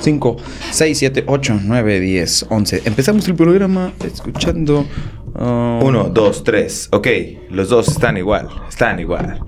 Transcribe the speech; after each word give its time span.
5, 0.00 0.36
6, 0.70 0.98
7, 0.98 1.24
8, 1.26 1.60
9, 1.64 2.00
10, 2.00 2.46
11. 2.48 2.82
Empezamos 2.84 3.28
el 3.28 3.34
programa 3.34 3.92
escuchando. 4.04 4.86
Um... 5.34 5.82
Uno, 5.82 6.08
dos, 6.08 6.42
tres. 6.44 6.88
Ok, 6.92 7.06
los 7.50 7.68
dos 7.68 7.88
están 7.88 8.16
igual. 8.16 8.48
Están 8.68 8.98
igual. 9.00 9.40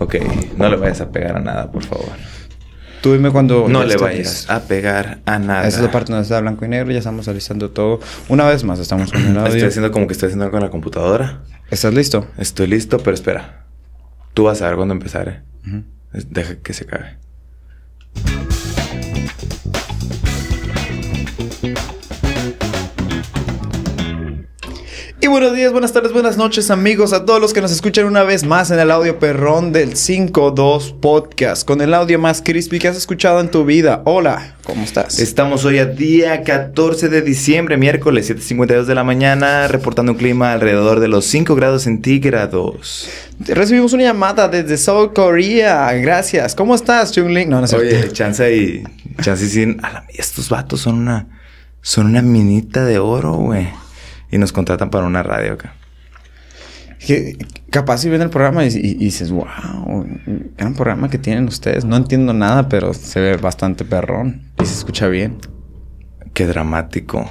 Ok, 0.00 0.16
no 0.56 0.68
le 0.68 0.76
vayas 0.76 1.00
a 1.00 1.10
pegar 1.10 1.36
a 1.36 1.40
nada, 1.40 1.70
por 1.70 1.84
favor. 1.84 2.08
Tú 3.00 3.12
dime 3.12 3.30
cuando... 3.30 3.68
No 3.68 3.84
le 3.84 3.96
vayas 3.96 4.50
a 4.50 4.66
pegar 4.66 5.20
a 5.24 5.38
nada. 5.38 5.66
Esa 5.68 5.78
es 5.78 5.84
la 5.84 5.90
parte 5.90 6.12
donde 6.12 6.24
está 6.24 6.40
blanco 6.40 6.64
y 6.64 6.68
negro. 6.68 6.90
Ya 6.90 6.98
estamos 6.98 7.28
alistando 7.28 7.70
todo. 7.70 8.00
Una 8.28 8.46
vez 8.48 8.64
más 8.64 8.78
estamos 8.80 9.12
con 9.12 9.20
el 9.20 9.38
audio. 9.38 9.54
Estoy 9.54 9.68
haciendo 9.68 9.92
como 9.92 10.06
que 10.06 10.14
estoy 10.14 10.28
haciendo 10.28 10.50
con 10.50 10.60
la 10.60 10.70
computadora. 10.70 11.44
¿Estás 11.70 11.94
listo? 11.94 12.26
Estoy 12.38 12.66
listo, 12.66 12.98
pero 12.98 13.14
espera. 13.14 13.66
Tú 14.34 14.44
vas 14.44 14.62
a 14.62 14.66
ver 14.66 14.76
cuándo 14.76 14.94
empezar, 14.94 15.28
¿eh? 15.28 15.42
Deja 16.12 16.56
que 16.56 16.72
se 16.72 16.86
cague. 16.86 17.18
Y 25.20 25.26
buenos 25.26 25.52
días, 25.52 25.72
buenas 25.72 25.92
tardes, 25.92 26.12
buenas 26.12 26.36
noches 26.36 26.70
amigos 26.70 27.12
a 27.12 27.24
todos 27.24 27.40
los 27.40 27.52
que 27.52 27.60
nos 27.60 27.72
escuchan 27.72 28.06
una 28.06 28.22
vez 28.22 28.44
más 28.44 28.70
en 28.70 28.78
el 28.78 28.88
audio 28.88 29.18
perrón 29.18 29.72
del 29.72 29.96
52 29.96 30.94
Podcast, 31.02 31.66
con 31.66 31.80
el 31.80 31.92
audio 31.92 32.20
más 32.20 32.40
crispy 32.40 32.78
que 32.78 32.86
has 32.86 32.96
escuchado 32.96 33.40
en 33.40 33.50
tu 33.50 33.64
vida. 33.64 34.02
Hola, 34.04 34.54
¿cómo 34.62 34.84
estás? 34.84 35.18
Estamos 35.18 35.64
hoy 35.64 35.78
a 35.78 35.86
día 35.86 36.44
14 36.44 37.08
de 37.08 37.22
diciembre, 37.22 37.76
miércoles 37.76 38.30
7.52 38.30 38.84
de 38.84 38.94
la 38.94 39.02
mañana, 39.02 39.66
reportando 39.66 40.12
un 40.12 40.18
clima 40.18 40.52
alrededor 40.52 41.00
de 41.00 41.08
los 41.08 41.24
5 41.24 41.56
grados 41.56 41.82
centígrados. 41.82 43.10
Recibimos 43.40 43.92
una 43.94 44.04
llamada 44.04 44.46
desde 44.46 44.78
South 44.78 45.14
Korea, 45.16 45.92
gracias. 45.94 46.54
¿Cómo 46.54 46.76
estás, 46.76 47.10
Chung 47.10 47.32
No, 47.48 47.60
no 47.60 47.66
sé. 47.66 47.76
Oye, 47.76 48.12
chance 48.12 48.56
y... 48.56 48.84
Chance 49.20 49.46
y 49.46 49.48
sin... 49.48 49.80
estos 50.16 50.48
vatos 50.48 50.80
son 50.80 50.94
una... 50.94 51.26
Son 51.80 52.06
una 52.06 52.22
minita 52.22 52.84
de 52.84 52.98
oro, 52.98 53.34
güey 53.34 53.68
y 54.30 54.38
nos 54.38 54.52
contratan 54.52 54.90
para 54.90 55.06
una 55.06 55.22
radio 55.22 55.54
acá. 55.54 55.74
Que 56.98 57.36
capaz 57.70 57.98
si 57.98 58.08
ven 58.08 58.22
el 58.22 58.30
programa 58.30 58.64
y, 58.64 58.70
dices, 58.70 59.30
wow, 59.30 59.46
un 59.86 60.74
programa 60.76 61.08
que 61.08 61.18
tienen 61.18 61.46
ustedes. 61.46 61.84
No 61.84 61.96
entiendo 61.96 62.32
nada, 62.32 62.68
pero 62.68 62.92
se 62.92 63.20
ve 63.20 63.36
bastante 63.36 63.84
perrón 63.84 64.42
y 64.60 64.66
se 64.66 64.74
escucha 64.74 65.06
bien. 65.06 65.38
Qué 66.34 66.46
dramático. 66.46 67.30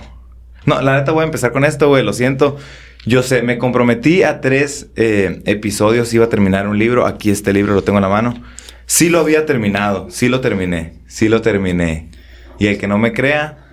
No, 0.65 0.81
la 0.81 0.97
neta 0.97 1.11
voy 1.11 1.23
a 1.23 1.25
empezar 1.25 1.51
con 1.51 1.65
esto, 1.65 1.89
güey, 1.89 2.03
lo 2.03 2.13
siento. 2.13 2.57
Yo 3.05 3.23
sé, 3.23 3.41
me 3.41 3.57
comprometí 3.57 4.23
a 4.23 4.41
tres 4.41 4.87
eh, 4.95 5.41
episodios, 5.45 6.13
iba 6.13 6.25
a 6.25 6.29
terminar 6.29 6.67
un 6.67 6.79
libro. 6.79 7.05
Aquí 7.05 7.29
este 7.29 7.53
libro 7.53 7.73
lo 7.73 7.83
tengo 7.83 7.99
en 7.99 8.03
la 8.03 8.09
mano. 8.09 8.41
Sí 8.85 9.09
lo 9.09 9.19
había 9.19 9.45
terminado, 9.45 10.09
sí 10.09 10.29
lo 10.29 10.39
terminé, 10.39 10.93
sí 11.07 11.27
lo 11.27 11.41
terminé. 11.41 12.09
Y 12.57 12.67
el 12.67 12.77
que 12.77 12.87
no 12.87 12.97
me 12.97 13.11
crea, 13.11 13.66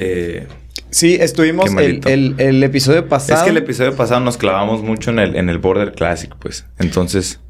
eh, 0.00 0.46
Sí, 0.90 1.16
estuvimos 1.20 1.70
el, 1.74 2.34
el, 2.38 2.62
episodio 2.62 3.08
pasado. 3.08 3.40
Es 3.40 3.44
que 3.44 3.50
el 3.50 3.58
episodio 3.58 3.94
pasado 3.94 4.20
nos 4.20 4.38
clavamos 4.38 4.82
mucho 4.82 5.10
en 5.10 5.18
el, 5.18 5.36
en 5.36 5.48
el 5.48 5.58
Border 5.58 5.92
Classic, 5.92 6.34
pues. 6.38 6.64
Entonces. 6.78 7.40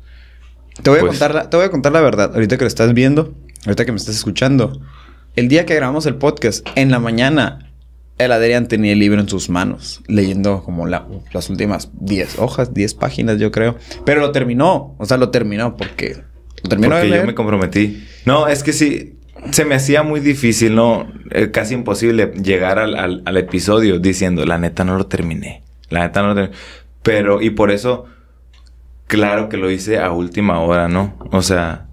Te 0.82 0.90
voy, 0.90 0.98
a 0.98 1.02
pues 1.02 1.12
contar 1.12 1.34
la, 1.34 1.50
te 1.50 1.56
voy 1.56 1.66
a 1.66 1.70
contar 1.70 1.92
la 1.92 2.00
verdad. 2.00 2.32
Ahorita 2.34 2.56
que 2.56 2.64
lo 2.64 2.68
estás 2.68 2.94
viendo, 2.94 3.34
ahorita 3.64 3.84
que 3.84 3.92
me 3.92 3.98
estás 3.98 4.16
escuchando. 4.16 4.80
El 5.36 5.48
día 5.48 5.66
que 5.66 5.74
grabamos 5.74 6.06
el 6.06 6.16
podcast, 6.16 6.66
en 6.74 6.90
la 6.90 6.98
mañana, 6.98 7.72
el 8.18 8.32
Adrián 8.32 8.66
tenía 8.66 8.92
el 8.92 8.98
libro 8.98 9.20
en 9.20 9.28
sus 9.28 9.50
manos, 9.50 10.02
leyendo 10.08 10.64
como 10.64 10.86
las 10.86 11.50
últimas 11.50 11.90
10 11.92 12.38
hojas, 12.38 12.74
10 12.74 12.94
páginas, 12.94 13.38
yo 13.38 13.52
creo. 13.52 13.76
Pero 14.04 14.20
lo 14.20 14.32
terminó. 14.32 14.96
O 14.98 15.06
sea, 15.06 15.16
lo 15.16 15.30
terminó 15.30 15.76
porque. 15.76 16.24
Lo 16.62 16.68
terminó 16.68 16.96
porque 16.96 17.10
yo 17.10 17.24
me 17.24 17.34
comprometí. 17.34 18.04
No, 18.24 18.48
es 18.48 18.64
que 18.64 18.72
sí 18.72 19.17
se 19.50 19.64
me 19.64 19.74
hacía 19.74 20.02
muy 20.02 20.20
difícil, 20.20 20.74
¿no? 20.74 21.06
Eh, 21.30 21.50
casi 21.50 21.74
imposible 21.74 22.32
llegar 22.42 22.78
al, 22.78 23.22
al, 23.24 23.36
episodio 23.36 23.98
diciendo, 23.98 24.44
la 24.44 24.58
neta 24.58 24.84
no 24.84 24.96
lo 24.96 25.06
terminé. 25.06 25.62
La 25.90 26.00
neta 26.00 26.22
no 26.22 26.28
lo 26.28 26.34
terminé. 26.34 26.56
Pero, 27.02 27.40
y 27.40 27.50
por 27.50 27.70
eso, 27.70 28.06
claro 29.06 29.48
que 29.48 29.56
lo 29.56 29.70
hice 29.70 29.98
a 29.98 30.12
última 30.12 30.60
hora, 30.60 30.88
¿no? 30.88 31.16
O 31.30 31.42
sea, 31.42 31.88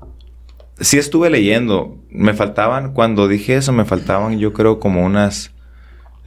sí 0.80 0.98
estuve 0.98 1.30
leyendo. 1.30 1.98
Me 2.10 2.34
faltaban, 2.34 2.94
cuando 2.94 3.28
dije 3.28 3.56
eso, 3.56 3.72
me 3.72 3.86
faltaban 3.86 4.40
yo 4.40 4.54
creo 4.54 4.80
como 4.80 5.06
unas 5.06 5.52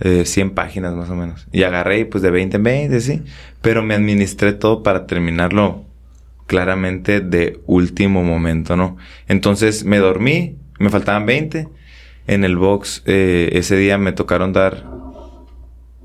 eh, 0.01 0.25
100 0.25 0.51
páginas 0.51 0.95
más 0.95 1.11
o 1.11 1.17
menos. 1.17 1.47
Y 1.53 1.65
agarré 1.65 2.05
pues 2.07 2.23
de 2.23 2.31
20 2.31 2.57
en 2.57 2.63
20, 2.63 3.01
sí. 3.01 3.23
Pero 3.63 3.83
me 3.83 3.95
administré 3.95 4.53
todo 4.53 4.83
para 4.83 5.07
terminarlo 5.07 5.85
claramente 6.47 7.21
de 7.21 7.61
último 7.67 8.23
momento, 8.23 8.77
¿no? 8.77 8.97
Entonces 9.27 9.85
me 9.85 9.99
dormí, 9.99 10.57
me 10.79 10.91
faltaban 10.91 11.27
20. 11.27 11.69
En 12.27 12.45
el 12.45 12.57
box 12.57 13.03
eh, 13.07 13.51
ese 13.53 13.77
día 13.77 13.99
me 13.99 14.13
tocaron 14.13 14.53
dar... 14.53 14.85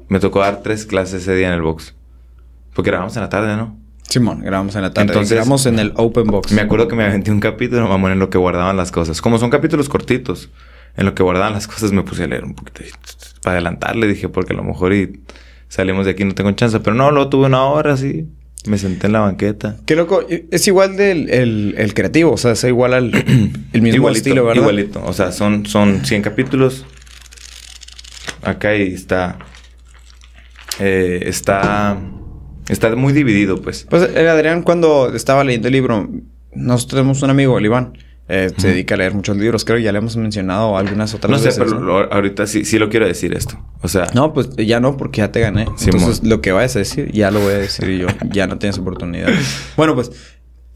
Me 0.07 0.19
tocó 0.19 0.39
dar 0.39 0.61
tres 0.61 0.85
clases 0.85 1.23
ese 1.23 1.35
día 1.35 1.47
en 1.47 1.53
el 1.53 1.61
box. 1.61 1.95
Porque 2.73 2.91
grabamos 2.91 3.15
en 3.15 3.23
la 3.23 3.29
tarde, 3.29 3.55
¿no? 3.55 3.77
Simón, 4.03 4.41
grabamos 4.41 4.75
en 4.75 4.83
la 4.83 4.93
tarde. 4.93 5.07
Entonces, 5.07 5.31
grabamos 5.31 5.65
en 5.65 5.79
el 5.79 5.93
open 5.95 6.25
box. 6.25 6.51
Me 6.51 6.61
acuerdo 6.61 6.87
que 6.87 6.95
me 6.95 7.03
aventé 7.03 7.31
un 7.31 7.39
capítulo, 7.39 7.87
mamón, 7.87 8.11
en 8.11 8.19
lo 8.19 8.29
que 8.29 8.37
guardaban 8.37 8.77
las 8.77 8.91
cosas. 8.91 9.21
Como 9.21 9.39
son 9.39 9.49
capítulos 9.49 9.89
cortitos, 9.89 10.51
en 10.95 11.05
lo 11.05 11.15
que 11.15 11.23
guardaban 11.23 11.53
las 11.53 11.67
cosas 11.67 11.91
me 11.91 12.03
puse 12.03 12.23
a 12.23 12.27
leer 12.27 12.43
un 12.43 12.53
poquito. 12.53 12.81
Para 13.41 13.55
adelantarle 13.55 14.07
dije, 14.07 14.29
porque 14.29 14.53
a 14.53 14.55
lo 14.55 14.63
mejor 14.63 14.93
y 14.93 15.21
salimos 15.67 16.05
de 16.05 16.11
aquí 16.11 16.25
no 16.25 16.35
tengo 16.35 16.51
chance. 16.51 16.79
Pero 16.79 16.95
no, 16.95 17.11
lo 17.11 17.29
tuve 17.29 17.47
una 17.47 17.63
hora 17.63 17.93
así. 17.93 18.27
Me 18.65 18.77
senté 18.77 19.07
en 19.07 19.13
la 19.13 19.19
banqueta. 19.19 19.77
Qué 19.85 19.95
loco. 19.95 20.25
Es 20.29 20.67
igual 20.67 20.95
del 20.95 21.29
el, 21.29 21.93
creativo. 21.93 22.31
O 22.31 22.37
sea, 22.37 22.51
es 22.53 22.63
igual 22.63 22.93
al 22.93 23.11
el 23.73 23.81
mismo 23.81 24.09
estilo, 24.09 24.45
¿verdad? 24.45 24.61
Igualito. 24.61 25.03
O 25.05 25.13
sea, 25.13 25.31
son, 25.31 25.65
son 25.65 26.05
100 26.05 26.21
capítulos. 26.21 26.85
Acá 28.41 28.69
ahí 28.69 28.93
está... 28.93 29.37
Eh, 30.79 31.23
está... 31.25 31.99
Está 32.69 32.95
muy 32.95 33.11
dividido, 33.11 33.61
pues. 33.61 33.85
Pues 33.89 34.09
eh, 34.15 34.29
Adrián, 34.29 34.63
cuando 34.63 35.13
estaba 35.13 35.43
leyendo 35.43 35.67
el 35.67 35.73
libro... 35.73 36.09
Nosotros 36.55 36.99
tenemos 36.99 37.21
un 37.23 37.31
amigo, 37.31 37.57
el 37.57 37.65
Iván 37.65 37.93
eh, 38.29 38.51
se 38.55 38.69
dedica 38.69 38.95
a 38.95 38.97
leer 38.97 39.13
muchos 39.13 39.35
libros. 39.35 39.65
Creo 39.65 39.77
que 39.77 39.83
ya 39.83 39.91
le 39.91 39.97
hemos 39.97 40.15
mencionado 40.15 40.77
algunas 40.77 41.13
otras 41.13 41.43
veces. 41.43 41.59
No 41.59 41.65
sé, 41.65 41.75
pero 41.75 42.13
ahorita 42.13 42.47
sí, 42.47 42.63
sí 42.63 42.79
lo 42.79 42.89
quiero 42.89 43.05
decir 43.05 43.33
esto. 43.33 43.59
O 43.81 43.87
sea... 43.87 44.07
No, 44.13 44.33
pues 44.33 44.49
ya 44.55 44.79
no, 44.79 44.95
porque 44.95 45.19
ya 45.19 45.31
te 45.31 45.41
gané. 45.41 45.67
Entonces, 45.85 46.23
lo 46.23 46.41
que 46.41 46.51
vayas 46.53 46.75
a 46.77 46.79
decir, 46.79 47.11
ya 47.11 47.31
lo 47.31 47.41
voy 47.41 47.53
a 47.53 47.57
decir 47.57 47.89
yo. 47.89 48.07
ya 48.31 48.47
no 48.47 48.57
tienes 48.57 48.77
oportunidad. 48.77 49.29
bueno, 49.77 49.95
pues... 49.95 50.11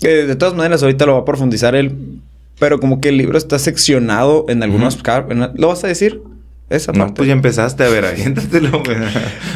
Eh, 0.01 0.25
de 0.27 0.35
todas 0.35 0.53
maneras, 0.53 0.83
ahorita 0.83 1.05
lo 1.05 1.13
va 1.13 1.19
a 1.19 1.25
profundizar 1.25 1.73
él. 1.73 2.21
Pero 2.59 2.79
como 2.79 2.99
que 2.99 3.09
el 3.09 3.17
libro 3.17 3.37
está 3.37 3.59
seccionado 3.59 4.45
en 4.49 4.61
algunos... 4.61 4.99
¿Lo 5.55 5.69
vas 5.69 5.83
a 5.83 5.87
decir? 5.87 6.21
Esa 6.69 6.91
parte. 6.91 7.07
No, 7.07 7.13
pues 7.13 7.27
ya 7.27 7.33
empezaste 7.33 7.85
a 7.85 7.89
ver, 7.89 8.03
ahí. 8.03 8.23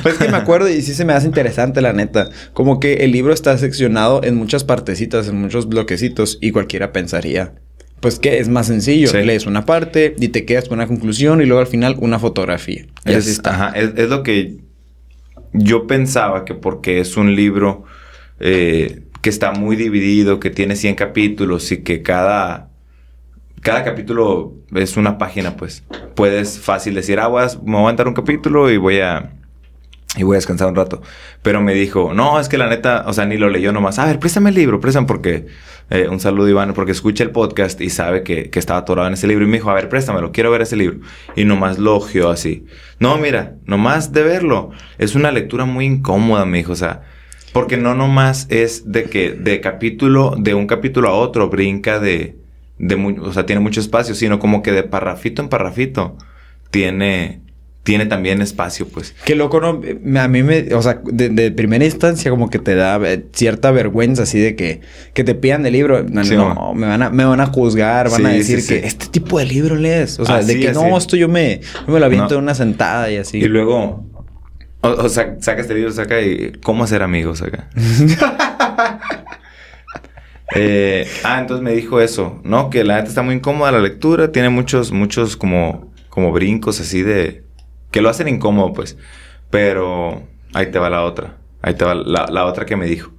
pues 0.02 0.14
es 0.16 0.20
que 0.20 0.30
me 0.30 0.38
acuerdo 0.38 0.70
y 0.70 0.82
sí 0.82 0.94
se 0.94 1.04
me 1.04 1.12
hace 1.12 1.28
interesante, 1.28 1.82
la 1.82 1.92
neta. 1.92 2.30
Como 2.54 2.80
que 2.80 2.94
el 3.04 3.12
libro 3.12 3.34
está 3.34 3.58
seccionado 3.58 4.24
en 4.24 4.38
muchas 4.38 4.64
partecitas, 4.64 5.28
en 5.28 5.42
muchos 5.42 5.68
bloquecitos, 5.68 6.38
y 6.40 6.52
cualquiera 6.52 6.94
pensaría 6.94 7.54
pues 8.02 8.20
que 8.20 8.40
es 8.40 8.50
más 8.50 8.68
sencillo. 8.68 9.14
Lees 9.14 9.46
una 9.46 9.66
parte 9.66 10.16
y 10.20 10.30
te 10.30 10.44
quedas 10.44 10.68
con 10.68 10.80
una 10.80 10.88
conclusión 10.88 11.42
y 11.42 11.46
luego 11.46 11.62
al 11.62 11.68
final 11.68 11.96
una 12.00 12.20
fotografía. 12.20 12.86
Y 13.06 13.14
es, 13.14 13.28
está. 13.28 13.52
Ajá, 13.52 13.80
es, 13.80 14.10
lo 14.10 14.24
que 14.24 14.58
yo 15.54 15.88
pensaba 15.88 16.44
que 16.44 16.56
porque 16.56 17.00
es 17.00 17.16
un 17.16 17.36
libro 17.36 17.86
eh, 18.40 19.04
que 19.22 19.30
está 19.30 19.52
muy 19.52 19.76
dividido, 19.76 20.40
que 20.40 20.50
tiene 20.50 20.76
100 20.76 20.96
capítulos 20.96 21.72
y 21.72 21.84
que 21.84 22.02
cada, 22.02 22.72
cada 23.62 23.84
capítulo 23.84 24.56
es 24.74 24.98
una 24.98 25.20
página, 25.20 25.56
pues 25.56 25.84
puedes 26.16 26.60
fácil 26.60 26.96
decir, 26.96 27.20
ah, 27.20 27.28
voy 27.28 27.44
a, 27.44 27.48
me 27.64 27.78
voy 27.78 27.94
a 27.96 28.04
un 28.08 28.14
capítulo 28.16 28.72
y 28.72 28.78
voy 28.78 29.00
a 29.00 29.32
y 30.18 30.24
voy 30.24 30.36
a 30.36 30.38
descansar 30.38 30.68
un 30.68 30.76
rato. 30.76 31.02
Pero 31.42 31.62
me 31.62 31.74
dijo, 31.74 32.14
no, 32.14 32.40
es 32.40 32.50
que 32.50 32.58
la 32.58 32.68
neta, 32.68 33.06
o 33.08 33.14
sea, 33.14 33.26
ni 33.26 33.38
lo 33.38 33.50
leyó 33.50 33.72
nomás. 33.72 33.98
A 33.98 34.06
ver, 34.06 34.20
préstame 34.20 34.50
el 34.50 34.56
libro, 34.56 34.80
préstame 34.80 35.08
porque... 35.08 35.48
Eh, 35.94 36.08
un 36.08 36.22
saludo, 36.22 36.48
Iván, 36.48 36.74
porque 36.74 36.94
escucha 36.94 37.22
el 37.22 37.32
podcast 37.32 37.82
y 37.82 37.90
sabe 37.90 38.24
que, 38.24 38.50
que, 38.50 38.60
estaba 38.60 38.80
atorado 38.80 39.10
en 39.10 39.14
ese 39.14 39.28
libro. 39.28 39.44
Y 39.44 39.48
me 39.50 39.58
dijo, 39.58 39.70
a 39.70 39.74
ver, 39.74 39.90
préstamelo, 39.90 40.32
quiero 40.32 40.50
ver 40.50 40.62
ese 40.62 40.78
libro. 40.78 41.00
Y 41.36 41.44
nomás 41.44 41.80
lo 41.80 41.98
ojeó 41.98 42.30
así. 42.30 42.66
No, 43.00 43.18
mira, 43.18 43.56
nomás 43.66 44.14
de 44.14 44.24
verlo. 44.24 44.72
Es 44.98 45.16
una 45.16 45.34
lectura 45.34 45.66
muy 45.66 45.86
incómoda, 45.86 46.46
me 46.46 46.60
dijo. 46.60 46.72
O 46.72 46.78
sea, 46.78 47.02
porque 47.52 47.76
no 47.76 47.94
nomás 47.94 48.48
es 48.50 48.90
de 48.90 49.04
que 49.04 49.32
de 49.32 49.60
capítulo, 49.60 50.36
de 50.38 50.54
un 50.54 50.66
capítulo 50.66 51.10
a 51.10 51.14
otro, 51.14 51.50
brinca 51.50 52.00
de... 52.00 52.38
de 52.78 52.96
o 53.22 53.34
sea, 53.34 53.46
tiene 53.46 53.60
mucho 53.60 53.82
espacio, 53.82 54.16
sino 54.16 54.40
como 54.40 54.64
que 54.64 54.72
de 54.72 54.84
parrafito 54.84 55.42
en 55.42 55.50
parrafito 55.50 56.16
tiene 56.70 57.42
tiene 57.84 58.06
también 58.06 58.42
espacio, 58.42 58.88
pues. 58.88 59.16
Qué 59.26 59.36
loco, 59.36 59.60
¿no? 59.60 59.82
A 60.20 60.28
mí 60.28 60.44
me... 60.44 60.74
O 60.76 60.82
sea, 60.84 61.02
de, 61.04 61.52
primera 61.52 61.84
instancia 61.84 62.30
como 62.30 62.50
que 62.50 62.60
te 62.60 62.76
da 62.76 63.00
eh, 63.04 63.26
cierta 63.34 63.72
vergüenza 63.72 64.24
así 64.24 64.40
de 64.40 64.56
que... 64.56 64.82
Que 65.14 65.24
te 65.24 65.34
pidan 65.34 65.66
el 65.66 65.74
libro. 65.74 66.04
No, 66.04 66.24
no 66.24 66.74
me, 66.76 66.86
van 66.86 67.02
a, 67.02 67.10
me 67.10 67.26
van 67.26 67.42
a 67.42 67.48
juzgar. 67.48 68.12
Van 68.12 68.26
a 68.28 68.30
decir 68.30 68.66
que 68.68 68.86
este 68.86 69.08
tipo 69.08 69.40
de 69.40 69.46
libro 69.46 69.76
lees. 69.76 70.20
O 70.20 70.26
sea, 70.26 70.44
de 70.44 70.60
que 70.60 70.72
no, 70.74 70.96
esto 70.96 71.16
yo 71.16 71.28
me... 71.28 71.62
Yo 71.88 71.94
me 71.94 72.00
lo 72.00 72.06
aviento 72.06 72.36
de 72.36 72.38
una 72.38 72.54
sentada 72.54 73.10
y 73.10 73.18
así. 73.18 73.40
Y 73.40 73.48
luego... 73.48 74.06
O, 74.82 75.10
sea, 75.10 75.38
saca 75.40 75.62
este 75.62 75.74
libro, 75.74 75.92
saca 75.92 76.22
y... 76.22 76.54
¿Cómo 76.62 76.84
hacer 76.84 77.02
amigos 77.02 77.42
acá? 77.42 77.70
Eh, 80.54 81.08
ah, 81.24 81.40
entonces 81.40 81.64
me 81.64 81.72
dijo 81.72 82.02
eso, 82.02 82.42
¿no? 82.44 82.70
Que 82.70 82.84
la 82.84 82.98
neta 82.98 83.08
está 83.08 83.22
muy 83.22 83.36
incómoda 83.36 83.72
la 83.72 83.80
lectura, 83.80 84.34
tiene 84.34 84.50
muchos, 84.50 84.92
muchos 84.92 85.38
como, 85.38 85.94
como 86.10 86.34
brincos 86.34 86.82
así 86.82 87.04
de... 87.04 87.46
que 87.92 88.02
lo 88.02 88.10
hacen 88.10 88.28
incómodo, 88.28 88.74
pues. 88.74 88.98
Pero 89.50 90.28
ahí 90.54 90.72
te 90.72 90.80
va 90.80 90.90
la 90.90 91.04
otra. 91.04 91.38
Ahí 91.62 91.76
te 91.76 91.86
va 91.86 91.94
la, 91.94 92.46
otra 92.46 92.66
que 92.66 92.76
me 92.76 92.88
dijo. 92.88 93.12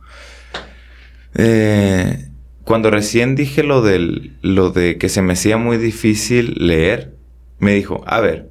Eh, 1.34 2.28
cuando 2.64 2.90
recién 2.90 3.34
dije 3.34 3.62
lo, 3.62 3.82
lo 4.42 4.70
de 4.70 4.98
que 4.98 5.08
se 5.08 5.22
me 5.22 5.34
hacía 5.34 5.56
muy 5.56 5.76
difícil 5.76 6.54
leer, 6.58 7.14
me 7.58 7.74
dijo, 7.74 8.02
a 8.06 8.20
ver, 8.20 8.50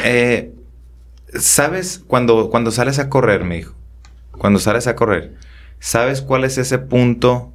eh, 0.00 0.52
¿sabes 1.34 2.02
cuando, 2.06 2.50
cuando 2.50 2.70
sales 2.70 2.98
a 2.98 3.08
correr, 3.08 3.44
me 3.44 3.56
dijo? 3.56 3.74
Cuando 4.32 4.58
sales 4.58 4.86
a 4.86 4.96
correr, 4.96 5.34
¿sabes 5.78 6.22
cuál 6.22 6.44
es 6.44 6.58
ese 6.58 6.78
punto 6.78 7.52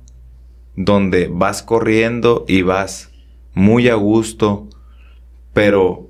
donde 0.76 1.28
vas 1.30 1.64
corriendo 1.64 2.46
y 2.48 2.62
vas 2.62 3.10
muy 3.54 3.90
a 3.90 3.96
gusto, 3.96 4.70
pero 5.54 6.08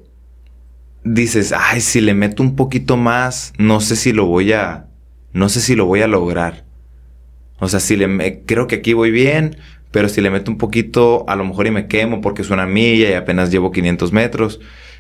dices, 1.13 1.53
ay, 1.57 1.81
si 1.81 2.01
le 2.01 2.13
meto 2.13 2.43
un 2.43 2.55
poquito 2.55 2.97
más, 2.97 3.53
no 3.57 3.79
sé 3.79 3.95
si 3.95 4.13
lo 4.13 4.25
voy 4.25 4.53
a, 4.53 4.87
no 5.33 5.49
sé 5.49 5.61
si 5.61 5.75
lo 5.75 5.85
voy 5.85 6.01
a 6.01 6.07
lograr. 6.07 6.65
O 7.59 7.67
sea, 7.67 7.79
si 7.79 7.95
le, 7.95 8.43
creo 8.45 8.67
que 8.67 8.75
aquí 8.75 8.93
voy 8.93 9.11
bien, 9.11 9.57
pero 9.91 10.09
si 10.09 10.21
le 10.21 10.29
meto 10.29 10.51
un 10.51 10.57
poquito, 10.57 11.25
a 11.27 11.35
lo 11.35 11.43
mejor 11.45 11.67
y 11.67 11.71
me 11.71 11.87
quemo 11.87 12.21
porque 12.21 12.41
es 12.41 12.49
una 12.49 12.67
milla 12.67 13.09
y 13.09 13.13
apenas 13.13 13.51
llevo 13.51 13.71
500 13.71 14.11
metros. 14.11 14.59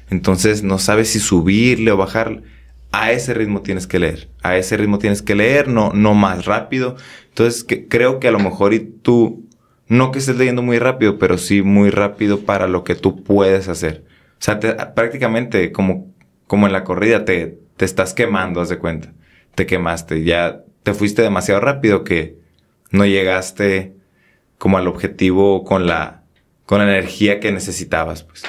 Entonces 0.09 0.63
no 0.63 0.79
sabes 0.79 1.09
si 1.09 1.19
subirle 1.19 1.91
o 1.91 1.97
bajarle. 1.97 2.43
A 2.91 3.11
ese 3.11 3.33
ritmo 3.33 3.61
tienes 3.61 3.85
que 3.85 3.99
leer. 3.99 4.29
A 4.41 4.57
ese 4.57 4.77
ritmo 4.77 4.97
tienes 4.97 5.21
que 5.21 5.35
leer, 5.35 5.67
no, 5.67 5.91
no 5.93 6.13
más 6.13 6.45
rápido. 6.45 6.95
Entonces 7.29 7.63
que, 7.63 7.87
creo 7.87 8.19
que 8.19 8.29
a 8.29 8.31
lo 8.31 8.39
mejor 8.39 8.73
y 8.73 8.79
tú, 8.79 9.45
no 9.87 10.11
que 10.11 10.19
estés 10.19 10.37
leyendo 10.37 10.63
muy 10.63 10.79
rápido, 10.79 11.19
pero 11.19 11.37
sí 11.37 11.61
muy 11.61 11.89
rápido 11.89 12.39
para 12.39 12.67
lo 12.67 12.83
que 12.83 12.95
tú 12.95 13.23
puedes 13.23 13.67
hacer. 13.67 14.06
O 14.39 14.41
sea, 14.41 14.59
prácticamente 14.93 15.71
como, 15.71 16.13
como 16.45 16.67
en 16.67 16.73
la 16.73 16.83
corrida 16.83 17.25
te, 17.25 17.57
te 17.75 17.85
estás 17.85 18.13
quemando, 18.13 18.61
haz 18.61 18.69
de 18.69 18.77
cuenta. 18.77 19.13
Te 19.55 19.65
quemaste, 19.65 20.23
ya 20.23 20.63
te 20.83 20.93
fuiste 20.93 21.21
demasiado 21.21 21.59
rápido 21.59 22.03
que 22.03 22.37
no 22.91 23.05
llegaste 23.05 23.93
como 24.57 24.77
al 24.77 24.87
objetivo 24.87 25.63
con 25.63 25.87
la, 25.87 26.23
con 26.65 26.79
la 26.79 26.85
energía 26.85 27.39
que 27.39 27.51
necesitabas, 27.51 28.23
pues. 28.23 28.43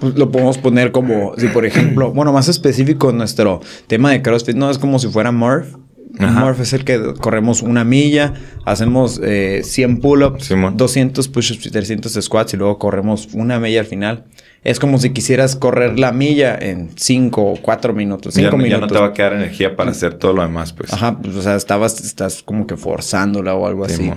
pues 0.00 0.14
lo 0.16 0.30
podemos 0.30 0.58
poner 0.58 0.92
como, 0.92 1.34
si 1.36 1.48
por 1.48 1.64
ejemplo, 1.64 2.12
bueno, 2.12 2.32
más 2.32 2.48
específico 2.48 3.12
nuestro 3.12 3.60
tema 3.86 4.10
de 4.10 4.22
CrossFit, 4.22 4.56
no 4.56 4.70
es 4.70 4.78
como 4.78 4.98
si 4.98 5.08
fuera 5.08 5.32
Murph. 5.32 5.76
Murph 6.16 6.60
es 6.60 6.72
el 6.72 6.84
que 6.84 7.14
corremos 7.20 7.60
una 7.60 7.82
milla, 7.82 8.34
hacemos 8.64 9.20
eh, 9.24 9.62
100 9.64 10.00
pull-ups, 10.00 10.54
200 10.74 11.28
push-ups 11.28 11.66
y 11.66 11.70
300 11.70 12.12
squats 12.20 12.54
y 12.54 12.56
luego 12.56 12.78
corremos 12.78 13.30
una 13.32 13.58
milla 13.58 13.80
al 13.80 13.86
final. 13.86 14.24
Es 14.64 14.80
como 14.80 14.98
si 14.98 15.10
quisieras 15.10 15.56
correr 15.56 15.98
la 15.98 16.10
milla 16.10 16.56
en 16.58 16.90
5 16.96 17.42
o 17.42 17.56
4 17.60 17.92
minutos. 17.92 18.32
5 18.32 18.56
minutos. 18.56 18.70
Ya 18.70 18.80
no 18.80 18.86
te 18.86 18.98
va 18.98 19.08
a 19.08 19.12
quedar 19.12 19.34
energía 19.34 19.76
para 19.76 19.90
hacer 19.90 20.14
todo 20.14 20.32
lo 20.32 20.40
demás, 20.40 20.72
pues. 20.72 20.90
Ajá, 20.90 21.18
pues, 21.20 21.36
o 21.36 21.42
sea, 21.42 21.54
estabas, 21.54 22.02
estás 22.02 22.42
como 22.42 22.66
que 22.66 22.78
forzándola 22.78 23.54
o 23.54 23.66
algo 23.66 23.84
así. 23.84 24.10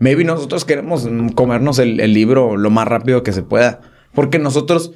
Maybe 0.00 0.24
nosotros 0.24 0.64
queremos 0.64 1.08
comernos 1.36 1.78
el, 1.78 1.96
libro 2.12 2.56
lo 2.56 2.68
más 2.70 2.88
rápido 2.88 3.22
que 3.22 3.32
se 3.32 3.44
pueda. 3.44 3.80
Porque 4.12 4.40
nosotros, 4.40 4.92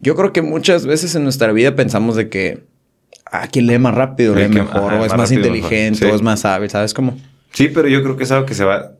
yo 0.00 0.14
creo 0.14 0.32
que 0.32 0.40
muchas 0.40 0.86
veces 0.86 1.16
en 1.16 1.24
nuestra 1.24 1.50
vida 1.50 1.74
pensamos 1.74 2.14
de 2.14 2.28
que, 2.28 2.62
ah, 3.26 3.48
quien 3.48 3.66
lee 3.66 3.80
más 3.80 3.96
rápido, 3.96 4.36
lee 4.36 4.48
mejor, 4.48 4.94
o 4.94 5.04
es 5.04 5.16
más, 5.16 5.32
inteligente, 5.32 6.06
o 6.06 6.14
es 6.14 6.22
más 6.22 6.44
hábil, 6.44 6.70
¿sabes 6.70 6.94
cómo? 6.94 7.18
Sí, 7.52 7.68
pero 7.68 7.88
yo 7.88 8.04
creo 8.04 8.16
que 8.16 8.22
es 8.22 8.30
algo 8.30 8.46
que 8.46 8.54
se 8.54 8.64
va, 8.64 8.92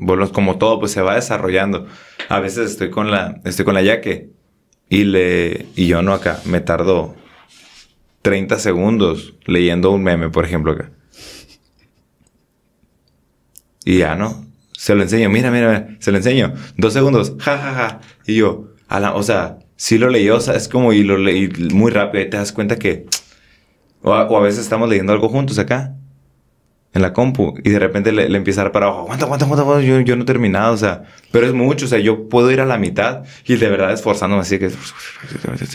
bueno, 0.00 0.32
como 0.32 0.56
todo, 0.56 0.80
pues 0.80 0.92
se 0.92 1.02
va 1.02 1.16
desarrollando. 1.16 1.86
A 2.30 2.40
veces 2.40 2.70
estoy 2.70 2.88
con 2.88 3.10
la, 3.10 3.42
estoy 3.44 3.66
con 3.66 3.74
la 3.74 3.82
yaque 3.82 4.30
y 4.92 5.04
le, 5.04 5.68
y 5.74 5.86
yo 5.86 6.02
no 6.02 6.12
acá, 6.12 6.42
me 6.44 6.60
tardo 6.60 7.14
30 8.20 8.58
segundos 8.58 9.32
leyendo 9.46 9.90
un 9.90 10.02
meme, 10.02 10.28
por 10.28 10.44
ejemplo, 10.44 10.72
acá. 10.72 10.90
Y 13.86 14.00
ya 14.00 14.16
no, 14.16 14.44
se 14.72 14.94
lo 14.94 15.00
enseño, 15.00 15.30
mira, 15.30 15.50
mira, 15.50 15.96
se 15.98 16.10
lo 16.10 16.18
enseño. 16.18 16.52
Dos 16.76 16.92
segundos, 16.92 17.32
ja, 17.38 17.56
ja, 17.56 17.72
ja. 17.72 18.00
Y 18.26 18.34
yo, 18.34 18.74
o 19.14 19.22
sea, 19.22 19.60
sí 19.76 19.96
lo 19.96 20.10
leí, 20.10 20.28
o 20.28 20.40
sea, 20.40 20.56
es 20.56 20.68
como, 20.68 20.92
y 20.92 21.04
lo 21.04 21.16
leí 21.16 21.48
muy 21.72 21.90
rápido 21.90 22.24
y 22.24 22.28
te 22.28 22.36
das 22.36 22.52
cuenta 22.52 22.78
que, 22.78 23.06
o 24.02 24.12
a, 24.12 24.40
veces 24.42 24.60
estamos 24.60 24.90
leyendo 24.90 25.14
algo 25.14 25.30
juntos 25.30 25.58
acá, 25.58 25.96
en 26.94 27.00
la 27.00 27.12
compu, 27.12 27.54
y 27.64 27.70
de 27.70 27.78
repente 27.78 28.12
le, 28.12 28.36
empieza 28.36 28.60
a 28.60 28.64
dar 28.64 28.72
para 28.72 28.86
abajo, 28.86 29.00
aguanta, 29.02 29.24
aguanta, 29.24 29.44
aguanta, 29.46 29.80
yo, 29.80 30.00
yo 30.00 30.14
no 30.14 30.22
he 30.22 30.26
terminado, 30.26 30.74
o 30.74 30.76
sea, 30.76 31.04
pero 31.30 31.46
es 31.46 31.54
mucho, 31.54 31.86
o 31.86 31.88
sea, 31.88 31.98
yo 31.98 32.28
puedo 32.28 32.50
ir 32.50 32.60
a 32.60 32.66
la 32.66 32.76
mitad 32.76 33.22
y 33.46 33.56
de 33.56 33.68
verdad 33.70 33.92
esforzándome 33.92 34.42
así 34.42 34.58
que... 34.58 34.70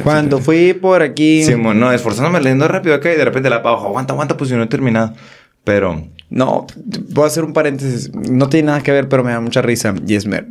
Cuando 0.04 0.38
fui 0.40 0.74
por 0.74 1.02
aquí... 1.02 1.44
Sí, 1.44 1.56
no, 1.56 1.92
esforzándome 1.92 2.40
leyendo 2.40 2.68
rápido 2.68 2.94
acá 2.94 3.12
y 3.12 3.18
de 3.18 3.26
repente 3.26 3.50
la 3.50 3.64
para 3.64 3.74
abajo, 3.74 3.88
aguanta, 3.88 4.14
aguanta, 4.14 4.38
pues 4.38 4.50
yo 4.50 4.58
no 4.58 4.64
he 4.64 4.68
terminado. 4.68 5.14
Pero 5.64 6.08
no, 6.30 6.68
voy 7.10 7.24
a 7.24 7.28
hacer 7.28 7.44
un 7.44 7.52
paréntesis. 7.52 8.14
No 8.14 8.48
tiene 8.48 8.68
nada 8.68 8.84
que 8.84 8.92
ver, 8.92 9.10
pero 9.10 9.24
me 9.24 9.32
da 9.32 9.42
mucha 9.42 9.62
risa. 9.62 9.96
Y 10.06 10.16
es 10.16 10.26
me, 10.26 10.46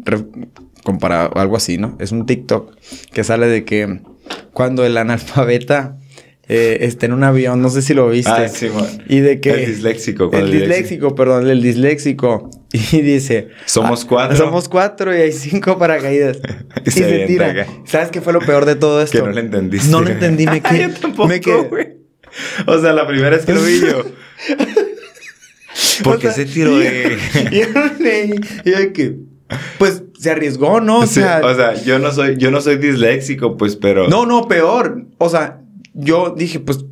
compara 0.83 1.27
algo 1.27 1.57
así, 1.57 1.79
¿no? 1.79 1.97
Es 1.99 2.13
un 2.13 2.27
TikTok 2.27 2.77
que 3.13 3.25
sale 3.25 3.47
de 3.47 3.65
que 3.65 4.01
cuando 4.53 4.85
el 4.85 4.97
analfabeta 4.97 5.97
eh, 6.49 6.79
está 6.83 7.07
en 7.07 7.13
un 7.13 7.25
avión, 7.25 7.61
no 7.61 7.71
sé 7.71 7.83
si 7.83 7.93
lo 7.93 8.09
viste. 8.09 8.31
Ah, 8.31 8.49
sí. 8.49 8.69
Y 9.09 9.19
de 9.19 9.41
que. 9.41 9.51
El 9.51 9.67
disléxico. 9.67 10.31
El 10.33 10.53
disléxico, 10.53 11.15
perdón, 11.15 11.49
el 11.49 11.63
disléxico. 11.63 12.51
Y 12.93 13.01
dice. 13.01 13.49
Somos 13.65 14.03
ah, 14.05 14.07
cuatro. 14.09 14.37
Somos 14.37 14.69
cuatro 14.69 15.17
y 15.17 15.21
hay 15.21 15.33
cinco 15.33 15.79
paracaídas. 15.79 16.39
y, 16.85 16.91
se, 16.91 17.27
tira. 17.27 17.67
¿Sabes 17.87 18.11
qué 18.11 18.21
fue 18.21 18.35
lo 18.35 18.41
peor 18.41 18.67
de 18.67 18.75
todo 18.75 19.01
esto? 19.01 19.19
Que 19.19 19.25
no 19.25 19.33
lo 19.33 19.41
entendiste. 19.41 19.91
No 19.91 20.03
lo 20.03 20.11
entendí, 20.11 20.47
me 20.47 20.61
quedé. 20.63 20.83
yo 20.83 20.91
tampoco, 20.91 21.29
me 21.29 21.41
quedé. 21.41 21.97
O 22.67 22.79
sea, 22.79 22.93
la 22.93 23.07
primera 23.07 23.31
vez 23.31 23.47
que 23.47 23.55
lo 23.55 23.63
vi 23.63 23.81
yo. 23.81 24.05
Porque 26.05 26.31
se 26.33 26.45
tiró 26.45 26.77
de. 26.77 27.17
y 27.51 28.71
yo 28.71 28.93
que. 28.93 29.17
Pues 29.79 30.03
se 30.19 30.31
arriesgó, 30.31 30.81
¿no? 30.81 30.99
O 30.99 31.07
sea, 31.07 31.41
o 31.45 31.55
sea, 31.55 31.75
yo 31.83 31.99
no 31.99 32.13
soy, 32.13 32.37
yo 32.37 32.51
no 32.51 32.61
soy 32.61 32.77
disléxico, 32.77 33.57
pues, 33.57 33.77
pero. 33.77 34.09
No, 34.09 34.27
no, 34.27 34.49
peor. 34.49 35.07
O 35.19 35.31
sea, 35.31 35.63
yo 35.97 36.35
dije, 36.37 36.61
pues, 36.61 36.85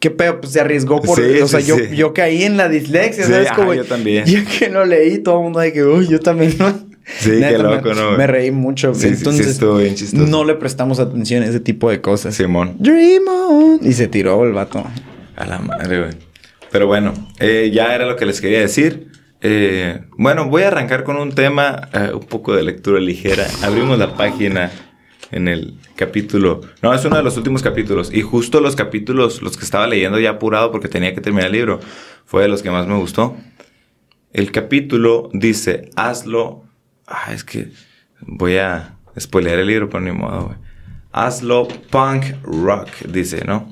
qué 0.00 0.10
peor, 0.10 0.40
pues 0.40 0.52
se 0.52 0.60
arriesgó 0.60 1.00
por. 1.00 1.18
o 1.20 1.48
sea, 1.48 1.60
yo, 1.60 1.78
yo 1.78 2.12
caí 2.12 2.42
en 2.42 2.56
la 2.56 2.68
dislexia, 2.68 3.24
¿sabes? 3.24 3.52
Como, 3.52 3.72
yo 3.72 3.84
también. 3.84 4.26
Yo 4.26 4.40
que 4.58 4.68
lo 4.68 4.84
leí, 4.86 5.18
todo 5.18 5.38
el 5.38 5.44
mundo 5.44 5.60
de 5.60 5.72
que, 5.72 5.84
uy, 5.84 6.08
yo 6.08 6.20
también 6.20 6.54
no. 6.58 6.86
Sí, 7.18 7.30
qué 7.38 7.56
loco, 7.56 7.94
¿no? 7.94 8.16
Me 8.16 8.26
reí 8.26 8.50
mucho. 8.50 8.92
Sí, 8.92 9.06
Entonces, 9.06 9.46
sí, 9.46 9.52
estuvo 9.52 9.76
bien 9.76 9.94
chistoso. 9.94 10.26
No 10.26 10.44
le 10.44 10.54
prestamos 10.54 10.98
atención 10.98 11.44
a 11.44 11.46
ese 11.46 11.60
tipo 11.60 11.88
de 11.88 12.00
cosas. 12.00 12.34
Simón. 12.34 12.74
Dream 12.80 13.22
on. 13.28 13.78
Y 13.80 13.92
se 13.92 14.08
tiró 14.08 14.44
el 14.44 14.52
vato. 14.52 14.84
A 15.36 15.46
la 15.46 15.58
madre, 15.60 16.00
güey. 16.00 16.12
Pero 16.72 16.88
bueno, 16.88 17.14
eh, 17.38 17.70
ya 17.72 17.94
era 17.94 18.06
lo 18.06 18.16
que 18.16 18.26
les 18.26 18.40
quería 18.40 18.58
decir. 18.58 19.12
Eh, 19.40 20.00
bueno, 20.18 20.48
voy 20.48 20.62
a 20.62 20.68
arrancar 20.68 21.04
con 21.04 21.16
un 21.16 21.32
tema, 21.32 21.88
eh, 21.92 22.10
un 22.12 22.24
poco 22.24 22.56
de 22.56 22.64
lectura 22.64 22.98
ligera. 22.98 23.46
Abrimos 23.62 23.98
la 23.98 24.16
página 24.16 24.72
en 25.30 25.48
el 25.48 25.74
capítulo. 25.96 26.60
No, 26.82 26.94
es 26.94 27.04
uno 27.04 27.16
de 27.16 27.22
los 27.22 27.36
últimos 27.36 27.62
capítulos. 27.62 28.12
Y 28.12 28.22
justo 28.22 28.60
los 28.60 28.76
capítulos, 28.76 29.42
los 29.42 29.56
que 29.56 29.64
estaba 29.64 29.86
leyendo 29.86 30.18
ya 30.18 30.30
apurado 30.30 30.70
porque 30.70 30.88
tenía 30.88 31.14
que 31.14 31.20
terminar 31.20 31.46
el 31.46 31.52
libro, 31.52 31.80
fue 32.24 32.42
de 32.42 32.48
los 32.48 32.62
que 32.62 32.70
más 32.70 32.86
me 32.86 32.96
gustó. 32.96 33.36
El 34.32 34.52
capítulo 34.52 35.30
dice, 35.32 35.90
hazlo. 35.96 36.64
Ah, 37.06 37.32
es 37.32 37.44
que 37.44 37.68
voy 38.20 38.56
a 38.56 38.96
spoilear 39.18 39.58
el 39.58 39.68
libro, 39.68 39.88
pero 39.88 40.02
ni 40.02 40.12
modo, 40.12 40.46
güey. 40.46 40.58
Hazlo 41.12 41.66
punk 41.90 42.24
rock, 42.42 42.88
dice, 43.08 43.44
¿no? 43.46 43.70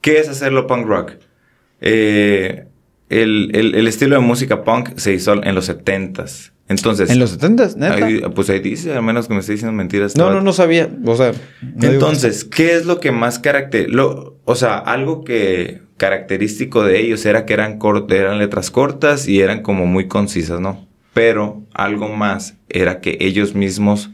¿Qué 0.00 0.18
es 0.18 0.28
hacerlo 0.28 0.66
punk 0.66 0.86
rock? 0.86 1.12
Eh, 1.80 2.66
el, 3.08 3.86
estilo 3.88 4.16
de 4.16 4.22
música 4.22 4.62
punk 4.62 4.96
se 4.96 5.14
hizo 5.14 5.42
en 5.42 5.54
los 5.54 5.68
70s. 5.68 6.52
Entonces. 6.70 7.10
¿En 7.10 7.18
los 7.18 7.36
70s? 7.36 8.32
pues 8.32 8.48
ahí 8.48 8.60
dice, 8.60 8.94
al 8.94 9.02
menos 9.02 9.26
que 9.26 9.34
me 9.34 9.40
esté 9.40 9.52
diciendo 9.52 9.72
mentiras. 9.72 10.16
No, 10.16 10.30
no, 10.30 10.40
no 10.40 10.52
sabía. 10.52 10.88
O 11.04 11.16
sea. 11.16 11.32
Entonces, 11.82 12.44
¿qué 12.44 12.76
es 12.76 12.86
lo 12.86 13.00
que 13.00 13.10
más 13.10 13.40
caracteriza? 13.40 14.02
O 14.44 14.54
sea, 14.54 14.78
algo 14.78 15.24
que 15.24 15.82
característico 15.96 16.84
de 16.84 17.00
ellos 17.00 17.26
era 17.26 17.44
que 17.44 17.54
eran, 17.54 17.80
eran 18.08 18.38
letras 18.38 18.70
cortas 18.70 19.26
y 19.26 19.40
eran 19.40 19.62
como 19.62 19.86
muy 19.86 20.06
concisas, 20.06 20.60
¿no? 20.60 20.86
Pero 21.12 21.66
algo 21.74 22.08
más 22.08 22.54
era 22.68 23.00
que 23.00 23.18
ellos 23.20 23.56
mismos. 23.56 24.10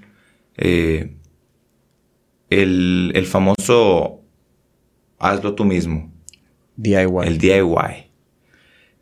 Eh, 0.57 1.13
el, 2.49 3.13
el 3.15 3.27
famoso 3.27 4.23
hazlo 5.19 5.55
tú 5.55 5.67
mismo. 5.67 6.11
DIY. 6.77 7.07
El 7.23 7.37
DIY. 7.37 8.06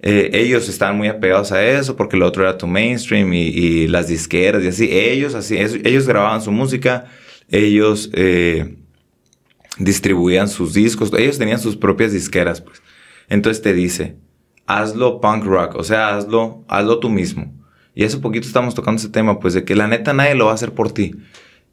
Eh, 0.06 0.38
ellos 0.38 0.68
estaban 0.68 0.98
muy 0.98 1.08
apegados 1.08 1.50
a 1.50 1.64
eso 1.64 1.96
porque 1.96 2.18
lo 2.18 2.26
otro 2.26 2.42
era 2.42 2.58
tu 2.58 2.66
mainstream 2.66 3.32
y, 3.32 3.88
las 3.88 4.08
disqueras 4.08 4.62
y 4.62 4.68
así. 4.68 4.88
Ellos, 4.90 5.34
así, 5.34 5.56
ellos 5.56 6.06
grababan 6.06 6.42
su 6.42 6.52
música, 6.52 7.06
ellos 7.48 8.10
eh, 8.12 8.76
distribuían 9.78 10.48
sus 10.48 10.74
discos, 10.74 11.10
ellos 11.16 11.38
tenían 11.38 11.58
sus 11.58 11.74
propias 11.74 12.12
disqueras, 12.12 12.60
pues. 12.60 12.82
Entonces 13.30 13.62
te 13.62 13.72
dice, 13.72 14.18
hazlo 14.66 15.22
punk 15.22 15.44
rock, 15.44 15.76
o 15.76 15.84
sea, 15.84 16.14
hazlo, 16.14 16.66
hazlo 16.68 16.98
tú 17.00 17.08
mismo. 17.08 17.54
Y 17.94 18.04
hace 18.04 18.18
poquito 18.18 18.46
estamos 18.46 18.74
tocando 18.74 18.98
ese 18.98 19.08
tema, 19.08 19.40
pues 19.40 19.54
de 19.54 19.64
que 19.64 19.74
la 19.74 19.88
neta 19.88 20.12
nadie 20.12 20.34
lo 20.34 20.44
va 20.44 20.50
a 20.50 20.54
hacer 20.54 20.74
por 20.74 20.92
ti. 20.92 21.14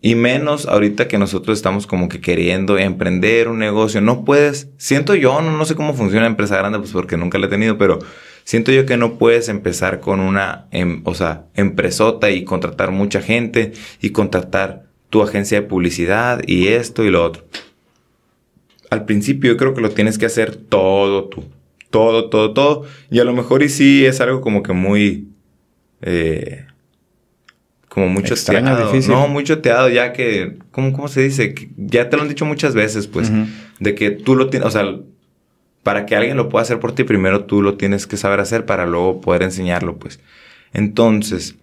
Y 0.01 0.15
menos 0.15 0.65
ahorita 0.65 1.07
que 1.07 1.19
nosotros 1.19 1.59
estamos 1.59 1.85
como 1.85 2.09
que 2.09 2.21
queriendo 2.21 2.79
emprender 2.79 3.47
un 3.47 3.59
negocio. 3.59 4.01
No 4.01 4.25
puedes, 4.25 4.69
siento 4.77 5.13
yo, 5.13 5.41
no, 5.41 5.55
no 5.55 5.65
sé 5.65 5.75
cómo 5.75 5.93
funciona 5.93 6.23
la 6.23 6.31
empresa 6.31 6.57
grande, 6.57 6.79
pues 6.79 6.91
porque 6.91 7.17
nunca 7.17 7.37
la 7.37 7.45
he 7.45 7.49
tenido, 7.49 7.77
pero 7.77 7.99
siento 8.43 8.71
yo 8.71 8.87
que 8.87 8.97
no 8.97 9.19
puedes 9.19 9.47
empezar 9.47 9.99
con 9.99 10.19
una, 10.19 10.65
em, 10.71 11.01
o 11.05 11.13
sea, 11.13 11.45
empresota 11.53 12.31
y 12.31 12.43
contratar 12.43 12.89
mucha 12.89 13.21
gente 13.21 13.73
y 14.01 14.09
contratar 14.09 14.85
tu 15.11 15.21
agencia 15.21 15.61
de 15.61 15.67
publicidad 15.67 16.41
y 16.47 16.69
esto 16.69 17.03
y 17.03 17.11
lo 17.11 17.23
otro. 17.23 17.43
Al 18.89 19.05
principio 19.05 19.51
yo 19.51 19.57
creo 19.57 19.73
que 19.75 19.81
lo 19.81 19.91
tienes 19.91 20.17
que 20.17 20.25
hacer 20.25 20.55
todo 20.55 21.25
tú. 21.25 21.43
Todo, 21.91 22.29
todo, 22.29 22.53
todo. 22.53 22.85
Y 23.11 23.19
a 23.19 23.23
lo 23.23 23.33
mejor 23.33 23.61
y 23.61 23.69
sí 23.69 24.05
es 24.05 24.21
algo 24.21 24.41
como 24.41 24.63
que 24.63 24.73
muy... 24.73 25.27
Eh, 26.01 26.65
como 27.93 28.07
mucho 28.07 28.35
teado. 28.35 28.85
Difícil. 28.85 29.11
No, 29.11 29.27
mucho 29.27 29.59
teado, 29.59 29.89
ya 29.89 30.13
que, 30.13 30.59
¿cómo, 30.71 30.93
¿cómo, 30.93 31.09
se 31.09 31.23
dice? 31.23 31.53
ya 31.75 32.09
te 32.09 32.15
lo 32.15 32.23
han 32.23 32.29
dicho 32.29 32.45
muchas 32.45 32.73
veces, 32.73 33.07
pues, 33.07 33.29
de 33.81 33.95
que 33.95 34.11
tú 34.11 34.37
lo 34.37 34.49
tienes, 34.49 34.65
o 34.65 34.71
sea, 34.71 34.95
para 35.83 36.05
que 36.05 36.15
alguien 36.15 36.37
lo 36.37 36.47
pueda 36.47 36.63
hacer 36.63 36.79
por 36.79 36.93
ti, 36.93 37.03
primero 37.03 37.43
tú 37.43 37.61
lo 37.61 37.75
tienes 37.75 38.07
que 38.07 38.15
saber 38.15 38.39
hacer 38.39 38.65
para 38.65 38.85
luego 38.85 39.19
poder 39.19 39.43
enseñarlo, 39.43 39.97
pues. 39.97 40.21
Entonces, 40.71 41.57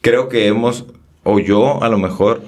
creo 0.00 0.28
que 0.28 0.48
hemos, 0.48 0.86
o 1.22 1.38
yo 1.38 1.84
a 1.84 1.88
lo 1.88 1.98
mejor, 1.98 2.42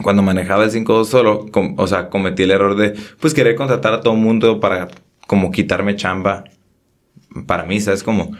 cuando 0.00 0.22
manejaba 0.22 0.62
el 0.62 0.70
5-2 0.70 1.06
solo, 1.06 1.46
o 1.76 1.86
sea, 1.88 2.08
cometí 2.08 2.44
el 2.44 2.52
error 2.52 2.76
de, 2.76 2.94
pues, 3.18 3.34
querer 3.34 3.56
contratar 3.56 3.94
a 3.94 4.00
todo 4.00 4.14
el 4.14 4.20
mundo 4.20 4.60
para, 4.60 4.86
como, 5.26 5.50
quitarme 5.50 5.96
chamba 5.96 6.44
para 7.48 7.64
mí, 7.64 7.80
¿sabes? 7.80 8.04
Como, 8.04 8.30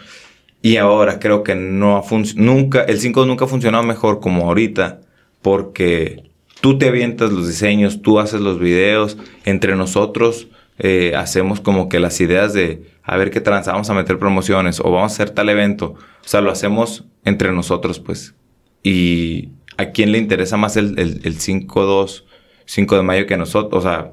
y 0.63 0.77
ahora 0.77 1.19
creo 1.19 1.43
que 1.43 1.55
no 1.55 1.97
ha 1.97 2.03
nunca, 2.35 2.83
el 2.83 2.99
5 2.99 3.27
nunca 3.27 3.45
ha 3.45 3.49
funcionado 3.49 3.85
mejor 3.85 4.21
como 4.21 4.47
ahorita, 4.47 5.01
porque 5.43 6.31
tú 6.61 6.79
te 6.79 6.89
avientas 6.89 7.31
los 7.33 7.47
diseños, 7.47 8.03
tú 8.03 8.19
haces 8.19 8.41
los 8.41 8.59
videos, 8.59 9.17
entre 9.45 9.77
nosotros 9.77 10.49
eh, 10.79 11.15
hacemos 11.17 11.61
como 11.61 11.89
que 11.89 12.01
las 12.01 12.21
ideas 12.21 12.53
de 12.53 12.83
a 13.03 13.17
ver 13.17 13.31
qué 13.31 13.41
trans, 13.41 13.67
vamos 13.67 13.89
a 13.89 13.95
meter 13.95 14.19
promociones 14.19 14.81
o 14.81 14.91
vamos 14.91 15.13
a 15.13 15.15
hacer 15.15 15.31
tal 15.31 15.49
evento. 15.49 15.95
O 15.95 16.29
sea, 16.29 16.41
lo 16.41 16.51
hacemos 16.51 17.05
entre 17.25 17.53
nosotros, 17.53 18.01
pues. 18.01 18.35
Y 18.83 19.51
a 19.77 19.91
quién 19.93 20.11
le 20.11 20.19
interesa 20.19 20.57
más 20.57 20.77
el, 20.77 20.99
el, 20.99 21.21
el 21.23 21.39
5-2, 21.39 22.25
5 22.65 22.97
de 22.97 23.03
mayo 23.03 23.27
que 23.27 23.35
a 23.35 23.39
nosotros, 23.39 23.85
o 23.85 23.89
sea, 23.89 24.13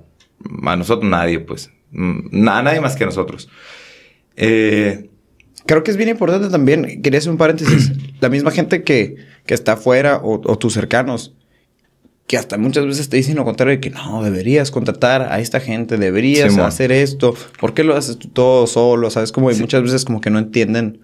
a 0.63 0.75
nosotros 0.75 1.09
nadie, 1.09 1.39
pues. 1.39 1.71
Mm, 1.91 2.47
a 2.47 2.61
nadie 2.61 2.81
más 2.81 2.95
que 2.95 3.05
nosotros. 3.05 3.49
Eh, 4.35 5.09
Creo 5.65 5.83
que 5.83 5.91
es 5.91 5.97
bien 5.97 6.09
importante 6.09 6.49
también, 6.49 7.01
quería 7.01 7.19
hacer 7.19 7.31
un 7.31 7.37
paréntesis, 7.37 7.91
la 8.19 8.29
misma 8.29 8.51
gente 8.51 8.83
que, 8.83 9.15
que 9.45 9.53
está 9.53 9.73
afuera 9.73 10.19
o, 10.21 10.57
tus 10.57 10.73
cercanos, 10.73 11.33
que 12.27 12.37
hasta 12.37 12.57
muchas 12.57 12.85
veces 12.85 13.09
te 13.09 13.17
dicen 13.17 13.35
lo 13.35 13.45
contrario 13.45 13.79
que 13.79 13.89
no, 13.89 14.23
deberías 14.23 14.71
contratar 14.71 15.21
a 15.23 15.39
esta 15.39 15.59
gente, 15.59 15.97
deberías 15.97 16.57
hacer 16.57 16.91
esto, 16.91 17.35
¿por 17.59 17.73
qué 17.73 17.83
lo 17.83 17.95
haces 17.95 18.17
tú 18.17 18.29
todo 18.29 18.67
solo? 18.67 19.09
¿Sabes? 19.09 19.31
Como 19.31 19.49
muchas 19.51 19.83
veces 19.83 20.05
como 20.05 20.21
que 20.21 20.29
no 20.29 20.39
entienden 20.39 21.01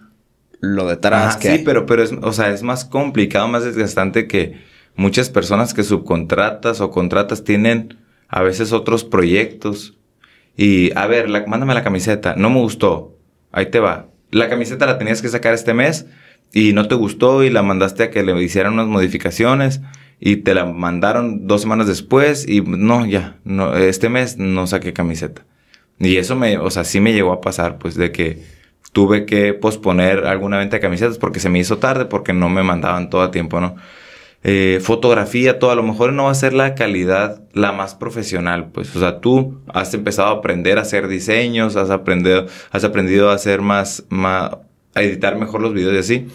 lo 0.61 0.87
detrás 0.87 1.37
que 1.37 1.57
Sí, 1.57 1.61
pero, 1.63 1.85
pero 1.85 2.03
es, 2.03 2.11
o 2.11 2.33
sea, 2.33 2.49
es 2.49 2.63
más 2.63 2.85
complicado, 2.85 3.47
más 3.47 3.63
desgastante 3.63 4.27
que 4.27 4.59
muchas 4.95 5.29
personas 5.29 5.73
que 5.73 5.83
subcontratas 5.83 6.81
o 6.81 6.91
contratas 6.91 7.43
tienen 7.43 7.97
a 8.27 8.41
veces 8.41 8.71
otros 8.73 9.03
proyectos. 9.03 9.97
Y, 10.55 10.91
a 10.97 11.07
ver, 11.07 11.29
mándame 11.47 11.73
la 11.73 11.83
camiseta, 11.83 12.35
no 12.35 12.49
me 12.49 12.59
gustó, 12.59 13.17
ahí 13.51 13.67
te 13.67 13.79
va 13.79 14.09
la 14.31 14.49
camiseta 14.49 14.85
la 14.85 14.97
tenías 14.97 15.21
que 15.21 15.29
sacar 15.29 15.53
este 15.53 15.73
mes 15.73 16.05
y 16.53 16.73
no 16.73 16.87
te 16.87 16.95
gustó 16.95 17.43
y 17.43 17.49
la 17.49 17.63
mandaste 17.63 18.03
a 18.03 18.09
que 18.11 18.23
le 18.23 18.41
hicieran 18.41 18.73
unas 18.73 18.87
modificaciones 18.87 19.81
y 20.19 20.37
te 20.37 20.53
la 20.53 20.65
mandaron 20.65 21.47
dos 21.47 21.61
semanas 21.61 21.87
después 21.87 22.47
y 22.47 22.61
no, 22.61 23.05
ya, 23.05 23.37
no, 23.43 23.75
este 23.75 24.09
mes 24.09 24.37
no 24.37 24.67
saqué 24.67 24.93
camiseta. 24.93 25.45
Y 25.99 26.17
eso 26.17 26.35
me, 26.35 26.57
o 26.57 26.69
sea, 26.69 26.83
sí 26.83 26.99
me 26.99 27.13
llegó 27.13 27.31
a 27.31 27.41
pasar, 27.41 27.77
pues, 27.77 27.95
de 27.95 28.11
que 28.11 28.41
tuve 28.91 29.25
que 29.25 29.53
posponer 29.53 30.25
alguna 30.25 30.57
venta 30.57 30.77
de 30.77 30.81
camisetas 30.81 31.17
porque 31.17 31.39
se 31.39 31.49
me 31.49 31.59
hizo 31.59 31.77
tarde, 31.77 32.05
porque 32.05 32.33
no 32.33 32.49
me 32.49 32.63
mandaban 32.63 33.09
todo 33.09 33.21
a 33.21 33.31
tiempo, 33.31 33.59
¿no? 33.59 33.75
Eh, 34.41 34.79
fotografía, 34.81 35.59
todo, 35.59 35.71
a 35.71 35.75
lo 35.75 35.83
mejor 35.83 36.13
no 36.13 36.25
va 36.25 36.31
a 36.31 36.35
ser 36.35 36.53
la 36.53 36.73
calidad 36.73 37.43
la 37.51 37.73
más 37.73 37.95
profesional, 37.95 38.69
pues, 38.71 38.95
o 38.95 38.99
sea, 39.01 39.19
tú 39.19 39.59
has 39.67 39.93
empezado 39.93 40.29
a 40.29 40.37
aprender 40.37 40.77
a 40.77 40.83
hacer 40.83 41.09
diseños, 41.09 41.75
has 41.75 41.89
aprendido, 41.89 42.45
has 42.71 42.85
aprendido 42.85 43.29
a 43.29 43.33
hacer 43.33 43.59
más, 43.59 44.05
más, 44.07 44.51
a 44.95 45.03
editar 45.03 45.35
mejor 45.37 45.61
los 45.61 45.73
videos 45.73 45.93
y 45.93 45.97
así, 45.97 46.27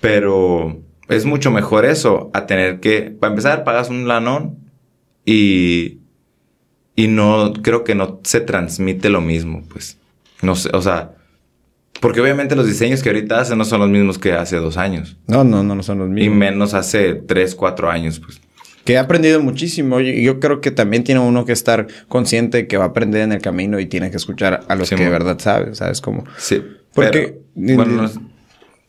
pero 0.00 0.80
es 1.08 1.24
mucho 1.24 1.50
mejor 1.50 1.86
eso 1.86 2.30
a 2.34 2.46
tener 2.46 2.78
que, 2.78 3.10
para 3.10 3.32
empezar, 3.32 3.64
pagas 3.64 3.88
un 3.88 4.06
lanón 4.06 4.58
y, 5.24 5.98
y 6.94 7.08
no, 7.08 7.52
creo 7.62 7.82
que 7.82 7.96
no 7.96 8.20
se 8.22 8.40
transmite 8.40 9.10
lo 9.10 9.20
mismo, 9.20 9.64
pues, 9.68 9.98
no 10.40 10.54
sé, 10.54 10.70
o 10.72 10.80
sea, 10.80 11.16
porque 12.02 12.20
obviamente 12.20 12.56
los 12.56 12.66
diseños 12.66 13.00
que 13.00 13.10
ahorita 13.10 13.38
hacen 13.38 13.56
no 13.56 13.64
son 13.64 13.78
los 13.78 13.88
mismos 13.88 14.18
que 14.18 14.32
hace 14.32 14.56
dos 14.56 14.76
años. 14.76 15.16
No, 15.28 15.44
no, 15.44 15.62
no, 15.62 15.76
no 15.76 15.84
son 15.84 16.00
los 16.00 16.08
mismos. 16.08 16.26
Y 16.26 16.36
menos 16.36 16.74
hace 16.74 17.14
tres, 17.14 17.54
cuatro 17.54 17.88
años, 17.88 18.18
pues. 18.18 18.40
Que 18.84 18.94
he 18.94 18.98
aprendido 18.98 19.40
muchísimo. 19.40 20.00
Y 20.00 20.24
yo 20.24 20.40
creo 20.40 20.60
que 20.60 20.72
también 20.72 21.04
tiene 21.04 21.20
uno 21.20 21.44
que 21.44 21.52
estar 21.52 21.86
consciente 22.08 22.66
que 22.66 22.76
va 22.76 22.86
a 22.86 22.88
aprender 22.88 23.22
en 23.22 23.30
el 23.30 23.40
camino 23.40 23.78
y 23.78 23.86
tiene 23.86 24.10
que 24.10 24.16
escuchar 24.16 24.64
a 24.66 24.74
los 24.74 24.90
que 24.90 24.96
de 24.96 25.08
verdad 25.08 25.38
sabe, 25.38 25.76
¿sabes? 25.76 26.00
Como... 26.00 26.24
Sí. 26.38 26.60
Porque... 26.92 27.38
bueno, 27.54 28.10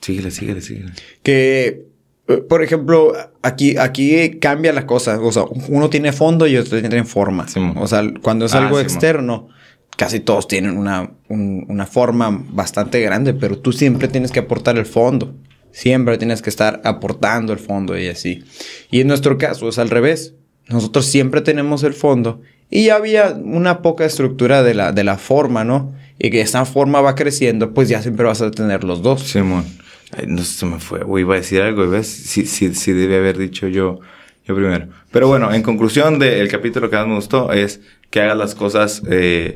síguele, 0.01 0.31
síguele, 0.31 0.61
síguele. 0.61 0.93
Que 1.21 1.85
eh, 2.27 2.37
por 2.37 2.63
ejemplo, 2.63 3.13
aquí, 3.43 3.77
aquí 3.77 4.39
cambia 4.39 4.73
la 4.73 4.87
cosa. 4.87 5.19
O 5.19 5.31
sea, 5.31 5.43
uno 5.67 5.91
tiene 5.91 6.13
fondo 6.13 6.47
y 6.47 6.57
otro 6.57 6.79
tiene 6.79 7.03
forma. 7.03 7.45
o 7.75 7.85
sea, 7.85 8.03
cuando 8.23 8.45
es 8.45 8.55
ah, 8.55 8.65
algo 8.65 8.79
externo, 8.79 9.49
casi 9.97 10.19
todos 10.19 10.47
tienen 10.47 10.77
una, 10.77 11.11
una 11.29 11.85
forma 11.85 12.45
bastante 12.49 12.99
grande, 13.01 13.33
pero 13.33 13.57
tú 13.57 13.71
siempre 13.71 14.07
tienes 14.07 14.31
que 14.31 14.39
aportar 14.39 14.77
el 14.77 14.85
fondo. 14.85 15.33
Siempre 15.71 16.19
tienes 16.19 16.41
que 16.41 16.51
estar 16.51 16.81
aportando 16.83 17.51
el 17.51 17.59
fondo 17.59 17.97
y 17.97 18.07
así. 18.07 18.43
Y 18.91 19.01
en 19.01 19.07
nuestro 19.07 19.37
caso 19.39 19.67
es 19.69 19.79
al 19.79 19.89
revés. 19.89 20.35
Nosotros 20.67 21.05
siempre 21.05 21.41
tenemos 21.41 21.83
el 21.83 21.93
fondo 21.93 22.41
y 22.69 22.85
ya 22.85 22.95
había 22.95 23.29
una 23.31 23.81
poca 23.81 24.05
estructura 24.05 24.63
de 24.63 24.73
la, 24.73 24.91
de 24.91 25.03
la 25.03 25.17
forma, 25.17 25.63
¿no? 25.63 25.93
Y 26.17 26.29
que 26.31 26.41
esa 26.41 26.65
forma 26.65 27.01
va 27.01 27.15
creciendo, 27.15 27.73
pues 27.73 27.89
ya 27.89 28.01
siempre 28.01 28.25
vas 28.25 28.41
a 28.41 28.51
tener 28.51 28.83
los 28.83 29.01
dos. 29.01 29.21
Simón. 29.21 29.65
no 30.27 30.43
se 30.43 30.65
me 30.65 30.79
fue. 30.79 31.01
O 31.05 31.19
iba 31.19 31.35
a 31.35 31.37
decir 31.37 31.61
algo, 31.61 31.87
¿ves? 31.89 32.07
Sí, 32.07 32.45
sí, 32.45 32.73
sí 32.73 32.91
debe 32.91 33.17
haber 33.17 33.37
dicho 33.37 33.67
yo, 33.67 33.99
yo 34.45 34.55
primero. 34.55 34.87
Pero 35.11 35.27
bueno, 35.27 35.53
en 35.53 35.61
conclusión 35.61 36.17
del 36.17 36.47
capítulo 36.47 36.89
que 36.89 36.95
más 36.95 37.07
me 37.07 37.15
gustó 37.15 37.51
es 37.51 37.81
que 38.09 38.21
hagas 38.21 38.37
las 38.37 38.55
cosas 38.55 39.01
eh, 39.09 39.53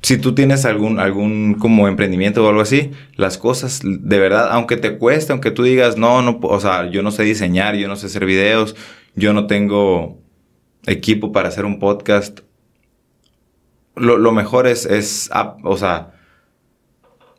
si 0.00 0.16
tú 0.18 0.34
tienes 0.34 0.64
algún, 0.64 1.00
algún 1.00 1.54
como 1.54 1.88
emprendimiento 1.88 2.44
o 2.44 2.48
algo 2.48 2.60
así, 2.60 2.92
las 3.16 3.36
cosas 3.36 3.80
de 3.82 4.18
verdad, 4.18 4.48
aunque 4.52 4.76
te 4.76 4.96
cueste, 4.96 5.32
aunque 5.32 5.50
tú 5.50 5.64
digas, 5.64 5.96
no, 5.96 6.22
no, 6.22 6.38
o 6.42 6.60
sea, 6.60 6.88
yo 6.90 7.02
no 7.02 7.10
sé 7.10 7.24
diseñar, 7.24 7.74
yo 7.74 7.88
no 7.88 7.96
sé 7.96 8.06
hacer 8.06 8.24
videos, 8.24 8.76
yo 9.14 9.32
no 9.32 9.46
tengo 9.46 10.18
equipo 10.86 11.32
para 11.32 11.48
hacer 11.48 11.64
un 11.64 11.78
podcast, 11.78 12.40
lo, 13.96 14.32
mejor 14.32 14.68
es, 14.68 14.86
es, 14.86 15.28
o 15.64 15.76
sea, 15.76 16.12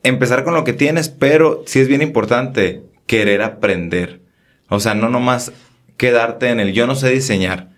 empezar 0.03 0.43
con 0.43 0.53
lo 0.53 0.65
que 0.65 0.73
tienes, 0.73 1.07
pero 1.09 1.63
sí 1.65 1.79
es 1.79 1.87
bien 1.87 2.01
importante 2.01 2.83
querer 3.05 3.41
aprender. 3.41 4.21
O 4.67 4.79
sea, 4.79 4.93
no 4.93 5.09
nomás 5.09 5.53
quedarte 5.97 6.49
en 6.49 6.59
el 6.59 6.73
yo 6.73 6.85
no 6.85 6.95
sé 6.95 7.09
diseñar. 7.09 7.69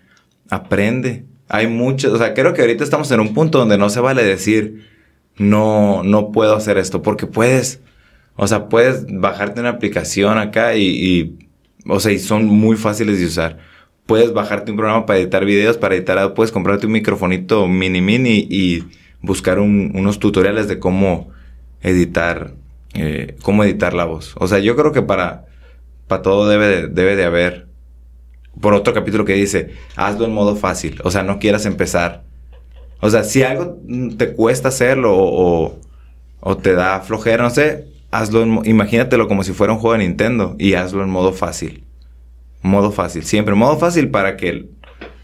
Aprende, 0.50 1.24
hay 1.48 1.66
muchos, 1.66 2.12
o 2.12 2.18
sea, 2.18 2.34
creo 2.34 2.54
que 2.54 2.62
ahorita 2.62 2.84
estamos 2.84 3.10
en 3.10 3.20
un 3.20 3.34
punto 3.34 3.58
donde 3.58 3.78
no 3.78 3.90
se 3.90 4.00
vale 4.00 4.24
decir, 4.24 4.88
no, 5.36 6.02
no 6.02 6.32
puedo 6.32 6.54
hacer 6.56 6.78
esto, 6.78 7.02
porque 7.02 7.26
puedes, 7.26 7.80
o 8.36 8.46
sea, 8.46 8.68
puedes 8.68 9.06
bajarte 9.08 9.60
una 9.60 9.70
aplicación 9.70 10.38
acá 10.38 10.76
y, 10.76 11.38
o 11.86 12.00
sea, 12.00 12.12
y 12.12 12.18
son 12.18 12.46
muy 12.46 12.76
fáciles 12.76 13.18
de 13.18 13.26
usar. 13.26 13.58
Puedes 14.06 14.32
bajarte 14.32 14.70
un 14.70 14.76
programa 14.76 15.06
para 15.06 15.18
editar 15.18 15.44
videos, 15.44 15.78
para 15.78 15.94
editar, 15.94 16.34
puedes 16.34 16.52
comprarte 16.52 16.86
un 16.86 16.92
microfonito 16.92 17.68
mini 17.68 18.00
mini 18.00 18.46
y 18.50 18.84
buscar 19.20 19.58
unos 19.60 20.18
tutoriales 20.18 20.68
de 20.68 20.78
cómo 20.78 21.30
editar, 21.82 22.54
eh, 22.94 23.36
cómo 23.42 23.64
editar 23.64 23.94
la 23.94 24.04
voz. 24.04 24.34
O 24.38 24.48
sea, 24.48 24.58
yo 24.58 24.74
creo 24.76 24.92
que 24.92 25.02
para, 25.02 25.46
para 26.08 26.22
todo 26.22 26.48
debe 26.48 26.88
debe 26.88 27.14
de 27.16 27.24
haber 27.24 27.68
por 28.60 28.74
otro 28.74 28.92
capítulo 28.92 29.24
que 29.24 29.34
dice, 29.34 29.70
hazlo 29.96 30.26
en 30.26 30.32
modo 30.32 30.56
fácil, 30.56 31.00
o 31.04 31.10
sea, 31.10 31.22
no 31.22 31.38
quieras 31.38 31.66
empezar. 31.66 32.24
O 33.00 33.10
sea, 33.10 33.24
si 33.24 33.42
algo 33.42 33.78
te 34.16 34.32
cuesta 34.32 34.68
hacerlo 34.68 35.16
o, 35.16 35.80
o, 36.40 36.56
te 36.56 36.74
da 36.74 37.00
flojera, 37.00 37.42
no 37.42 37.50
sé, 37.50 37.86
hazlo, 38.10 38.42
en, 38.42 38.60
imagínatelo 38.64 39.26
como 39.26 39.42
si 39.42 39.52
fuera 39.52 39.72
un 39.72 39.80
juego 39.80 39.98
de 39.98 40.04
Nintendo 40.04 40.54
y 40.58 40.74
hazlo 40.74 41.02
en 41.02 41.10
modo 41.10 41.32
fácil. 41.32 41.84
Modo 42.60 42.92
fácil, 42.92 43.24
siempre 43.24 43.56
modo 43.56 43.76
fácil 43.76 44.10
para 44.10 44.36
que 44.36 44.68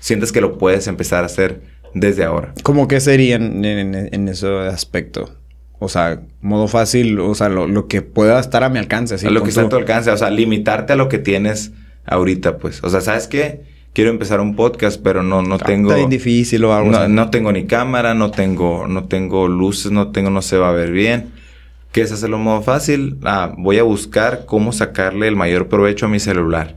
sientas 0.01 0.33
que 0.33 0.41
lo 0.41 0.59
puedes 0.59 0.89
empezar 0.89 1.23
a 1.23 1.27
hacer 1.27 1.61
desde 1.95 2.25
ahora. 2.25 2.53
¿Cómo 2.65 2.89
que 2.89 3.01
sería 3.01 3.37
en, 3.37 3.65
en, 3.65 4.29
ese 4.29 4.49
aspecto? 4.67 5.31
O 5.79 5.89
sea, 5.89 6.23
modo 6.41 6.67
fácil, 6.67 7.21
o 7.21 7.35
sea, 7.37 7.49
lo, 7.49 7.87
que 7.87 8.03
pueda 8.03 8.41
estar 8.41 8.65
a 8.65 8.69
mi 8.69 8.81
alcance. 8.81 9.15
Así, 9.15 9.27
a 9.29 9.31
lo 9.31 9.45
que 9.45 9.51
está 9.51 9.63
a 9.63 9.69
tu 9.69 9.77
alcance, 9.77 10.11
o 10.11 10.17
sea, 10.17 10.31
limitarte 10.31 10.95
a 10.95 10.97
lo 10.97 11.09
que 11.09 11.19
tienes 11.19 11.73
ahorita, 12.09 12.59
pues. 12.59 12.83
O 12.83 12.91
sea, 12.91 13.01
¿sabes 13.01 13.29
qué? 13.29 13.63
Quiero 13.93 14.11
empezar 14.11 14.41
un 14.41 14.55
podcast, 14.55 15.01
pero 15.03 15.23
no, 15.23 15.43
no 15.43 15.57
ah, 15.57 15.59
tengo... 15.59 15.93
Está 15.93 16.09
difícil 16.09 16.65
o 16.65 16.75
algo 16.75 16.91
no, 16.91 17.09
no 17.09 17.31
tengo 17.31 17.53
ni 17.53 17.67
cámara, 17.67 18.15
no 18.15 18.31
tengo, 18.31 18.87
no 18.87 19.05
tengo 19.05 19.49
luces, 19.49 19.91
no 19.91 20.11
tengo, 20.11 20.31
no 20.31 20.43
se 20.43 20.59
va 20.59 20.69
a 20.69 20.73
ver 20.73 20.93
bien. 20.93 21.33
¿Qué 21.93 22.03
es 22.03 22.13
hacerlo 22.13 22.37
en 22.37 22.43
modo 22.43 22.63
fácil? 22.63 23.19
Ah, 23.25 23.55
voy 23.57 23.79
a 23.79 23.83
buscar 23.83 24.45
cómo 24.47 24.73
sacarle 24.73 25.27
el 25.27 25.37
mayor 25.37 25.69
provecho 25.69 26.07
a 26.07 26.09
mi 26.09 26.21
celular. 26.21 26.77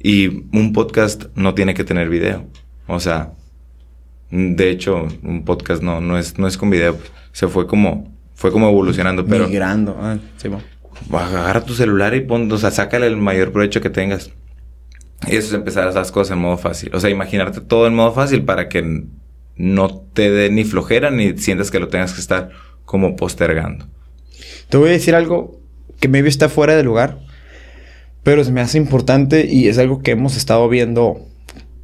Y 0.00 0.44
un 0.56 0.72
podcast 0.72 1.24
no 1.34 1.54
tiene 1.54 1.74
que 1.74 1.84
tener 1.84 2.08
video. 2.08 2.46
O 2.86 3.00
sea, 3.00 3.32
de 4.30 4.70
hecho, 4.70 5.08
un 5.22 5.44
podcast 5.44 5.82
no, 5.82 6.00
no, 6.00 6.16
es, 6.16 6.38
no 6.38 6.46
es 6.46 6.56
con 6.56 6.70
video. 6.70 6.96
Se 7.32 7.48
fue 7.48 7.66
como 7.66 8.16
fue 8.36 8.52
como 8.52 8.68
evolucionando, 8.68 9.24
pero... 9.24 9.48
Migrando, 9.48 9.96
ah, 10.00 10.18
sí, 10.36 10.48
Agarra 11.10 11.64
tu 11.64 11.74
celular 11.74 12.14
y 12.14 12.20
pon, 12.20 12.50
o 12.52 12.58
sea, 12.58 12.70
sácale 12.70 13.06
el 13.06 13.16
mayor 13.16 13.50
provecho 13.50 13.80
que 13.80 13.90
tengas. 13.90 14.30
Y 15.26 15.36
eso 15.36 15.48
es 15.48 15.54
empezar 15.54 15.84
a 15.84 15.88
hacer 15.88 16.00
las 16.00 16.12
cosas 16.12 16.32
en 16.32 16.38
modo 16.38 16.58
fácil. 16.58 16.90
O 16.94 17.00
sea, 17.00 17.10
imaginarte 17.10 17.60
todo 17.60 17.86
en 17.86 17.94
modo 17.94 18.12
fácil 18.12 18.44
para 18.44 18.68
que 18.68 19.04
no 19.56 20.00
te 20.12 20.30
dé 20.30 20.50
ni 20.50 20.64
flojera 20.64 21.10
ni 21.10 21.36
sientas 21.38 21.70
que 21.70 21.80
lo 21.80 21.88
tengas 21.88 22.12
que 22.12 22.20
estar 22.20 22.50
como 22.84 23.16
postergando. 23.16 23.86
Te 24.68 24.76
voy 24.76 24.90
a 24.90 24.92
decir 24.92 25.14
algo 25.14 25.60
que 26.00 26.08
maybe 26.08 26.28
está 26.28 26.48
fuera 26.48 26.76
de 26.76 26.82
lugar, 26.82 27.18
pero 28.22 28.44
se 28.44 28.52
me 28.52 28.60
hace 28.60 28.78
importante 28.78 29.46
y 29.46 29.68
es 29.68 29.78
algo 29.78 30.02
que 30.02 30.12
hemos 30.12 30.36
estado 30.36 30.68
viendo 30.68 31.26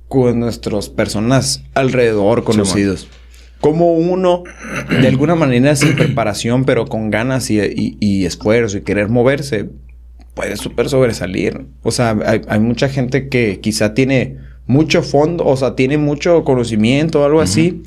con 0.09 0.41
nuestras 0.41 0.89
personas 0.89 1.63
alrededor 1.75 2.45
conocidos 2.45 3.09
como 3.63 3.93
uno, 3.93 4.43
de 4.91 5.07
alguna 5.07 5.37
manera 5.37 5.77
sin 5.77 5.95
preparación, 5.95 6.65
pero 6.65 6.87
con 6.87 7.11
ganas 7.11 7.49
y, 7.49 8.27
esfuerzo 8.27 8.79
y 8.79 8.83
querer 8.83 9.09
moverse, 9.09 9.71
puede 10.35 10.57
súper 10.57 10.89
sobresalir. 10.89 11.67
O 11.83 11.91
sea, 11.91 12.17
hay, 12.49 12.61
mucha 12.61 12.89
gente 12.89 13.29
que 13.29 13.61
quizá 13.61 13.95
tiene 13.95 14.39
mucho 14.67 15.03
fondo, 15.03 15.45
o 15.45 15.57
sea, 15.57 15.75
tiene 15.75 15.99
mucho 15.99 16.45
conocimiento 16.45 17.21
o 17.21 17.25
algo 17.25 17.41
así, 17.41 17.83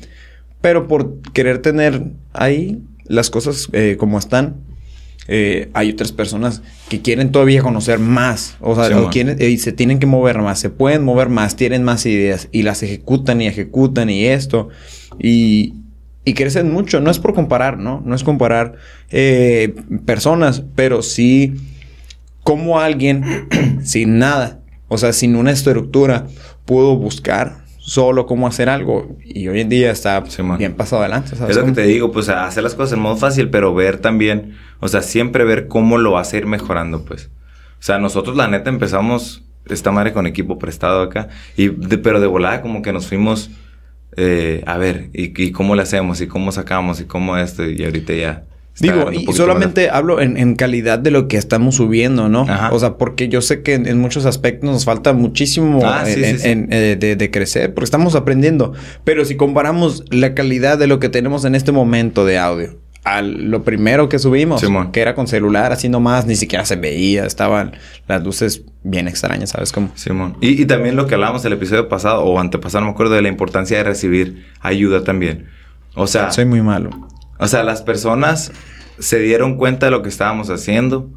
pero 0.60 0.86
por 0.86 1.20
querer 1.32 1.58
tener 1.58 2.02
ahí 2.32 2.82
las 3.04 3.30
cosas 3.30 3.68
eh, 3.72 3.96
como 3.98 4.18
están, 4.18 4.56
eh, 5.28 5.70
hay 5.74 5.90
otras 5.90 6.12
personas 6.12 6.62
que 6.88 7.02
quieren 7.02 7.32
todavía 7.32 7.62
conocer 7.62 7.98
más, 7.98 8.56
o 8.60 8.76
sea, 8.76 8.88
eh, 9.12 9.50
y 9.50 9.58
se 9.58 9.72
tienen 9.72 9.98
que 9.98 10.06
mover 10.06 10.38
más, 10.38 10.60
se 10.60 10.70
pueden 10.70 11.04
mover 11.04 11.28
más, 11.28 11.56
tienen 11.56 11.82
más 11.82 12.06
ideas 12.06 12.48
y 12.52 12.62
las 12.62 12.84
ejecutan 12.84 13.40
y 13.40 13.48
ejecutan 13.48 14.08
y 14.08 14.26
esto. 14.26 14.68
Y, 15.18 15.74
y 16.24 16.34
crecen 16.34 16.72
mucho. 16.72 17.00
No 17.00 17.10
es 17.10 17.18
por 17.18 17.34
comparar, 17.34 17.78
¿no? 17.78 18.02
No 18.04 18.14
es 18.14 18.22
comparar 18.22 18.74
personas, 20.04 20.62
pero 20.74 21.02
sí 21.02 21.54
como 22.46 22.78
alguien 22.78 23.48
sin 23.82 24.20
nada, 24.20 24.60
o 24.86 24.98
sea, 24.98 25.12
sin 25.12 25.34
una 25.34 25.50
estructura, 25.50 26.28
pudo 26.64 26.96
buscar 26.96 27.64
solo 27.78 28.26
cómo 28.26 28.46
hacer 28.46 28.68
algo 28.68 29.16
y 29.24 29.48
hoy 29.48 29.60
en 29.60 29.68
día 29.68 29.90
está 29.90 30.22
bien 30.56 30.74
pasado 30.74 31.02
adelante. 31.02 31.34
¿sabes? 31.34 31.56
Es 31.56 31.60
lo 31.60 31.66
que 31.66 31.72
te 31.72 31.82
digo, 31.82 32.12
pues 32.12 32.28
hacer 32.28 32.62
las 32.62 32.76
cosas 32.76 32.92
en 32.92 33.00
modo 33.00 33.16
fácil, 33.16 33.50
pero 33.50 33.74
ver 33.74 33.98
también, 33.98 34.54
o 34.78 34.86
sea, 34.86 35.02
siempre 35.02 35.44
ver 35.44 35.66
cómo 35.66 35.98
lo 35.98 36.12
vas 36.12 36.32
a 36.32 36.36
ir 36.36 36.46
mejorando, 36.46 37.04
pues. 37.04 37.30
O 37.80 37.82
sea, 37.82 37.98
nosotros 37.98 38.36
la 38.36 38.46
neta 38.46 38.70
empezamos 38.70 39.42
esta 39.68 39.90
madre 39.90 40.12
con 40.12 40.28
equipo 40.28 40.56
prestado 40.56 41.02
acá, 41.02 41.26
y 41.56 41.68
pero 41.68 42.20
de 42.20 42.28
volada 42.28 42.62
como 42.62 42.80
que 42.80 42.92
nos 42.92 43.08
fuimos 43.08 43.50
eh, 44.16 44.62
a 44.66 44.78
ver, 44.78 45.10
y, 45.12 45.50
cómo 45.50 45.74
le 45.74 45.82
hacemos? 45.82 46.20
¿Y 46.20 46.28
cómo 46.28 46.52
sacamos? 46.52 47.00
¿Y 47.00 47.06
cómo 47.06 47.36
esto? 47.36 47.68
Y 47.68 47.84
ahorita 47.84 48.14
ya... 48.14 48.44
Digo, 48.78 49.10
y 49.10 49.24
solamente 49.32 49.88
hablo 49.90 50.20
en, 50.20 50.54
calidad 50.54 50.98
de 50.98 51.10
lo 51.10 51.28
que 51.28 51.36
estamos 51.36 51.76
subiendo, 51.76 52.28
¿no? 52.28 52.46
O 52.72 52.78
sea, 52.78 52.98
porque 52.98 53.28
yo 53.28 53.40
sé 53.40 53.62
que 53.62 53.74
en, 53.74 53.98
muchos 53.98 54.26
aspectos 54.26 54.70
nos 54.70 54.84
falta 54.84 55.12
muchísimo 55.12 55.80
ah, 55.84 56.04
eh, 56.06 56.96
de, 56.98 57.16
de, 57.16 57.30
crecer, 57.30 57.72
porque 57.72 57.84
estamos 57.84 58.14
aprendiendo. 58.14 58.72
Pero 59.04 59.24
si 59.24 59.36
comparamos 59.36 60.04
la 60.10 60.34
calidad 60.34 60.78
de 60.78 60.86
lo 60.86 61.00
que 61.00 61.08
tenemos 61.08 61.44
en 61.44 61.54
este 61.54 61.72
momento 61.72 62.24
de 62.24 62.38
audio 62.38 62.76
a 63.06 63.22
lo 63.22 63.62
primero 63.62 64.08
que 64.08 64.18
subimos, 64.18 64.60
que 64.92 65.00
era 65.00 65.14
con 65.14 65.28
celular, 65.28 65.70
así 65.70 65.88
nomás, 65.88 66.26
ni 66.26 66.34
siquiera 66.34 66.64
se 66.64 66.74
veía, 66.74 67.24
estaban 67.24 67.76
las 68.08 68.24
luces 68.24 68.64
bien 68.82 69.06
extrañas, 69.06 69.50
¿sabes 69.50 69.70
cómo? 69.70 69.92
Simón. 69.94 70.36
Y, 70.40 70.60
y, 70.60 70.66
también 70.66 70.96
lo 70.96 71.06
que 71.06 71.14
hablábamos 71.14 71.44
el 71.44 71.52
episodio 71.52 71.88
pasado 71.88 72.24
o 72.24 72.40
antepasado, 72.40 72.80
no 72.80 72.86
me 72.88 72.92
acuerdo 72.94 73.14
de 73.14 73.22
la 73.22 73.28
importancia 73.28 73.76
de 73.76 73.84
recibir 73.84 74.46
ayuda 74.60 75.04
también. 75.04 75.46
O 75.94 76.08
sea... 76.08 76.32
Soy 76.32 76.46
muy 76.46 76.62
malo. 76.62 76.90
O 77.38 77.46
sea, 77.46 77.62
las 77.62 77.82
personas 77.82 78.52
se 78.98 79.18
dieron 79.18 79.56
cuenta 79.56 79.86
de 79.86 79.92
lo 79.92 80.02
que 80.02 80.08
estábamos 80.08 80.50
haciendo, 80.50 81.10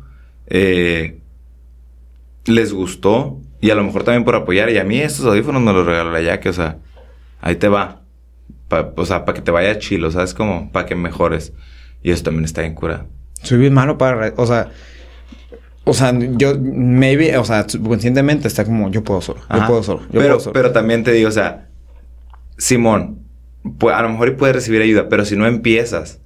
eh, 0.47 1.19
les 2.45 2.73
gustó 2.73 3.39
y 3.62 3.69
a 3.69 3.75
lo 3.75 3.84
mejor 3.84 4.03
también 4.03 4.25
por 4.25 4.36
apoyar. 4.36 4.69
Y 4.69 4.77
a 4.77 4.84
mí 4.84 4.99
estos 4.99 5.25
audífonos 5.25 5.62
me 5.62 5.73
los 5.73 5.86
regaló 5.86 6.12
la 6.12 6.39
que, 6.39 6.49
o 6.49 6.53
sea, 6.53 6.77
ahí 7.41 7.55
te 7.55 7.67
va. 7.67 8.01
o 8.69 9.05
sea, 9.05 9.25
para 9.25 9.36
que 9.36 9.41
te 9.41 9.51
vaya 9.51 9.79
chilo, 9.79 10.12
¿sabes? 10.12 10.34
Como 10.34 10.71
para 10.71 10.86
que 10.86 10.95
mejores. 10.95 11.53
Y 12.01 12.12
eso 12.12 12.23
también 12.23 12.45
está 12.45 12.62
bien 12.62 12.75
curado. 12.75 13.08
Soy 13.43 13.58
bien 13.58 13.73
malo 13.73 13.97
para... 13.97 14.34
O 14.38 14.45
sea... 14.45 14.69
O 15.86 15.93
sea, 15.93 16.13
yo, 16.13 16.53
maybe, 16.60 17.36
o 17.38 17.43
sea, 17.43 17.67
subconscientemente 17.67 18.47
está 18.47 18.63
como, 18.63 18.91
yo 18.91 19.03
puedo 19.03 19.21
solo, 19.21 19.39
yo 19.51 19.65
puedo 19.65 19.82
solo, 19.82 20.01
yo 20.01 20.08
pero, 20.12 20.27
puedo 20.27 20.39
solo. 20.41 20.53
Pero 20.53 20.71
también 20.71 21.03
te 21.03 21.12
digo, 21.12 21.29
o 21.29 21.32
sea, 21.32 21.69
Simón, 22.60 23.29
pues, 23.78 23.95
a 23.95 24.02
lo 24.02 24.10
mejor 24.10 24.36
puedes 24.38 24.56
recibir 24.56 24.82
ayuda, 24.82 25.10
pero 25.10 25.26
si 25.26 25.36
no 25.36 25.48
empiezas 25.48 26.19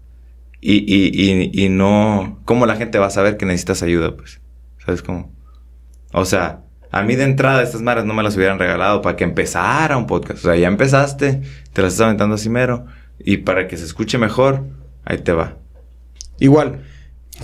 y, 0.62 0.78
y, 0.78 1.12
y, 1.14 1.66
y, 1.66 1.70
no, 1.70 2.40
¿cómo 2.46 2.66
la 2.66 2.76
gente 2.76 3.00
va 3.00 3.08
a 3.08 3.12
saber 3.12 3.38
que 3.38 3.46
necesitas 3.46 3.84
ayuda? 3.84 4.16
Pues, 4.16 4.40
¿sabes 4.86 5.02
cómo? 5.02 5.32
O 6.14 6.26
sea, 6.26 6.62
a 6.92 7.02
mí 7.02 7.16
de 7.16 7.24
entrada 7.24 7.64
estas 7.64 7.82
madres 7.82 8.06
no 8.06 8.14
me 8.14 8.24
las 8.24 8.38
hubieran 8.38 8.60
regalado 8.60 9.02
para 9.02 9.16
que 9.16 9.24
empezara 9.24 9.98
un 9.98 10.08
podcast. 10.08 10.46
O 10.46 10.48
sea, 10.50 10.56
ya 10.56 10.68
empezaste, 10.68 11.42
te 11.74 11.82
las 11.82 11.94
estás 11.94 12.06
aventando 12.06 12.36
así 12.36 12.50
mero, 12.50 12.86
y 13.20 13.38
para 13.38 13.68
que 13.68 13.78
se 13.78 13.86
escuche 13.86 14.18
mejor, 14.18 14.64
ahí 15.04 15.18
te 15.18 15.34
va. 15.34 15.58
Igual, 16.40 16.84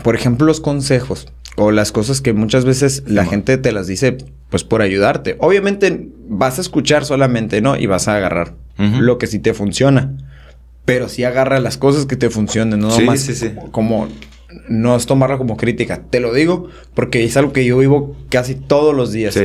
por 0.03 0.15
ejemplo, 0.15 0.45
los 0.45 0.61
consejos 0.61 1.31
o 1.55 1.71
las 1.71 1.91
cosas 1.91 2.21
que 2.21 2.33
muchas 2.33 2.63
veces 2.63 3.03
la 3.05 3.25
gente 3.25 3.57
te 3.57 3.71
las 3.71 3.87
dice 3.87 4.17
pues 4.49 4.63
por 4.63 4.81
ayudarte. 4.81 5.35
Obviamente 5.39 6.09
vas 6.27 6.57
a 6.57 6.61
escuchar 6.61 7.05
solamente, 7.05 7.61
¿no? 7.61 7.75
Y 7.75 7.85
vas 7.85 8.07
a 8.07 8.15
agarrar 8.15 8.55
lo 8.79 9.17
que 9.17 9.27
sí 9.27 9.39
te 9.39 9.53
funciona. 9.53 10.15
Pero 10.85 11.09
sí 11.09 11.23
agarra 11.23 11.59
las 11.59 11.77
cosas 11.77 12.05
que 12.05 12.15
te 12.15 12.29
funcionen, 12.29 12.79
no 12.79 12.91
sí, 12.91 13.05
sí, 13.17 13.35
sí. 13.35 13.51
como 13.71 14.07
no 14.67 14.95
es 14.95 15.05
tomarlo 15.05 15.37
como 15.37 15.57
crítica. 15.57 16.01
Te 16.09 16.19
lo 16.19 16.33
digo 16.33 16.69
porque 16.95 17.23
es 17.23 17.37
algo 17.37 17.53
que 17.53 17.65
yo 17.65 17.77
vivo 17.77 18.15
casi 18.29 18.55
todos 18.55 18.95
los 18.95 19.11
días. 19.11 19.39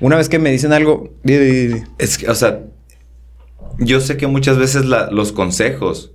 Una 0.00 0.16
vez 0.16 0.28
que 0.28 0.38
me 0.38 0.50
dicen 0.50 0.72
algo, 0.72 1.12
es 1.98 2.18
que, 2.18 2.30
o 2.30 2.34
sea, 2.34 2.60
yo 3.78 4.00
sé 4.00 4.16
que 4.16 4.26
muchas 4.26 4.56
veces 4.56 4.84
los 4.86 5.32
consejos 5.32 6.12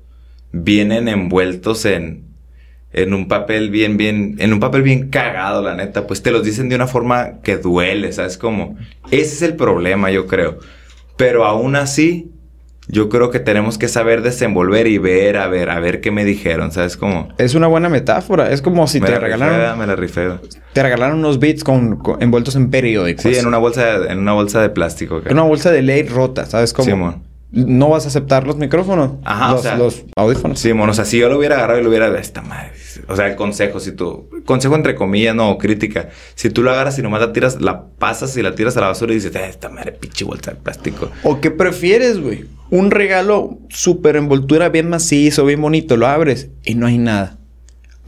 vienen 0.52 1.08
envueltos 1.08 1.86
en 1.86 2.32
en 2.94 3.14
un 3.14 3.28
papel 3.28 3.70
bien, 3.70 3.98
bien, 3.98 4.36
en 4.40 4.54
un 4.54 4.60
papel 4.60 4.82
bien 4.82 5.10
cagado, 5.10 5.62
la 5.62 5.76
neta, 5.76 6.08
pues 6.08 6.22
te 6.22 6.32
los 6.32 6.44
dicen 6.44 6.70
de 6.70 6.76
una 6.76 6.88
forma 6.88 7.42
que 7.42 7.58
duele, 7.58 8.12
¿sabes? 8.12 8.38
Como, 8.38 8.78
ese 9.12 9.36
es 9.36 9.42
el 9.42 9.56
problema, 9.56 10.12
yo 10.12 10.28
creo. 10.28 10.60
Pero 11.16 11.46
aún 11.46 11.76
así, 11.76 12.31
yo 12.92 13.10
creo 13.10 13.32
que 13.32 13.40
tenemos 13.40 13.78
que 13.78 13.88
saber 13.88 14.22
desenvolver 14.22 14.86
y 14.86 14.98
ver, 14.98 15.38
a 15.38 15.48
ver, 15.48 15.70
a 15.70 15.80
ver 15.80 16.02
qué 16.02 16.12
me 16.12 16.26
dijeron, 16.26 16.72
¿sabes? 16.72 16.98
Como... 16.98 17.30
Es 17.38 17.56
una 17.56 17.68
buena 17.68 17.88
metáfora, 17.88 18.52
es 18.52 18.62
como 18.62 18.86
si 18.88 19.00
te 19.00 19.18
regalaron... 19.18 19.80
me 19.80 19.88
la 19.88 19.96
rifé. 19.96 20.30
Te 20.74 20.84
regalaron 20.84 21.20
unos 21.20 21.40
beats 21.40 21.64
con, 21.64 22.00
envueltos 22.20 22.56
en 22.56 22.70
periódicos. 22.70 23.24
Sí, 23.24 23.36
en 23.36 23.48
una 23.48 23.58
bolsa, 23.58 24.12
en 24.12 24.20
una 24.20 24.34
bolsa 24.34 24.62
de 24.62 24.70
plástico. 24.70 25.22
En 25.26 25.34
una 25.34 25.44
bolsa 25.44 25.72
de 25.72 25.82
ley 25.82 26.04
rota, 26.04 26.46
¿sabes? 26.46 26.74
Como 26.74 27.22
no 27.52 27.90
vas 27.90 28.06
a 28.06 28.08
aceptar 28.08 28.48
los 28.48 28.58
micrófonos. 28.58 29.14
Ajá, 29.24 29.52
los, 29.52 29.60
o 29.60 29.64
sea, 29.64 29.78
los 29.78 30.06
audífonos. 30.16 30.60
Sí, 30.60 30.72
bueno, 30.72 30.92
o 30.92 30.96
sea, 30.96 31.06
si 31.06 31.20
yo 31.20 31.30
lo 31.30 31.38
hubiera 31.38 31.56
agarrado 31.56 31.80
y 31.80 31.84
lo 31.84 31.90
hubiera... 31.90 32.18
Esta 32.20 32.42
madre... 32.42 32.72
O 33.08 33.16
sea, 33.16 33.28
el 33.28 33.36
consejo, 33.36 33.80
si 33.80 33.92
tú... 33.92 34.30
Consejo 34.46 34.76
entre 34.76 34.96
comillas, 34.96 35.36
no, 35.36 35.58
crítica. 35.58 36.10
Si 36.36 36.50
tú 36.50 36.64
lo 36.64 36.72
agarras 36.72 36.98
y 37.00 37.02
nomás 37.02 37.22
la 37.22 37.34
tiras, 37.34 37.62
la 37.62 37.86
pasas 37.86 38.36
y 38.38 38.42
la 38.42 38.56
tiras 38.56 38.78
a 38.78 38.82
la 38.82 38.88
basura 38.88 39.12
y 39.12 39.16
dices... 39.16 39.36
Eh, 39.36 39.48
esta 39.50 39.70
madre, 39.70 39.92
pinche 39.92 40.24
bolsa 40.24 40.52
de 40.52 40.58
plástico. 40.58 41.10
¿O 41.24 41.42
qué 41.42 41.52
prefieres, 41.52 42.20
güey? 42.20 42.46
Un 42.70 42.90
regalo 42.90 43.60
súper 43.70 44.16
envoltura, 44.16 44.70
bien 44.70 44.90
macizo, 44.90 45.46
bien 45.46 45.62
bonito. 45.62 45.98
Lo 45.98 46.08
abres 46.08 46.50
y 46.64 46.76
no 46.76 46.88
hay 46.88 46.98
nada. 46.98 47.41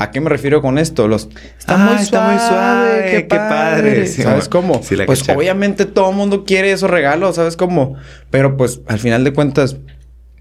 ¿A 0.03 0.11
qué 0.11 0.19
me 0.19 0.29
refiero 0.29 0.61
con 0.61 0.77
esto? 0.77 1.07
Los 1.07 1.29
está, 1.57 1.77
muy, 1.77 2.03
suave, 2.03 2.33
muy 2.33 2.41
suave, 2.41 3.27
qué, 3.29 3.35
padre. 3.35 4.05
¿Sabes 4.07 4.49
cómo? 4.49 4.81
pues 5.05 5.29
obviamente 5.29 5.85
todo 5.85 6.09
el 6.09 6.17
mundo 6.17 6.43
quiere 6.43 6.73
esos 6.73 6.89
regalos, 6.89 7.37
¿sabes 7.37 7.55
cómo? 7.55 7.95
Pero 8.29 8.57
pues 8.57 8.81
al 8.87 8.99
final 8.99 9.23
de 9.23 9.31
cuentas 9.31 9.77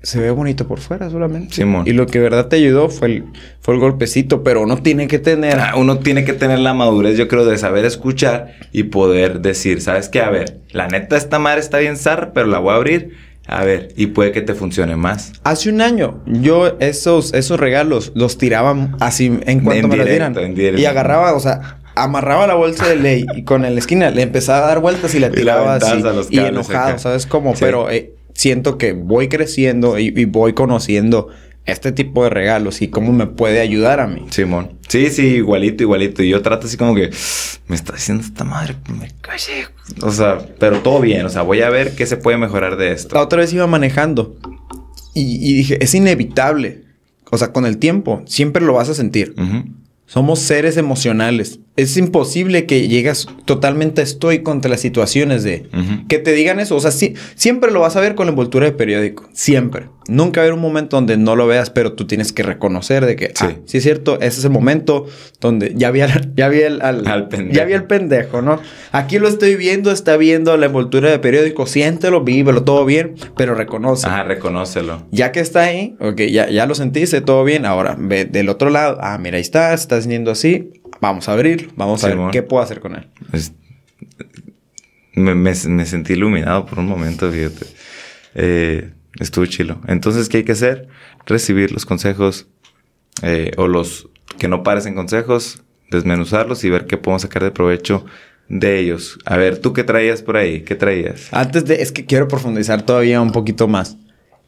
se 0.03 0.19
ve 0.19 0.31
bonito 0.31 0.67
por 0.67 0.81
fuera 0.81 1.09
solamente. 1.11 1.55
Simón. 1.55 1.87
Y 1.87 1.93
lo 1.93 2.09
que 2.09 2.19
verdad 2.19 2.49
te 2.49 2.57
ayudó 2.57 2.89
fue 2.89 3.07
el, 3.09 3.25
fue 3.61 3.75
el 3.75 3.81
golpecito, 3.81 4.43
pero 4.43 4.63
uno 4.63 4.79
tiene 4.79 5.07
que 5.07 5.21
tener. 5.21 5.61
Ah, 5.61 5.75
uno 5.77 6.01
tiene 6.01 6.25
que 6.25 6.33
tener 6.33 6.59
la 6.59 6.75
madurez, 6.75 7.17
yo 7.17 7.29
creo, 7.29 7.45
de 7.45 7.57
saber 7.57 7.85
escuchar 7.85 8.55
y 8.73 8.85
poder 8.85 9.43
decir, 9.43 9.81
¿sabes 9.81 10.09
qué? 10.09 10.21
A 10.23 10.31
ver, 10.31 10.59
la 10.73 10.89
neta, 10.89 11.17
esta 11.17 11.39
madre 11.39 11.61
está 11.61 11.79
bien 11.79 11.97
zar, 11.97 12.33
pero 12.33 12.49
la 12.49 12.59
voy 12.59 12.73
a 12.73 12.77
abrir 12.77 13.13
A 13.47 13.65
ver, 13.65 13.89
y 13.97 14.07
puede 14.09 14.33
que 14.33 14.41
te 14.41 14.55
funcione 14.55 14.97
más. 14.97 15.33
Hace 15.43 15.71
un 15.71 15.81
año, 15.81 16.23
yo 16.27 16.79
esos, 16.79 17.35
esos 17.35 17.59
regalos 17.59 18.13
los 18.15 18.39
tiraba 18.39 18.91
así 19.01 19.39
en 19.47 19.61
cuanto 19.61 19.89
me 19.89 19.97
los 19.97 20.07
dieran. 20.07 20.37
Y 20.57 20.85
agarraba, 20.85 21.35
o 21.35 21.41
sea, 21.41 21.79
amarraba 21.95 22.47
la 22.47 22.55
bolsa 22.55 22.89
de 22.89 22.97
ley 22.97 23.27
y 23.35 23.43
con 23.45 23.63
la 23.63 23.69
esquina 23.71 24.11
le 24.11 24.23
empezaba 24.23 24.65
a 24.65 24.69
dar 24.69 24.81
vueltas 24.81 25.15
y 25.15 25.21
la 25.21 25.31
tiraba 25.31 25.75
así. 25.75 26.03
y 26.31 26.39
enojado, 26.39 26.99
¿sabes 26.99 27.27
cómo? 27.27 27.55
Pero 27.59 27.91
eh, 27.91 28.13
siento 28.35 28.79
que 28.79 28.93
voy 28.93 29.29
creciendo 29.29 29.99
y, 29.99 30.25
voy 30.27 30.53
conociendo 30.53 31.29
este 31.65 31.93
tipo 31.93 32.25
de 32.25 32.31
regalos 32.31 32.83
y 32.83 32.89
cómo 32.89 33.13
me 33.13 33.27
puede 33.27 33.61
ayudar 33.61 34.01
a 34.01 34.07
mí. 34.07 34.27
Simón. 34.31 34.79
Sí, 34.89 35.11
sí, 35.11 35.27
igualito, 35.37 35.83
igualito. 35.83 36.23
Y 36.23 36.29
yo 36.29 36.43
trato 36.43 36.67
así 36.67 36.77
como 36.77 36.95
que 36.95 37.11
me 37.69 37.77
está 37.77 37.95
diciendo 37.95 38.25
esta 38.25 38.45
madre, 38.45 38.77
me 38.99 39.11
calle. 39.21 39.67
O 40.03 40.11
sea, 40.11 40.39
pero 40.59 40.81
todo 40.81 41.01
bien. 41.01 41.25
O 41.25 41.29
sea, 41.29 41.43
voy 41.43 41.63
a 41.63 41.71
ver 41.71 41.95
qué 41.95 42.07
se 42.07 42.17
puede 42.17 42.37
mejorar 42.37 42.77
de 42.77 42.93
esto. 42.93 43.15
La 43.15 43.23
otra 43.23 43.39
vez 43.39 43.53
iba 43.53 43.67
manejando 43.67 44.37
y, 45.15 45.55
dije, 45.55 45.83
es 45.83 45.95
inevitable. 45.95 46.85
O 47.31 47.39
sea, 47.39 47.53
con 47.53 47.65
el 47.65 47.79
tiempo 47.79 48.23
siempre 48.27 48.65
lo 48.65 48.75
vas 48.75 48.89
a 48.89 48.95
sentir. 48.95 49.35
Somos 50.07 50.41
seres 50.41 50.77
emocionales. 50.77 51.61
Es 51.77 51.97
imposible 51.97 52.67
que 52.67 52.87
llegas 52.89 53.27
totalmente 53.47 54.03
estoy 54.03 54.43
contra 54.43 54.71
las 54.71 54.81
situaciones 54.81 55.43
de 55.43 55.69
que 56.09 56.19
te 56.19 56.33
digan 56.33 56.61
eso. 56.61 56.77
O 56.77 56.81
sea, 56.81 56.91
sí, 56.91 57.15
siempre 57.35 57.71
lo 57.71 57.81
vas 57.81 57.97
a 57.97 58.01
ver 58.01 58.15
con 58.15 58.27
la 58.27 58.31
envoltura 58.31 58.67
de 58.67 58.73
periódico. 58.73 59.29
Siempre. 59.33 59.87
Nunca 60.09 60.41
va 60.41 60.43
a 60.43 60.47
haber 60.49 60.55
un 60.55 60.61
momento 60.61 60.97
donde 60.97 61.17
no 61.17 61.37
lo 61.37 61.47
veas, 61.47 61.71
pero 61.71 61.93
tú 61.93 62.07
tienes 62.07 62.33
que 62.33 62.43
reconocer 62.43 63.07
de 63.07 63.17
que, 63.17 63.29
sí, 63.29 63.45
ah, 63.49 63.57
sí 63.67 63.79
es 63.79 63.85
cierto, 63.85 64.17
ese 64.17 64.41
es 64.41 64.45
el 64.45 64.51
momento 64.51 65.07
donde 65.41 65.75
ya 65.77 65.91
vi, 65.91 66.01
ya 66.35 66.49
vi 66.49 66.61
el, 66.61 66.83
al, 66.83 67.29
pendejo. 67.29 67.57
ya 67.57 67.65
vi 67.65 67.73
el 67.73 67.85
pendejo, 67.85 68.43
¿no? 68.43 68.61
Aquí 68.91 69.19
lo 69.19 69.29
estoy 69.29 69.55
viendo, 69.55 69.93
está 69.93 70.17
viendo 70.17 70.57
la 70.57 70.67
envoltura 70.67 71.11
de 71.11 71.19
periódico, 71.19 71.67
siéntelo, 71.67 72.23
vívelo, 72.23 72.65
todo 72.65 72.85
bien, 72.85 73.15
pero 73.37 73.55
reconoce. 73.55 74.07
Ah, 74.09 74.25
reconócelo. 74.25 75.07
Ya 75.13 75.31
que 75.31 75.41
está 75.41 75.63
ahí, 75.63 75.97
ok, 76.01 76.21
ya, 76.23 76.51
ya 76.51 76.67
lo 76.67 76.75
sentiste, 76.75 77.21
todo 77.21 77.45
bien, 77.45 77.65
ahora 77.65 77.97
ve 77.99 78.25
del 78.25 78.49
otro 78.49 78.71
lado, 78.71 78.99
ah, 79.01 79.19
mira, 79.19 79.37
ahí 79.37 79.43
está, 79.43 79.73
está 79.73 80.01
sintiendo 80.01 80.33
así, 80.33 80.82
vamos 81.03 81.29
a 81.29 81.33
abrir, 81.35 81.71
vamos 81.77 82.03
a 82.03 82.09
ver 82.09 82.31
qué 82.31 82.43
puedo 82.43 82.63
hacer 82.63 82.81
con 82.81 82.95
él. 82.95 83.07
me, 85.15 85.35
me, 85.35 85.53
me, 85.53 85.87
sentí 85.87 86.15
iluminado 86.15 86.65
por 86.65 86.79
un 86.79 86.87
momento, 86.87 87.31
fíjate. 87.31 87.67
Eh, 88.35 88.93
Estuvo 89.21 89.45
chilo. 89.47 89.81
Entonces, 89.89 90.29
¿qué 90.29 90.39
hay 90.39 90.45
que 90.45 90.53
hacer? 90.53 90.89
Recibir 91.27 91.73
los 91.73 91.85
consejos 91.85 92.47
eh, 93.23 93.53
o 93.57 93.69
los 93.69 94.09
que 94.39 94.49
no 94.49 94.63
parecen 94.63 94.95
consejos, 94.95 95.63
desmenuzarlos 95.91 96.65
y 96.65 96.71
ver 96.71 96.87
qué 96.87 96.97
podemos 96.97 97.23
sacar 97.23 97.43
de 97.43 97.51
provecho 97.51 98.07
de 98.49 98.79
ellos. 98.79 99.19
A 99.27 99.37
ver, 99.37 99.59
¿tú 99.59 99.73
qué 99.73 99.85
traías 99.85 100.23
por 100.23 100.37
ahí? 100.37 100.63
¿Qué 100.63 100.75
traías? 100.75 101.29
Antes 101.33 101.67
de... 101.67 101.83
Es 101.83 101.93
que 101.93 102.07
quiero 102.07 102.29
profundizar 102.29 102.83
todavía 102.83 103.21
un 103.21 103.33
poquito 103.33 103.69
más. 103.69 103.99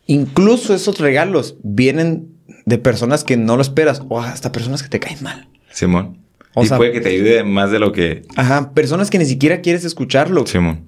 Incluso 0.06 0.74
esos 0.74 0.98
regalos 0.98 1.56
vienen 1.62 2.28
de 2.64 2.78
personas 2.78 3.22
que 3.22 3.36
no 3.36 3.56
lo 3.56 3.62
esperas 3.62 4.02
o 4.08 4.20
hasta 4.20 4.50
personas 4.52 4.82
que 4.82 4.88
te 4.88 5.00
caen 5.00 5.22
mal. 5.22 5.48
Simón. 5.70 6.23
O 6.54 6.64
y 6.64 6.68
puede 6.68 6.92
que 6.92 7.00
te 7.00 7.10
ayude 7.10 7.42
más 7.44 7.70
de 7.70 7.78
lo 7.78 7.92
que... 7.92 8.22
Ajá, 8.36 8.72
personas 8.72 9.10
que 9.10 9.18
ni 9.18 9.26
siquiera 9.26 9.60
quieres 9.60 9.84
escucharlo. 9.84 10.46
Simón. 10.46 10.84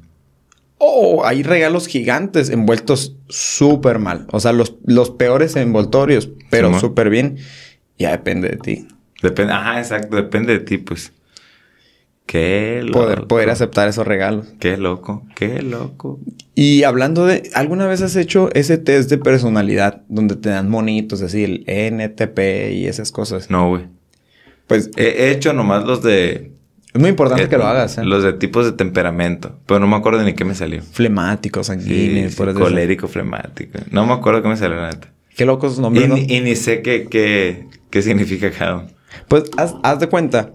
Oh, 0.79 1.25
hay 1.25 1.43
regalos 1.43 1.87
gigantes 1.87 2.51
envueltos 2.51 3.17
súper 3.29 3.99
mal. 3.99 4.27
O 4.31 4.41
sea, 4.41 4.53
los, 4.53 4.77
los 4.85 5.11
peores 5.11 5.57
envoltorios, 5.57 6.29
pero 6.51 6.79
súper 6.79 7.11
bien. 7.11 7.39
Ya 7.99 8.11
depende 8.11 8.51
de 8.51 8.57
ti. 8.57 8.89
Depende, 9.23 9.55
ajá, 9.55 9.79
exacto, 9.79 10.17
depende 10.17 10.53
de 10.53 10.61
ti, 10.61 10.79
pues. 10.79 11.13
Qué 12.27 12.83
loco. 12.85 12.99
Poder, 12.99 13.27
poder 13.27 13.51
aceptar 13.51 13.89
esos 13.89 14.07
regalos. 14.07 14.49
Qué 14.59 14.77
loco, 14.77 15.25
qué 15.35 15.63
loco. 15.63 16.21
Y 16.55 16.83
hablando 16.83 17.25
de, 17.25 17.51
¿alguna 17.55 17.87
vez 17.87 18.03
has 18.03 18.17
hecho 18.17 18.51
ese 18.53 18.79
test 18.79 19.09
de 19.09 19.19
personalidad 19.19 20.03
donde 20.09 20.37
te 20.37 20.51
dan 20.51 20.69
monitos, 20.69 21.23
así 21.23 21.45
el 21.45 21.65
NTP 21.67 22.73
y 22.73 22.87
esas 22.87 23.13
cosas? 23.13 23.49
No, 23.49 23.69
güey. 23.69 23.87
Pues 24.67 24.91
he 24.97 25.31
hecho 25.31 25.53
nomás 25.53 25.85
los 25.85 26.03
de 26.03 26.57
es 26.97 27.01
muy 27.01 27.11
importante 27.11 27.47
que 27.51 27.59
lo 27.59 27.67
hagas. 27.67 27.99
¿eh? 27.99 28.05
Los 28.05 28.23
de 28.23 28.33
tipos 28.33 28.65
de 28.65 28.73
temperamento. 28.73 29.55
Pero 29.67 29.81
no 29.81 29.87
me 29.87 29.97
acuerdo 29.97 30.23
ni 30.23 30.33
qué 30.33 30.47
me 30.47 30.55
salió. 30.55 30.81
Flemático, 30.81 31.63
sanguíneo. 31.63 32.31
por 32.35 32.55
colérico, 32.55 33.07
flemático. 33.07 33.79
No 33.91 34.07
me 34.07 34.15
acuerdo 34.15 34.41
qué 34.41 34.49
me 34.49 34.57
salió, 34.57 34.77
la 34.77 34.89
neta. 34.89 35.13
Qué 35.37 35.45
locos 35.45 35.79
nombres, 35.79 36.11
y, 36.17 36.37
y, 36.37 36.41
ni 36.41 36.57
sé 36.57 36.81
qué, 36.81 37.07
qué, 37.11 37.67
qué 37.91 38.01
significa 38.01 38.51
cada 38.51 38.77
uno. 38.77 38.87
Pues 39.29 39.45
haz, 39.59 40.01
de 40.01 40.09
cuenta 40.09 40.55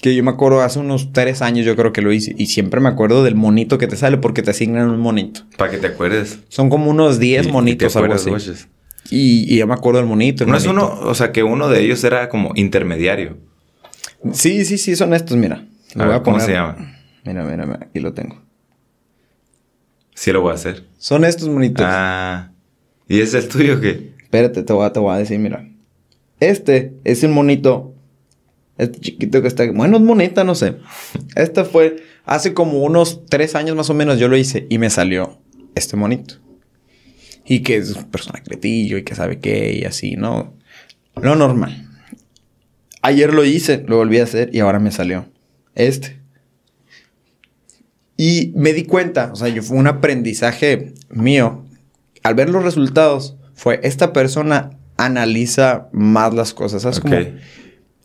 que 0.00 0.14
yo 0.14 0.22
me 0.22 0.30
acuerdo 0.30 0.60
hace 0.60 0.78
unos 0.78 1.12
tres 1.12 1.42
años 1.42 1.66
yo 1.66 1.74
creo 1.74 1.92
que 1.92 2.00
lo 2.00 2.12
hice. 2.12 2.32
Y 2.38 2.46
siempre 2.46 2.80
me 2.80 2.88
acuerdo 2.88 3.24
del 3.24 3.34
monito 3.34 3.76
que 3.76 3.88
te 3.88 3.96
sale 3.96 4.18
porque 4.18 4.42
te 4.42 4.52
asignan 4.52 4.88
un 4.88 5.00
monito. 5.00 5.40
Para 5.56 5.72
que 5.72 5.78
te 5.78 5.88
acuerdes. 5.88 6.38
Son 6.48 6.70
como 6.70 6.92
unos 6.92 7.18
10 7.18 7.50
monitos, 7.50 7.96
algo 7.96 8.14
así. 8.14 8.30
Y, 9.14 9.52
y 9.54 9.58
yo 9.58 9.66
me 9.66 9.74
acuerdo 9.74 9.98
del 10.00 10.08
monito. 10.08 10.46
no 10.46 10.56
es 10.56 10.64
uno, 10.64 10.86
o 10.86 11.14
sea, 11.14 11.32
que 11.32 11.42
uno 11.42 11.68
de 11.68 11.82
ellos 11.82 12.02
era 12.02 12.30
como 12.30 12.52
intermediario. 12.54 13.36
Sí, 14.32 14.64
sí, 14.64 14.78
sí, 14.78 14.96
son 14.96 15.12
estos, 15.12 15.36
mira. 15.36 15.66
¿Cómo 16.24 16.40
se 16.40 16.52
llama? 16.52 16.96
Mira, 17.22 17.44
mira, 17.44 17.66
mira, 17.66 17.80
aquí 17.82 18.00
lo 18.00 18.14
tengo. 18.14 18.40
Sí 20.14 20.32
lo 20.32 20.40
voy 20.40 20.52
a 20.52 20.54
hacer. 20.54 20.86
Son 20.96 21.26
estos 21.26 21.50
monitos. 21.50 21.84
Ah. 21.86 22.52
¿Y 23.06 23.20
es 23.20 23.34
el 23.34 23.48
tuyo 23.48 23.80
qué? 23.82 24.14
Espérate, 24.22 24.62
te 24.62 24.72
voy, 24.72 24.86
a, 24.86 24.92
te 24.94 25.00
voy 25.00 25.14
a 25.14 25.18
decir, 25.18 25.38
mira. 25.38 25.68
Este 26.40 26.94
es 27.04 27.22
el 27.22 27.32
monito. 27.32 27.94
Este 28.78 28.98
chiquito 28.98 29.42
que 29.42 29.48
está... 29.48 29.70
Bueno, 29.70 29.98
es 29.98 30.02
monita, 30.02 30.42
no 30.42 30.54
sé. 30.54 30.76
Este 31.36 31.64
fue... 31.64 32.02
Hace 32.24 32.54
como 32.54 32.82
unos 32.82 33.26
tres 33.26 33.54
años 33.56 33.76
más 33.76 33.90
o 33.90 33.94
menos 33.94 34.18
yo 34.18 34.28
lo 34.28 34.38
hice 34.38 34.66
y 34.70 34.78
me 34.78 34.88
salió 34.88 35.38
este 35.74 35.96
monito. 35.96 36.36
Y 37.44 37.60
que 37.60 37.76
es 37.76 37.94
persona 38.10 38.40
cretillo 38.42 38.98
y 38.98 39.02
que 39.02 39.14
sabe 39.14 39.40
qué 39.40 39.72
y 39.72 39.84
así, 39.84 40.16
¿no? 40.16 40.54
Lo 41.20 41.34
normal. 41.34 41.88
Ayer 43.02 43.34
lo 43.34 43.44
hice, 43.44 43.84
lo 43.86 43.96
volví 43.96 44.18
a 44.18 44.24
hacer 44.24 44.50
y 44.52 44.60
ahora 44.60 44.78
me 44.78 44.92
salió 44.92 45.26
este. 45.74 46.20
Y 48.16 48.52
me 48.54 48.72
di 48.72 48.84
cuenta, 48.84 49.30
o 49.32 49.36
sea, 49.36 49.48
yo 49.48 49.62
fue 49.62 49.76
un 49.76 49.86
aprendizaje 49.86 50.92
mío. 51.10 51.64
Al 52.22 52.34
ver 52.34 52.50
los 52.50 52.62
resultados, 52.62 53.36
fue 53.54 53.80
esta 53.82 54.12
persona 54.12 54.78
analiza 54.96 55.88
más 55.92 56.32
las 56.34 56.54
cosas. 56.54 56.82
¿Sabes 56.82 57.00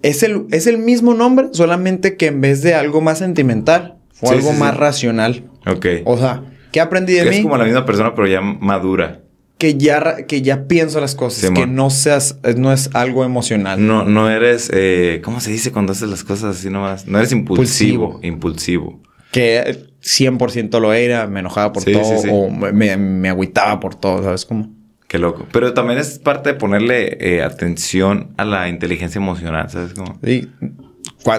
Es 0.02 0.24
el, 0.24 0.46
es 0.52 0.66
el 0.66 0.80
mismo 0.80 1.14
nombre, 1.14 1.50
solamente 1.52 2.16
que 2.18 2.28
en 2.28 2.42
vez 2.42 2.62
de 2.64 2.74
algo 2.74 3.02
más 3.02 3.20
sentimental, 3.20 3.98
fue 4.12 4.32
algo 4.32 4.54
más 4.54 4.76
racional. 4.76 5.44
Ok. 5.68 5.86
O 6.06 6.18
sea, 6.18 6.44
¿qué 6.72 6.82
aprendí 6.82 7.14
de 7.14 7.26
mí? 7.26 7.36
Es 7.36 7.42
como 7.44 7.58
la 7.58 7.66
misma 7.66 7.86
persona, 7.86 8.16
pero 8.16 8.28
ya 8.28 8.42
madura 8.42 9.22
que 9.58 9.78
ya, 9.78 10.26
que 10.28 10.42
ya 10.42 10.68
pienso 10.68 11.00
las 11.00 11.16
cosas, 11.16 11.52
que 11.52 11.66
no 11.66 11.90
seas, 11.90 12.38
no 12.58 12.72
es 12.72 12.90
algo 12.94 13.26
emocional. 13.26 13.86
No, 13.86 14.04
no 14.04 14.30
eres, 14.30 14.70
eh, 14.74 15.22
¿cómo 15.24 15.40
se 15.40 15.52
dice 15.52 15.72
cuando 15.72 15.94
haces 15.94 16.10
las 16.10 16.24
cosas 16.24 16.58
así 16.58 16.70
nomás? 16.70 17.08
No 17.08 17.18
eres 17.18 17.32
impulsivo, 17.32 18.20
impulsivo. 18.22 19.02
Que 19.32 19.88
100% 20.02 20.80
lo 20.80 20.94
era, 20.94 21.28
me 21.28 21.40
enojaba 21.40 21.74
por 21.74 21.84
todo 21.84 22.02
o 22.32 22.50
me, 22.50 22.98
me 22.98 23.30
agüitaba 23.30 23.80
por 23.80 23.96
todo, 23.96 24.24
¿sabes 24.24 24.46
cómo? 24.46 24.78
Qué 25.08 25.20
loco. 25.20 25.48
Pero 25.52 25.74
también 25.74 26.00
es 26.00 26.20
parte 26.20 26.50
de 26.54 26.56
ponerle 26.56 27.18
eh, 27.20 27.42
atención 27.42 28.34
a 28.38 28.46
la 28.46 28.68
inteligencia 28.68 29.20
emocional, 29.20 29.70
¿sabes 29.70 29.94
cómo? 29.94 30.20
Sí. 30.24 30.50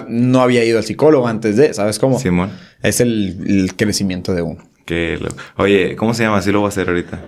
No 0.07 0.41
había 0.41 0.63
ido 0.65 0.77
al 0.77 0.83
psicólogo 0.83 1.27
antes 1.27 1.55
de, 1.55 1.73
¿sabes 1.73 1.99
cómo? 1.99 2.19
Simón. 2.19 2.51
Es 2.81 2.99
el, 2.99 3.43
el 3.47 3.75
crecimiento 3.75 4.33
de 4.33 4.41
uno. 4.41 4.63
Qué 4.85 5.17
loco. 5.21 5.35
Oye, 5.57 5.95
¿cómo 5.95 6.13
se 6.13 6.23
llama? 6.23 6.37
Así 6.37 6.51
lo 6.51 6.59
voy 6.59 6.67
a 6.67 6.69
hacer 6.69 6.89
ahorita. 6.89 7.21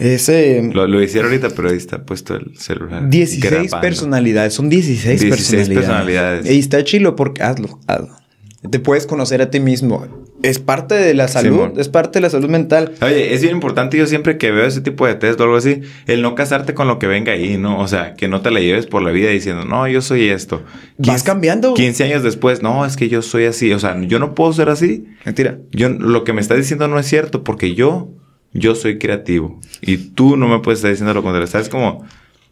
Ese... 0.00 0.70
Lo, 0.72 0.86
lo 0.86 1.02
hicieron 1.02 1.30
ahorita, 1.30 1.50
pero 1.50 1.70
ahí 1.70 1.76
está 1.76 2.04
puesto 2.04 2.34
el 2.34 2.56
celular. 2.56 3.08
16 3.08 3.74
personalidades. 3.80 4.54
Son 4.54 4.68
16, 4.68 5.20
16 5.20 5.68
personalidades. 5.68 6.50
Y 6.50 6.58
está 6.58 6.82
chilo 6.84 7.16
porque 7.16 7.42
hazlo, 7.42 7.80
hazlo. 7.86 8.24
Te 8.70 8.78
puedes 8.78 9.06
conocer 9.06 9.42
a 9.42 9.50
ti 9.50 9.60
mismo. 9.60 10.06
Es 10.42 10.58
parte 10.58 10.94
de 10.94 11.14
la 11.14 11.28
salud, 11.28 11.78
es 11.78 11.88
parte 11.88 12.18
de 12.18 12.22
la 12.22 12.30
salud 12.30 12.48
mental. 12.48 12.92
Oye, 13.02 13.34
es 13.34 13.42
bien 13.42 13.54
importante 13.54 13.96
yo 13.96 14.06
siempre 14.06 14.38
que 14.38 14.50
veo 14.50 14.66
ese 14.66 14.80
tipo 14.80 15.06
de 15.06 15.14
test 15.14 15.38
o 15.40 15.44
algo 15.44 15.56
así, 15.56 15.82
el 16.06 16.22
no 16.22 16.34
casarte 16.34 16.74
con 16.74 16.86
lo 16.86 16.98
que 16.98 17.06
venga 17.06 17.32
ahí, 17.32 17.56
¿no? 17.56 17.78
O 17.78 17.88
sea, 17.88 18.14
que 18.14 18.26
no 18.28 18.40
te 18.40 18.50
la 18.50 18.60
lleves 18.60 18.86
por 18.86 19.02
la 19.02 19.10
vida 19.10 19.30
diciendo, 19.30 19.64
no, 19.64 19.86
yo 19.86 20.00
soy 20.00 20.28
esto. 20.28 20.62
Vas 20.98 21.22
cambiando. 21.22 21.74
15 21.74 22.04
años 22.04 22.22
después, 22.22 22.62
no, 22.62 22.84
es 22.84 22.96
que 22.96 23.08
yo 23.08 23.22
soy 23.22 23.44
así. 23.44 23.72
O 23.72 23.78
sea, 23.78 23.98
yo 24.00 24.18
no 24.18 24.34
puedo 24.34 24.52
ser 24.52 24.68
así. 24.70 25.06
Mentira. 25.24 25.58
Yo, 25.72 25.88
lo 25.90 26.24
que 26.24 26.32
me 26.32 26.40
estás 26.40 26.58
diciendo 26.58 26.88
no 26.88 26.98
es 26.98 27.06
cierto 27.06 27.44
porque 27.44 27.74
yo 27.74 28.10
yo 28.54 28.74
soy 28.74 28.98
creativo 28.98 29.60
y 29.82 29.98
tú 29.98 30.36
no 30.36 30.48
me 30.48 30.60
puedes 30.60 30.78
estar 30.78 30.90
diciendo 30.90 31.12
lo 31.12 31.22
contrario. 31.22 31.46
¿Sabes 31.46 31.68
como, 31.68 32.04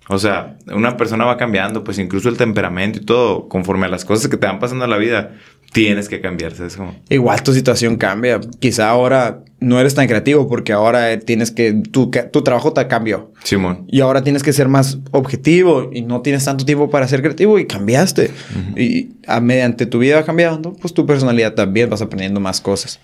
o 0.09 0.19
sea, 0.19 0.59
una 0.67 0.97
persona 0.97 1.25
va 1.25 1.37
cambiando, 1.37 1.85
pues 1.85 1.99
incluso 1.99 2.29
el 2.29 2.37
temperamento 2.37 2.99
y 3.01 3.05
todo, 3.05 3.49
conforme 3.49 3.87
a 3.87 3.89
las 3.89 4.05
cosas 4.05 4.29
que 4.29 4.37
te 4.37 4.47
van 4.47 4.59
pasando 4.59 4.85
en 4.85 4.91
la 4.91 4.99
vida, 4.99 5.33
tienes 5.73 6.09
que 6.09 6.21
cambiar, 6.21 6.55
¿sabes 6.55 6.77
como? 6.77 6.95
Igual 7.09 7.43
tu 7.43 7.55
situación 7.55 7.97
cambia. 7.97 8.41
Quizá 8.59 8.91
ahora 8.91 9.43
no 9.59 9.81
eres 9.81 9.95
tan 9.95 10.07
creativo 10.07 10.49
porque 10.49 10.73
ahora 10.73 11.19
tienes 11.21 11.51
que, 11.51 11.73
tu, 11.73 12.11
tu 12.11 12.43
trabajo 12.43 12.73
te 12.73 12.87
cambió. 12.89 13.33
Simón. 13.43 13.87
Y 13.89 14.01
ahora 14.01 14.23
tienes 14.23 14.43
que 14.43 14.53
ser 14.53 14.69
más 14.69 14.99
objetivo 15.13 15.91
y 15.93 16.03
no 16.03 16.21
tienes 16.21 16.45
tanto 16.45 16.65
tiempo 16.65 16.91
para 16.91 17.09
ser 17.09 17.23
creativo 17.23 17.59
y 17.59 17.67
cambiaste. 17.67 18.31
Y 18.77 19.13
a, 19.27 19.41
mediante 19.41 19.87
tu 19.87 19.99
vida 19.99 20.17
va 20.17 20.25
cambiando, 20.25 20.75
pues 20.75 20.93
tu 20.93 21.07
personalidad 21.07 21.55
también 21.55 21.89
vas 21.89 22.03
aprendiendo 22.03 22.41
más 22.41 22.61
cosas. 22.61 23.01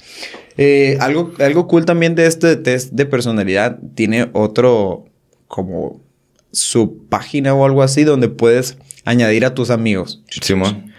Eh, 0.59 0.99
algo, 1.01 1.33
algo 1.39 1.69
cool 1.69 1.85
también 1.85 2.17
de 2.17 2.27
este 2.27 2.57
test 2.57 2.93
de 2.93 3.07
personalidad 3.07 3.79
tiene 3.95 4.29
otro 4.33 5.05
como 5.47 6.03
su 6.51 7.07
página 7.09 7.55
o 7.55 7.65
algo 7.65 7.83
así 7.83 8.03
donde 8.03 8.29
puedes 8.29 8.77
añadir 9.05 9.45
a 9.45 9.55
tus 9.55 9.71
amigos. 9.71 10.23
Simón. 10.29 10.93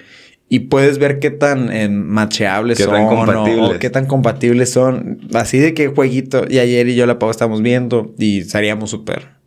Y 0.48 0.62
puedes 0.62 0.98
ver 0.98 1.20
qué 1.20 1.30
tan 1.30 1.72
eh, 1.72 1.90
macheables 1.90 2.80
son 2.80 2.96
O, 2.96 3.80
qué 3.80 3.90
tan 3.90 4.08
compatibles 4.08 4.72
son. 4.72 5.20
Así 5.34 5.60
de 5.60 5.76
que 5.76 5.90
jueguito. 5.90 6.46
Y 6.50 6.58
ayer 6.58 6.88
y 6.88 6.96
yo 6.96 7.06
la 7.06 7.20
Pau 7.20 7.30
estamos 7.30 7.62
viendo 7.62 8.16
y 8.18 8.40
estaríamos 8.40 8.90
súper 8.90 9.39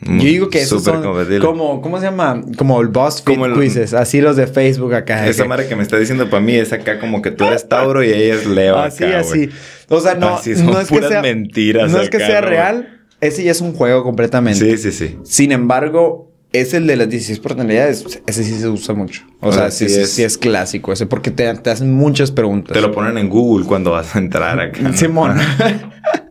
yo 0.00 0.24
digo 0.24 0.50
que 0.50 0.60
eso 0.60 0.78
son 0.78 1.02
como, 1.40 1.80
¿cómo 1.80 1.98
se 1.98 2.04
llama? 2.04 2.42
Como 2.58 2.80
el 2.82 2.88
BuzzFeed 2.88 3.24
como 3.24 3.46
el, 3.46 3.58
quizzes, 3.58 3.94
así 3.94 4.20
los 4.20 4.36
de 4.36 4.46
Facebook 4.46 4.94
acá. 4.94 5.26
Esa 5.26 5.46
madre 5.46 5.68
que 5.68 5.76
me 5.76 5.82
está 5.82 5.96
diciendo 5.96 6.28
para 6.28 6.42
mí 6.42 6.54
es 6.54 6.72
acá 6.72 6.98
como 6.98 7.22
que 7.22 7.30
tú 7.30 7.44
eres 7.44 7.68
Tauro 7.68 8.04
y 8.04 8.08
ella 8.08 8.34
es 8.34 8.46
Leo 8.46 8.76
Así, 8.76 9.04
así. 9.04 9.48
O 9.88 10.00
sea, 10.00 10.14
no, 10.14 10.40
no 10.64 10.80
es 10.80 10.88
que 10.88 11.02
sea 11.02 11.22
mentiras 11.22 11.90
No 11.90 12.00
es 12.00 12.10
que 12.10 12.18
sea 12.18 12.40
real, 12.40 13.00
ese 13.20 13.42
ya 13.42 13.50
es 13.50 13.60
un 13.60 13.72
juego 13.72 14.02
completamente. 14.02 14.76
Sí, 14.76 14.76
sí, 14.76 14.92
sí. 14.92 15.18
Sin 15.24 15.52
embargo, 15.52 16.30
es 16.52 16.74
el 16.74 16.86
de 16.86 16.96
las 16.96 17.08
16 17.08 17.38
personalidades, 17.40 18.20
ese 18.26 18.44
sí 18.44 18.58
se 18.58 18.68
usa 18.68 18.94
mucho. 18.94 19.22
O, 19.40 19.52
sea, 19.52 19.70
sí, 19.70 19.86
es, 19.86 20.10
sí, 20.10 20.22
es, 20.22 20.36
clásico 20.38 20.92
ese, 20.92 21.06
porque 21.06 21.30
te, 21.30 21.52
te, 21.54 21.70
hacen 21.70 21.92
muchas 21.94 22.30
preguntas. 22.30 22.74
Te 22.74 22.80
lo 22.80 22.92
ponen 22.92 23.18
en 23.18 23.28
Google 23.28 23.66
cuando 23.66 23.92
vas 23.92 24.14
a 24.14 24.18
entrar 24.18 24.58
acá. 24.60 24.92
Simón. 24.92 25.36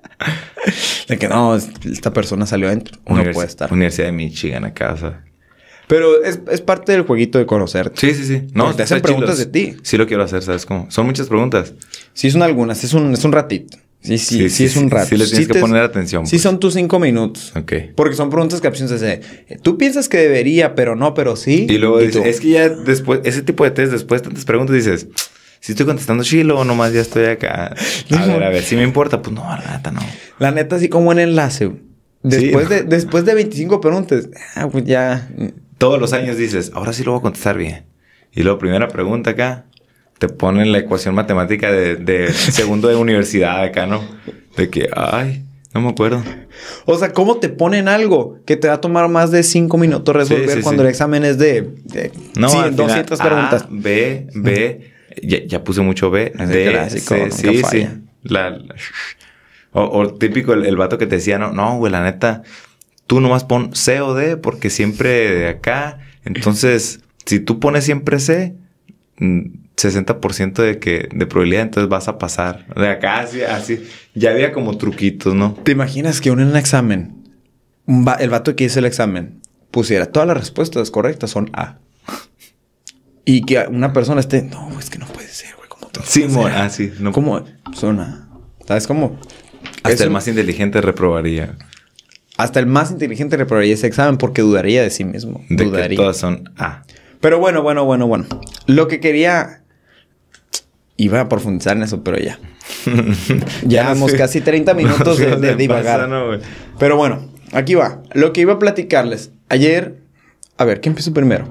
de 1.08 1.18
que 1.18 1.28
no, 1.28 1.56
esta 1.56 2.14
persona 2.14 2.46
salió 2.46 2.68
adentro. 2.68 2.98
No 3.08 3.32
puede 3.32 3.48
estar. 3.48 3.72
Universidad 3.72 4.08
de 4.08 4.12
Michigan 4.14 4.66
a 4.66 4.74
casa. 4.74 5.22
Pero 5.88 6.24
es, 6.24 6.40
es, 6.50 6.62
parte 6.62 6.92
del 6.92 7.04
jueguito 7.04 7.38
de 7.38 7.46
conocerte. 7.46 8.00
Sí, 8.00 8.14
sí, 8.16 8.26
sí. 8.26 8.48
No, 8.54 8.74
te 8.74 8.84
hacen 8.84 9.02
preguntas 9.02 9.38
de 9.38 9.46
ti. 9.46 9.76
Sí 9.84 9.98
lo 9.98 10.08
quiero 10.08 10.24
hacer, 10.24 10.42
¿sabes 10.42 10.66
cómo? 10.66 10.90
Son 10.90 11.06
muchas 11.06 11.28
preguntas. 11.28 11.74
Sí, 12.14 12.32
son 12.32 12.42
algunas. 12.42 12.84
Es 12.84 12.94
un, 12.94 13.14
es 13.14 13.24
un 13.24 13.32
ratito. 13.32 13.78
Sí, 14.06 14.20
sí, 14.20 14.50
sí, 14.50 14.66
es 14.66 14.78
un 14.78 14.92
rato. 14.92 15.08
Sí, 15.08 15.18
le 15.18 15.26
tienes 15.26 15.48
que 15.48 15.60
poner 15.60 15.82
atención. 15.82 16.28
Sí, 16.28 16.36
pues. 16.36 16.44
son 16.44 16.60
tus 16.60 16.76
cinco 16.76 17.00
minutos. 17.00 17.52
Ok. 17.56 17.74
Porque 17.96 18.16
son 18.16 18.30
preguntas 18.30 18.62
que 18.62 18.68
opciones 18.68 19.02
de 19.02 19.22
tú 19.64 19.78
piensas 19.78 20.10
que 20.10 20.18
debería, 20.18 20.76
pero 20.76 20.96
no, 20.96 21.16
pero 21.16 21.36
sí. 21.36 21.66
Y 21.68 21.78
luego 21.80 22.00
dices, 22.00 22.24
es 22.24 22.40
que 22.40 22.50
ya 22.50 22.70
después, 22.70 23.22
ese 23.24 23.42
tipo 23.42 23.64
de 23.64 23.72
test, 23.72 23.92
después 23.92 24.22
de 24.22 24.28
tantas 24.28 24.46
preguntas, 24.46 24.76
dices, 24.76 25.08
si 25.66 25.72
estoy 25.72 25.88
contestando 25.88 26.24
chilo 26.24 26.60
o 26.60 26.64
nomás 26.64 26.94
ya 26.94 27.02
estoy 27.02 27.26
acá. 27.26 27.74
A 28.12 28.26
ver, 28.28 28.44
a 28.44 28.50
ver, 28.50 28.62
si 28.62 28.76
me 28.76 28.84
importa, 28.84 29.24
pues 29.24 29.36
no, 29.36 29.42
la 29.42 29.78
neta 29.78 29.90
no. 29.90 30.00
La 30.38 30.52
neta, 30.52 30.76
así 30.76 30.90
como 30.90 31.12
en 31.12 31.18
enlace. 31.18 31.72
Después, 32.22 32.70
de, 32.70 32.84
después 32.84 33.26
de 33.26 33.34
25 33.34 33.82
preguntas, 33.82 34.30
ah, 34.54 34.68
pues 34.72 34.84
ya. 34.86 35.28
Todos 35.80 36.00
los 36.00 36.14
años 36.14 36.38
dices, 36.38 36.72
ahora 36.76 36.94
sí 36.94 37.04
lo 37.04 37.14
voy 37.14 37.20
a 37.20 37.24
contestar 37.24 37.58
bien. 37.58 37.86
Y 38.32 38.44
luego, 38.44 38.60
primera 38.60 38.90
pregunta 38.90 39.32
acá, 39.32 39.66
te 40.20 40.30
ponen 40.30 40.72
la 40.72 40.78
ecuación 40.78 41.16
matemática 41.16 41.72
de, 41.72 42.32
segundo 42.32 42.88
de 42.88 42.98
universidad 42.98 43.64
acá, 43.64 43.88
¿no? 43.88 44.04
De 44.56 44.70
que, 44.70 44.88
ay, 44.96 45.46
no 45.74 45.82
me 45.82 45.90
acuerdo. 45.90 46.22
O 46.86 46.96
sea, 46.96 47.12
¿cómo 47.12 47.38
te 47.38 47.50
ponen 47.50 47.88
algo 47.88 48.38
que 48.46 48.56
te 48.56 48.68
va 48.68 48.76
a 48.76 48.82
tomar 48.82 49.10
más 49.10 49.32
de 49.32 49.42
5 49.42 49.76
minutos 49.80 50.16
resolver 50.16 50.62
cuando 50.62 50.84
el 50.84 50.90
examen 50.90 51.26
es 51.26 51.40
de, 51.40 51.72
no, 52.36 52.70
200 52.70 53.20
preguntas? 53.20 53.64
A, 53.64 53.68
B, 53.72 54.28
B. 54.36 54.95
Ya, 55.22 55.64
puse 55.64 55.82
mucho 55.82 56.10
B. 56.10 56.32
D, 56.36 56.70
clásico, 56.70 57.16
sí, 57.32 57.62
sí. 57.70 57.88
La, 58.24 58.58
o, 59.78 60.14
típico 60.14 60.54
el, 60.54 60.78
vato 60.78 60.98
que 60.98 61.06
te 61.06 61.16
decía, 61.16 61.38
no, 61.38 61.52
no, 61.52 61.78
güey, 61.78 61.92
la 61.92 62.02
neta, 62.02 62.44
tú 63.08 63.20
nomás 63.20 63.44
pon 63.44 63.76
C 63.76 64.00
o 64.00 64.14
D 64.14 64.38
porque 64.38 64.70
siempre 64.70 65.10
de 65.36 65.50
acá. 65.50 66.00
Entonces, 66.24 67.02
si 67.26 67.42
tú 67.42 67.60
pones 67.60 67.84
siempre 67.84 68.20
C, 68.20 68.56
60% 69.18 70.52
mm, 70.52 70.62
de 70.62 70.80
que 70.80 71.10
de 71.14 71.26
probabilidad, 71.28 71.64
entonces 71.64 71.90
vas 71.90 72.08
a 72.08 72.18
pasar. 72.18 72.66
De 72.74 72.88
acá, 72.88 73.20
así, 73.20 73.42
así. 73.42 73.86
Ya 74.14 74.32
había 74.32 74.54
como 74.54 74.78
truquitos, 74.78 75.36
¿no? 75.36 75.54
¿Te 75.64 75.74
imaginas 75.74 76.22
que 76.22 76.32
uno 76.32 76.44
en 76.44 76.50
un 76.50 76.56
examen, 76.56 77.26
el 78.20 78.30
vato 78.30 78.56
que 78.56 78.64
hizo 78.64 78.80
el 78.80 78.86
examen, 78.86 79.42
pusiera 79.72 80.06
todas 80.06 80.28
las 80.28 80.38
respuestas 80.38 80.90
correctas 80.90 81.32
son 81.32 81.50
A? 81.52 81.80
Y 83.26 83.42
que 83.42 83.66
una 83.68 83.92
persona 83.92 84.20
esté, 84.20 84.44
no, 84.44 84.80
es 84.80 84.90
que 84.92 85.00
no 85.00 85.08
puede 85.08 85.28
ser, 85.28 85.50
güey, 85.58 85.68
como 85.68 85.88
todo. 85.88 86.04
Sí, 86.06 86.28
ah, 86.54 86.70
sí. 86.70 86.94
No. 87.00 87.12
¿Cómo? 87.12 87.44
Son 87.74 88.00
A. 88.00 88.30
¿Sabes 88.68 88.86
cómo? 88.86 89.20
Hasta 89.84 90.04
el 90.04 90.12
más 90.12 90.28
inteligente 90.28 90.80
reprobaría. 90.82 91.58
Hasta 92.38 92.60
el 92.60 92.68
más 92.68 92.92
inteligente 92.92 93.38
reprobaría 93.38 93.74
ese 93.74 93.88
examen 93.88 94.18
porque 94.18 94.42
dudaría 94.42 94.82
de 94.82 94.90
sí 94.90 95.06
mismo. 95.06 95.44
De 95.50 95.66
dudaría. 95.66 95.90
que 95.90 95.96
todas 95.96 96.18
son 96.18 96.52
A. 96.58 96.84
Pero 97.22 97.40
bueno, 97.40 97.64
bueno, 97.64 97.86
bueno, 97.86 98.08
bueno. 98.08 98.26
Lo 98.68 98.88
que 98.88 99.00
quería... 99.00 99.62
Iba 100.98 101.22
a 101.22 101.30
profundizar 101.30 101.76
en 101.76 101.84
eso, 101.84 102.04
pero 102.04 102.18
ya. 102.18 102.40
ya 103.64 103.82
Llevamos 103.84 104.14
casi 104.14 104.42
30 104.42 104.74
minutos 104.76 105.18
de, 105.18 105.56
divagar. 105.56 106.10
pero 106.80 106.96
bueno, 106.96 107.30
aquí 107.52 107.76
va. 107.76 108.02
Lo 108.14 108.34
que 108.34 108.42
iba 108.42 108.54
a 108.54 108.60
platicarles. 108.60 109.32
Ayer... 109.50 110.04
A 110.58 110.64
ver, 110.64 110.80
¿qué 110.80 110.88
empezó 110.88 111.14
primero? 111.14 111.50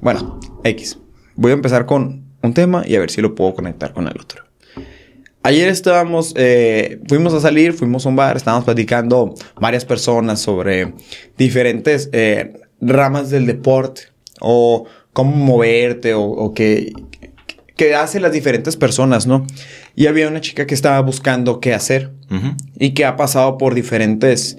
Bueno, 0.00 0.40
X. 0.64 0.98
Voy 1.34 1.50
a 1.50 1.54
empezar 1.54 1.86
con 1.86 2.24
un 2.42 2.54
tema 2.54 2.82
y 2.86 2.96
a 2.96 3.00
ver 3.00 3.10
si 3.10 3.20
lo 3.20 3.34
puedo 3.34 3.54
conectar 3.54 3.92
con 3.92 4.06
el 4.06 4.20
otro. 4.20 4.44
Ayer 5.44 5.68
estábamos, 5.68 6.34
eh, 6.36 7.00
fuimos 7.08 7.34
a 7.34 7.40
salir, 7.40 7.72
fuimos 7.72 8.06
a 8.06 8.10
un 8.10 8.16
bar, 8.16 8.36
estábamos 8.36 8.64
platicando 8.64 9.34
varias 9.60 9.84
personas 9.84 10.40
sobre 10.40 10.94
diferentes 11.36 12.08
eh, 12.12 12.52
ramas 12.80 13.30
del 13.30 13.46
deporte 13.46 14.02
o 14.40 14.86
cómo 15.12 15.34
moverte 15.34 16.14
o, 16.14 16.52
qué, 16.54 16.92
hacen 17.96 18.22
las 18.22 18.32
diferentes 18.32 18.76
personas, 18.76 19.26
¿no? 19.26 19.44
Y 19.96 20.06
había 20.06 20.28
una 20.28 20.40
chica 20.40 20.66
que 20.66 20.74
estaba 20.74 21.00
buscando 21.00 21.58
qué 21.58 21.74
hacer 21.74 22.12
y 22.78 22.94
que 22.94 23.04
ha 23.04 23.16
pasado 23.16 23.58
por 23.58 23.74
diferentes 23.74 24.56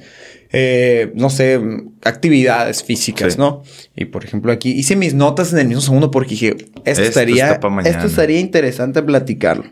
eh, 0.55 1.11
no 1.15 1.31
sé, 1.31 1.59
actividades 2.03 2.83
físicas, 2.83 3.39
¿no? 3.39 3.63
Y 3.95 4.05
por 4.05 4.23
ejemplo 4.23 4.51
aquí 4.51 4.69
hice 4.69 4.95
mis 4.95 5.15
notas 5.15 5.51
en 5.51 5.57
el 5.57 5.67
mismo 5.67 5.81
segundo 5.81 6.11
porque 6.11 6.29
dije, 6.29 6.55
esto, 6.85 7.01
estaría, 7.01 7.59
esto 7.85 8.05
estaría 8.05 8.39
interesante 8.39 9.01
platicarlo. 9.01 9.65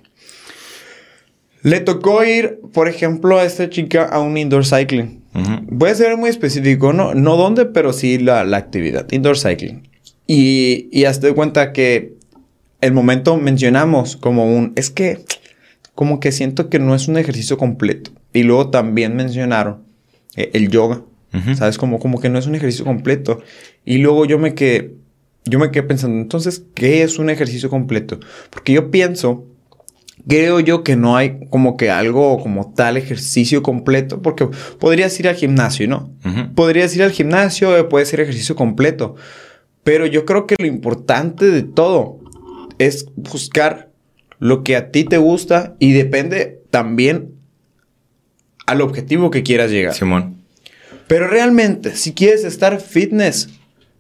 Le 1.62 1.82
tocó 1.82 2.24
ir, 2.24 2.60
por 2.74 2.88
ejemplo, 2.88 3.38
a 3.38 3.44
esta 3.44 3.70
chica 3.70 4.06
a 4.06 4.20
un 4.20 4.36
indoor 4.36 4.66
cycling. 4.66 5.22
Voy 5.68 5.92
a 5.92 5.96
ser 5.96 6.18
muy 6.18 6.32
específico, 6.32 6.92
no, 6.92 7.14
no 7.14 7.38
dónde, 7.38 7.66
pero 7.66 7.94
sí 7.94 8.18
la, 8.18 8.42
actividad, 8.42 9.10
indoor 9.12 9.38
cycling. 9.38 9.88
Y, 10.26 10.90
y 10.92 11.06
hasta 11.06 11.28
de 11.28 11.36
cuenta 11.36 11.74
que 11.74 12.16
el 12.82 12.92
momento 12.92 13.38
mencionamos 13.38 14.18
como 14.18 14.52
un, 14.52 14.74
es 14.76 14.90
que 14.90 15.20
como 15.94 16.20
que 16.20 16.32
siento 16.32 16.70
que 16.70 16.80
no 16.80 16.96
es 16.96 17.08
un 17.08 17.18
ejercicio 17.18 17.60
completo. 17.60 18.10
Y 18.34 18.42
luego 18.42 18.72
también 18.72 19.16
mencionaron 19.16 19.91
eh, 20.36 20.52
el 20.54 20.70
yoga. 20.70 21.04
¿Sabes? 21.56 21.78
Como, 21.78 22.00
como 22.00 22.20
que 22.20 22.28
no 22.28 22.38
es 22.38 22.46
un 22.46 22.56
ejercicio 22.56 22.84
completo. 22.84 23.42
Y 23.86 24.00
luego 24.00 24.26
yo 24.26 24.38
me 24.38 24.54
quedé, 24.54 24.96
yo 25.46 25.60
me 25.60 25.72
quedé 25.72 25.84
pensando, 25.84 26.18
entonces, 26.18 26.64
¿qué 26.74 27.04
es 27.04 27.20
un 27.20 27.30
ejercicio 27.30 27.70
completo? 27.70 28.20
Porque 28.50 28.74
yo 28.74 28.92
pienso, 28.92 29.48
creo 30.28 30.60
yo 30.60 30.84
que 30.84 30.98
no 30.98 31.16
hay 31.16 31.40
como 31.50 31.78
que 31.78 31.90
algo 31.90 32.38
como 32.44 32.74
tal 32.74 32.98
ejercicio 32.98 33.64
completo, 33.64 34.22
porque 34.22 34.50
podrías 34.78 35.18
ir 35.22 35.30
al 35.30 35.36
gimnasio, 35.36 35.88
¿no? 35.88 36.12
Podrías 36.54 36.94
ir 36.98 37.04
al 37.04 37.12
gimnasio, 37.12 37.78
eh, 37.78 37.86
puede 37.86 38.06
ser 38.06 38.20
ejercicio 38.20 38.56
completo. 38.56 39.16
Pero 39.84 40.06
yo 40.06 40.26
creo 40.26 40.46
que 40.46 40.56
lo 40.60 40.68
importante 40.68 41.50
de 41.50 41.64
todo 41.64 42.20
es 42.78 43.08
buscar 43.16 43.90
lo 44.38 44.64
que 44.64 44.76
a 44.76 44.92
ti 44.92 45.06
te 45.06 45.18
gusta 45.18 45.76
y 45.80 45.94
depende 45.94 46.62
también 46.70 47.41
al 48.72 48.82
objetivo 48.82 49.32
que 49.32 49.44
quieras 49.44 49.70
llegar. 49.70 49.94
Simón. 49.94 50.38
Pero 51.08 51.28
realmente, 51.28 51.96
si 51.96 52.14
quieres 52.14 52.44
estar 52.46 52.80
fitness, 52.80 53.50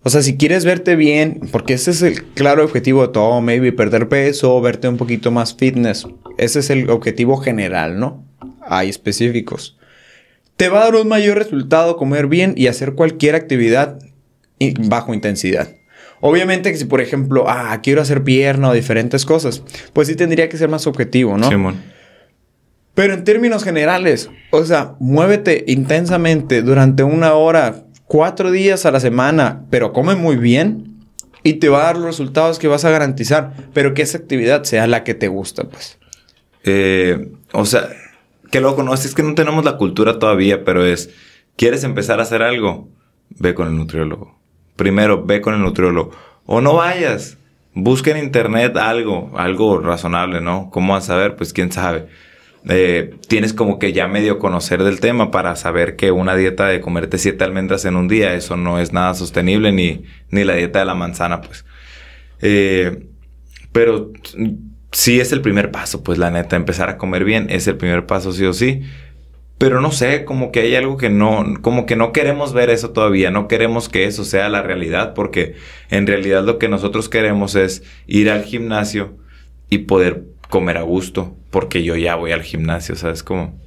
o 0.03 0.09
sea, 0.09 0.21
si 0.21 0.37
quieres 0.37 0.65
verte 0.65 0.95
bien, 0.95 1.41
porque 1.51 1.73
ese 1.73 1.91
es 1.91 2.01
el 2.01 2.23
claro 2.23 2.63
objetivo 2.63 3.05
de 3.05 3.13
todo, 3.13 3.41
maybe 3.41 3.71
perder 3.71 4.07
peso, 4.07 4.59
verte 4.61 4.87
un 4.87 4.97
poquito 4.97 5.29
más 5.29 5.55
fitness. 5.55 6.07
Ese 6.37 6.59
es 6.59 6.69
el 6.69 6.89
objetivo 6.89 7.37
general, 7.37 7.99
¿no? 7.99 8.25
Hay 8.65 8.89
específicos. 8.89 9.77
Te 10.55 10.69
va 10.69 10.81
a 10.81 10.83
dar 10.85 10.95
un 10.95 11.07
mayor 11.07 11.37
resultado 11.37 11.97
comer 11.97 12.27
bien 12.27 12.53
y 12.55 12.67
hacer 12.67 12.93
cualquier 12.93 13.35
actividad 13.35 13.99
bajo 14.87 15.13
intensidad. 15.13 15.75
Obviamente 16.21 16.71
que 16.71 16.77
si, 16.77 16.85
por 16.85 17.01
ejemplo, 17.01 17.45
ah, 17.47 17.77
quiero 17.83 18.01
hacer 18.01 18.23
pierna 18.23 18.69
o 18.69 18.73
diferentes 18.73 19.25
cosas, 19.25 19.63
pues 19.91 20.07
sí 20.07 20.15
tendría 20.15 20.49
que 20.49 20.57
ser 20.57 20.69
más 20.69 20.87
objetivo, 20.87 21.37
¿no? 21.37 21.49
Simón. 21.49 21.81
Pero 23.01 23.15
en 23.15 23.23
términos 23.23 23.63
generales, 23.63 24.29
o 24.51 24.63
sea, 24.63 24.93
muévete 24.99 25.63
intensamente 25.65 26.61
durante 26.61 27.01
una 27.01 27.33
hora, 27.33 27.85
cuatro 28.05 28.51
días 28.51 28.85
a 28.85 28.91
la 28.91 28.99
semana, 28.99 29.65
pero 29.71 29.91
come 29.91 30.13
muy 30.13 30.35
bien 30.35 30.99
y 31.41 31.53
te 31.53 31.67
va 31.67 31.81
a 31.81 31.85
dar 31.85 31.95
los 31.95 32.05
resultados 32.05 32.59
que 32.59 32.67
vas 32.67 32.85
a 32.85 32.91
garantizar, 32.91 33.53
pero 33.73 33.95
que 33.95 34.03
esa 34.03 34.19
actividad 34.19 34.65
sea 34.65 34.85
la 34.85 35.03
que 35.03 35.15
te 35.15 35.29
gusta, 35.29 35.63
pues. 35.63 35.97
Eh, 36.63 37.31
o 37.53 37.65
sea, 37.65 37.89
que 38.51 38.61
lo 38.61 38.75
conoces, 38.75 39.07
es 39.07 39.15
que 39.15 39.23
no 39.23 39.33
tenemos 39.33 39.65
la 39.65 39.77
cultura 39.77 40.19
todavía, 40.19 40.63
pero 40.63 40.85
es, 40.85 41.09
¿quieres 41.55 41.83
empezar 41.83 42.19
a 42.19 42.21
hacer 42.21 42.43
algo? 42.43 42.87
Ve 43.29 43.55
con 43.55 43.67
el 43.67 43.77
nutriólogo. 43.77 44.39
Primero, 44.75 45.25
ve 45.25 45.41
con 45.41 45.55
el 45.55 45.61
nutriólogo. 45.61 46.11
O 46.45 46.61
no 46.61 46.75
vayas, 46.75 47.39
busca 47.73 48.11
en 48.11 48.23
internet 48.23 48.77
algo, 48.77 49.31
algo 49.37 49.79
razonable, 49.79 50.39
¿no? 50.39 50.69
¿Cómo 50.69 50.93
vas 50.93 51.05
a 51.05 51.13
saber? 51.13 51.35
Pues 51.35 51.51
quién 51.51 51.71
sabe. 51.71 52.07
Eh, 52.69 53.15
tienes 53.27 53.53
como 53.53 53.79
que 53.79 53.91
ya 53.91 54.07
medio 54.07 54.37
conocer 54.37 54.83
del 54.83 54.99
tema 54.99 55.31
para 55.31 55.55
saber 55.55 55.95
que 55.95 56.11
una 56.11 56.35
dieta 56.35 56.67
de 56.67 56.79
comerte 56.79 57.17
siete 57.17 57.43
almendras 57.43 57.85
en 57.85 57.95
un 57.95 58.07
día, 58.07 58.35
eso 58.35 58.55
no 58.55 58.79
es 58.79 58.93
nada 58.93 59.13
sostenible, 59.15 59.71
ni, 59.71 60.03
ni 60.29 60.43
la 60.43 60.55
dieta 60.55 60.79
de 60.79 60.85
la 60.85 60.95
manzana, 60.95 61.41
pues. 61.41 61.65
Eh, 62.41 63.07
pero 63.71 64.11
sí 64.91 65.19
es 65.19 65.31
el 65.31 65.41
primer 65.41 65.71
paso, 65.71 66.03
pues 66.03 66.17
la 66.17 66.31
neta, 66.31 66.55
empezar 66.55 66.89
a 66.89 66.97
comer 66.97 67.23
bien 67.23 67.47
es 67.49 67.67
el 67.67 67.77
primer 67.77 68.05
paso, 68.05 68.31
sí 68.31 68.45
o 68.45 68.53
sí. 68.53 68.81
Pero 69.57 69.79
no 69.79 69.91
sé, 69.91 70.25
como 70.25 70.51
que 70.51 70.61
hay 70.61 70.75
algo 70.75 70.97
que 70.97 71.09
no, 71.09 71.45
como 71.61 71.85
que 71.85 71.95
no 71.95 72.11
queremos 72.11 72.51
ver 72.51 72.69
eso 72.71 72.91
todavía, 72.91 73.29
no 73.29 73.47
queremos 73.47 73.89
que 73.89 74.05
eso 74.05 74.25
sea 74.25 74.49
la 74.49 74.63
realidad, 74.63 75.13
porque 75.13 75.55
en 75.89 76.07
realidad 76.07 76.43
lo 76.43 76.57
que 76.57 76.67
nosotros 76.67 77.09
queremos 77.09 77.55
es 77.55 77.83
ir 78.07 78.29
al 78.31 78.43
gimnasio 78.43 79.17
y 79.69 79.79
poder 79.79 80.25
comer 80.51 80.77
a 80.77 80.83
gusto, 80.83 81.35
porque 81.49 81.81
yo 81.81 81.95
ya 81.95 82.15
voy 82.15 82.33
al 82.33 82.43
gimnasio, 82.43 82.95
¿sabes 82.95 83.23
cómo? 83.23 83.57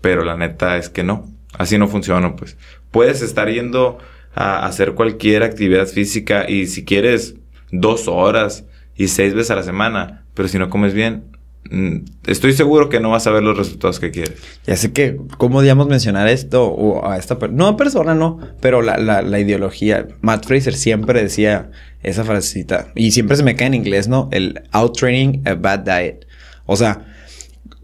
Pero 0.00 0.24
la 0.24 0.36
neta 0.36 0.76
es 0.76 0.90
que 0.90 1.04
no, 1.04 1.32
así 1.56 1.78
no 1.78 1.88
funciona, 1.88 2.34
pues. 2.34 2.58
Puedes 2.90 3.22
estar 3.22 3.48
yendo 3.48 3.98
a 4.34 4.66
hacer 4.66 4.94
cualquier 4.94 5.44
actividad 5.44 5.86
física 5.86 6.44
y 6.50 6.66
si 6.66 6.84
quieres 6.84 7.36
dos 7.70 8.08
horas 8.08 8.64
y 8.96 9.08
seis 9.08 9.32
veces 9.32 9.52
a 9.52 9.54
la 9.54 9.62
semana, 9.62 10.26
pero 10.34 10.48
si 10.48 10.58
no 10.58 10.68
comes 10.68 10.92
bien, 10.92 11.34
Mm, 11.70 12.04
estoy 12.26 12.52
seguro 12.52 12.90
que 12.90 13.00
no 13.00 13.10
vas 13.10 13.26
a 13.26 13.30
ver 13.30 13.42
los 13.42 13.56
resultados 13.56 13.98
que 13.98 14.10
quieres. 14.10 14.34
Ya 14.66 14.76
sé 14.76 14.92
que, 14.92 15.16
¿cómo 15.38 15.62
digamos 15.62 15.86
mencionar 15.88 16.28
esto 16.28 16.66
o 16.66 17.08
a 17.08 17.16
esta 17.16 17.38
persona? 17.38 17.64
No, 17.64 17.76
persona 17.76 18.14
no, 18.14 18.38
pero 18.60 18.82
la, 18.82 18.98
la, 18.98 19.40
ideología. 19.40 20.06
Matt 20.20 20.46
Fraser 20.46 20.74
siempre 20.74 21.22
decía 21.22 21.70
esa 22.04 22.24
frasecita 22.24 22.88
y 22.94 23.10
siempre 23.10 23.36
se 23.36 23.42
me 23.42 23.56
cae 23.56 23.68
en 23.68 23.74
inglés, 23.74 24.08
¿no? 24.08 24.28
El 24.30 24.62
outtraining 24.70 25.42
a 25.46 25.54
bad 25.54 25.80
diet. 25.80 26.26
O 26.66 26.76
sea, 26.76 27.06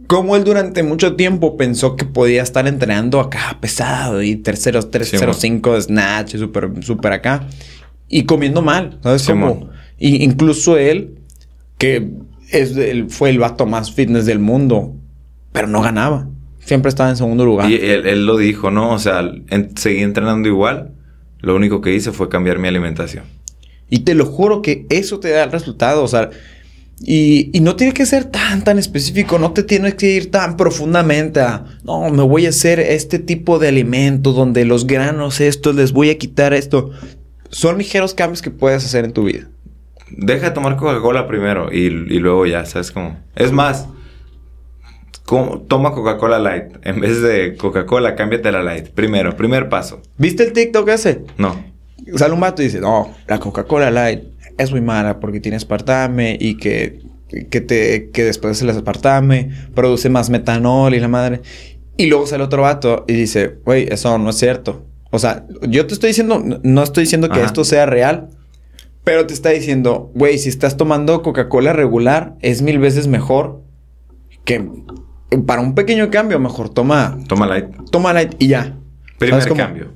como 0.07 0.37
él 0.37 0.45
durante 0.45 0.83
mucho 0.83 1.17
tiempo 1.17 1.57
pensó 1.57 1.97
que 1.97 2.05
podía 2.05 2.43
estar 2.43 2.67
entrenando 2.67 3.21
acá 3.21 3.59
pesado 3.61 4.23
y 4.23 4.37
terceros 4.37 4.91
305 4.91 5.75
de 5.75 5.83
snatch, 5.83 6.37
súper, 6.37 6.71
súper 6.83 7.13
acá 7.13 7.47
y 8.09 8.25
comiendo 8.25 8.61
mal, 8.61 8.99
¿sabes? 9.03 9.25
cómo? 9.25 9.71
Y 9.99 10.25
incluso 10.25 10.77
él, 10.77 11.19
que 11.79 12.11
es 12.51 12.75
fue 13.09 13.31
el 13.31 13.39
vato 13.39 13.67
más 13.67 13.93
fitness 13.93 14.27
del 14.27 14.41
mundo, 14.41 14.97
pero 15.53 15.69
no 15.69 15.81
ganaba. 15.81 16.29
Siempre 16.59 16.89
estaba 16.89 17.11
en 17.11 17.17
segundo 17.17 17.45
lugar. 17.45 17.71
Y 17.71 17.77
él, 17.77 18.27
lo 18.27 18.37
dijo, 18.37 18.71
¿no? 18.71 18.93
O 18.93 18.99
sea, 18.99 19.23
seguí 19.77 20.03
entrenando 20.03 20.49
igual. 20.49 20.93
Lo 21.41 21.57
único 21.57 21.81
que 21.81 21.95
hice 21.95 22.13
fue 22.13 22.29
cambiar 22.29 22.59
mi 22.59 22.69
alimentación. 22.69 23.25
Y 23.91 24.01
te 24.01 24.15
lo 24.15 24.25
juro 24.25 24.63
que 24.63 24.87
eso 24.89 25.21
te 25.21 25.31
da 25.31 25.45
el 25.45 25.53
resultado. 25.53 26.03
O 26.03 26.09
sea, 26.09 26.31
y, 27.01 27.51
y, 27.53 27.61
no 27.61 27.77
tiene 27.77 27.93
que 27.93 28.07
ser 28.07 28.25
tan, 28.25 28.65
tan 28.65 28.79
específico. 28.79 29.39
No 29.39 29.53
te 29.53 29.63
tienes 29.63 29.95
que 29.95 30.11
ir 30.13 30.31
tan 30.31 30.57
profundamente 30.57 31.41
a, 31.41 31.65
no, 31.85 32.09
me 32.11 32.23
voy 32.23 32.47
a 32.47 32.51
hacer 32.51 32.81
este 32.81 33.19
tipo 33.19 33.59
de 33.59 33.69
alimento 33.69 34.33
donde 34.33 34.65
los 34.65 34.87
granos, 34.87 35.41
esto, 35.41 35.73
les 35.73 35.93
voy 35.93 36.11
a 36.11 36.19
quitar 36.19 36.55
esto. 36.55 36.91
Son 37.51 37.79
ligeros 37.79 38.15
cambios 38.15 38.41
que 38.43 38.51
puedes 38.51 38.85
hacer 38.85 39.05
en 39.05 39.13
tu 39.13 39.25
vida 39.25 39.49
deja 40.11 40.49
de 40.49 40.51
tomar 40.53 40.77
Coca-Cola 40.77 41.27
primero 41.27 41.73
y, 41.73 41.89
luego 41.91 42.47
ya, 42.47 42.65
¿sabes 42.65 42.91
cómo? 42.91 43.19
Es 43.35 43.53
más, 43.53 43.89
toma 45.69 45.93
Coca-Cola 45.93 46.39
Light. 46.39 46.77
En 46.83 47.01
vez 47.01 47.23
de 47.23 47.57
Coca-Cola, 47.57 48.15
cámbiate 48.17 48.51
la 48.53 48.63
Light. 48.63 48.89
Primero, 48.89 49.37
primer 49.37 49.69
paso. 49.69 50.03
¿Viste 50.19 50.45
el 50.45 50.53
TikTok 50.53 50.89
ese? 50.89 51.23
No. 51.39 51.70
Sale 52.17 52.35
un 52.35 52.41
vato 52.41 52.63
y 52.63 52.67
dice, 52.67 52.81
no, 52.81 53.15
la 53.27 53.39
Coca-Cola 53.39 53.91
Light 53.91 54.23
es 54.59 54.71
muy 54.71 54.81
mala 54.81 55.21
porque 55.21 55.41
tiene 55.41 55.57
aspartame 55.57 56.37
y 56.41 56.57
que, 56.57 57.01
que, 57.51 57.61
te, 57.61 58.11
que 58.11 58.25
después 58.25 58.61
el 58.63 58.71
aspartame 58.71 59.51
produce 59.75 60.09
más 60.09 60.31
metanol 60.31 60.95
y 60.95 61.01
la 61.01 61.09
madre. 61.09 61.43
Y 61.97 62.07
luego 62.07 62.27
sale 62.27 62.45
otro 62.45 62.63
vato 62.63 63.05
y 63.07 63.13
dice, 63.13 63.59
güey, 63.65 63.87
eso 63.91 64.17
no 64.19 64.31
es 64.31 64.37
cierto. 64.37 64.87
O 65.11 65.19
sea, 65.19 65.47
yo 65.69 65.87
te 65.87 65.95
estoy 65.95 66.09
diciendo, 66.09 66.43
no 66.63 66.83
estoy 66.83 67.05
diciendo 67.05 67.29
que 67.29 67.43
esto 67.43 67.65
sea 67.65 67.85
real, 67.87 68.29
pero 69.05 69.27
te 69.27 69.35
está 69.35 69.51
diciendo, 69.51 70.11
güey, 70.15 70.39
si 70.39 70.49
estás 70.49 70.77
tomando 70.77 71.23
Coca-Cola 71.23 71.73
regular, 71.73 72.37
es 72.41 72.63
mil 72.63 72.79
veces 72.79 73.07
mejor 73.07 73.63
que 74.45 74.67
para 75.47 75.61
un 75.61 75.75
pequeño 75.75 76.11
cambio, 76.11 76.39
mejor 76.39 76.71
toma. 76.71 77.19
Toma 77.29 77.47
light. 77.47 77.67
Toma 77.91 78.13
light 78.13 78.35
y 78.39 78.49
ya. 78.49 78.77
Primer 79.19 79.47
cambio. 79.53 79.93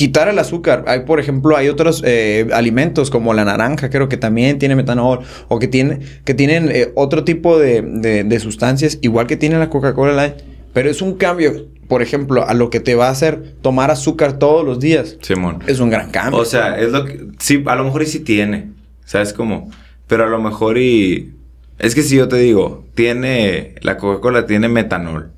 Quitar 0.00 0.28
el 0.28 0.38
azúcar. 0.38 0.84
Hay, 0.86 1.00
por 1.00 1.20
ejemplo, 1.20 1.58
hay 1.58 1.68
otros 1.68 2.02
eh, 2.06 2.48
alimentos 2.54 3.10
como 3.10 3.34
la 3.34 3.44
naranja, 3.44 3.90
creo 3.90 4.08
que 4.08 4.16
también 4.16 4.58
tiene 4.58 4.74
metanol. 4.74 5.18
O 5.48 5.58
que, 5.58 5.68
tiene, 5.68 5.98
que 6.24 6.32
tienen 6.32 6.70
eh, 6.72 6.90
otro 6.94 7.22
tipo 7.22 7.58
de, 7.58 7.82
de, 7.82 8.40
sustancias, 8.40 8.96
igual 9.02 9.26
que 9.26 9.36
tiene 9.36 9.58
la 9.58 9.68
Coca-Cola 9.68 10.14
Light. 10.14 10.36
Pero 10.72 10.88
es 10.88 11.02
un 11.02 11.16
cambio 11.18 11.66
por 11.86 12.00
ejemplo, 12.00 12.48
a 12.48 12.54
lo 12.54 12.70
que 12.70 12.80
te 12.80 12.94
va 12.94 13.08
a 13.08 13.10
hacer 13.10 13.56
tomar 13.60 13.90
azúcar 13.90 14.38
todos 14.38 14.64
los 14.64 14.80
días. 14.80 15.18
Simón. 15.20 15.62
Es 15.66 15.80
un 15.80 15.90
gran 15.90 16.10
cambio. 16.10 16.40
O 16.40 16.46
sea, 16.46 16.78
es 16.78 16.92
lo 16.92 17.04
que... 17.04 17.26
Sí, 17.38 17.62
a 17.66 17.74
lo 17.74 17.84
mejor 17.84 18.00
y 18.00 18.06
sí 18.06 18.20
tiene. 18.20 18.70
¿Sabes 19.04 19.34
cómo? 19.34 19.70
Pero 20.06 20.24
a 20.24 20.28
lo 20.28 20.40
mejor 20.40 20.78
y... 20.78 21.34
Es 21.78 21.94
que 21.94 22.02
si 22.02 22.16
yo 22.16 22.26
te 22.26 22.36
digo, 22.36 22.86
tiene... 22.94 23.74
La 23.82 23.98
Coca-Cola 23.98 24.46
tiene 24.46 24.68
metanol. 24.68 25.32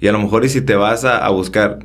Y 0.00 0.08
a 0.08 0.12
lo 0.12 0.18
mejor 0.18 0.44
y 0.44 0.48
si 0.48 0.62
te 0.62 0.74
vas 0.74 1.04
a, 1.04 1.28
buscar... 1.28 1.78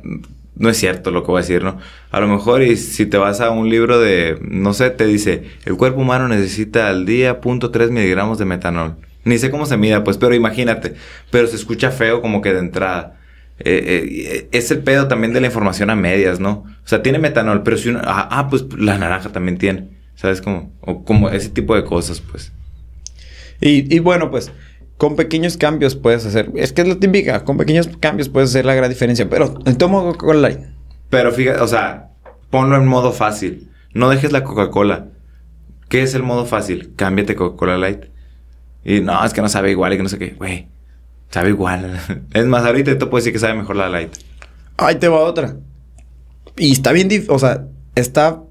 No 0.60 0.68
es 0.68 0.76
cierto 0.76 1.10
lo 1.10 1.22
que 1.22 1.30
voy 1.30 1.38
a 1.38 1.40
decir, 1.40 1.64
¿no? 1.64 1.78
A 2.10 2.20
lo 2.20 2.28
mejor 2.28 2.62
y 2.62 2.76
si 2.76 3.06
te 3.06 3.16
vas 3.16 3.40
a 3.40 3.48
un 3.48 3.70
libro 3.70 3.98
de... 3.98 4.38
No 4.42 4.74
sé, 4.74 4.90
te 4.90 5.06
dice... 5.06 5.44
El 5.64 5.78
cuerpo 5.78 6.02
humano 6.02 6.28
necesita 6.28 6.90
al 6.90 7.06
día 7.06 7.40
.3 7.40 7.90
miligramos 7.90 8.38
de 8.38 8.44
metanol. 8.44 8.96
Ni 9.24 9.38
sé 9.38 9.50
cómo 9.50 9.64
se 9.64 9.78
mida, 9.78 10.04
pues, 10.04 10.18
pero 10.18 10.34
imagínate. 10.34 10.96
Pero 11.30 11.46
se 11.46 11.56
escucha 11.56 11.90
feo 11.90 12.20
como 12.20 12.42
que 12.42 12.52
de 12.52 12.58
entrada. 12.58 13.18
Eh, 13.60 14.04
eh, 14.44 14.48
es 14.52 14.70
el 14.70 14.80
pedo 14.80 15.08
también 15.08 15.32
de 15.32 15.40
la 15.40 15.46
información 15.46 15.88
a 15.88 15.96
medias, 15.96 16.40
¿no? 16.40 16.66
O 16.84 16.88
sea, 16.88 17.02
tiene 17.02 17.18
metanol, 17.18 17.62
pero 17.62 17.78
si 17.78 17.88
uno... 17.88 18.02
Ah, 18.04 18.28
ah 18.30 18.50
pues 18.50 18.66
la 18.76 18.98
naranja 18.98 19.30
también 19.30 19.56
tiene. 19.56 19.88
¿Sabes 20.14 20.42
cómo? 20.42 20.74
O 20.82 21.06
como 21.06 21.30
ese 21.30 21.48
tipo 21.48 21.74
de 21.74 21.84
cosas, 21.84 22.20
pues. 22.20 22.52
Y, 23.62 23.98
bueno, 24.00 24.30
pues 24.30 24.52
con 25.00 25.16
pequeños 25.16 25.56
cambios 25.56 25.96
puedes 25.96 26.26
hacer. 26.26 26.52
Es 26.56 26.74
que 26.74 26.82
es 26.82 26.88
la 26.88 26.96
típica. 26.96 27.42
Con 27.42 27.56
pequeños 27.56 27.88
cambios 28.00 28.28
puedes 28.28 28.50
hacer 28.50 28.66
la 28.66 28.74
gran 28.74 28.90
diferencia. 28.90 29.30
Pero 29.30 29.54
tomo 29.78 30.02
Coca-Cola 30.02 30.40
Light. 30.40 30.58
Pero 31.08 31.32
fíjate, 31.32 31.58
o 31.62 31.66
sea, 31.66 32.10
ponlo 32.50 32.76
en 32.76 32.86
modo 32.86 33.10
fácil. 33.10 33.70
No 33.94 34.10
dejes 34.10 34.30
la 34.30 34.44
Coca-Cola. 34.44 35.06
¿Qué 35.88 36.02
es 36.02 36.14
el 36.14 36.22
modo 36.22 36.44
fácil? 36.44 36.92
Cámbiate 36.96 37.34
Coca-Cola 37.34 37.78
Light. 37.78 38.04
Y 38.84 39.00
no, 39.00 39.24
es 39.24 39.32
que 39.32 39.40
no 39.40 39.48
sabe 39.48 39.70
igual 39.70 39.94
y 39.94 39.96
que 39.96 40.02
no 40.02 40.10
sé 40.10 40.18
qué. 40.18 40.34
Güey, 40.34 40.68
Sabe 41.30 41.48
igual. 41.48 41.98
Es 42.34 42.44
más, 42.44 42.66
ahorita 42.66 42.98
te 42.98 43.06
puedo 43.06 43.16
decir 43.22 43.32
que 43.32 43.38
sabe 43.38 43.54
mejor 43.54 43.76
la 43.76 43.88
light. 43.88 44.12
Ahí 44.76 44.96
te 44.96 45.08
va 45.08 45.20
otra. 45.20 45.56
Y 46.58 46.72
está 46.72 46.92
bien, 46.92 47.08
o 47.30 47.38
sea, 47.38 47.66
está 47.94 48.42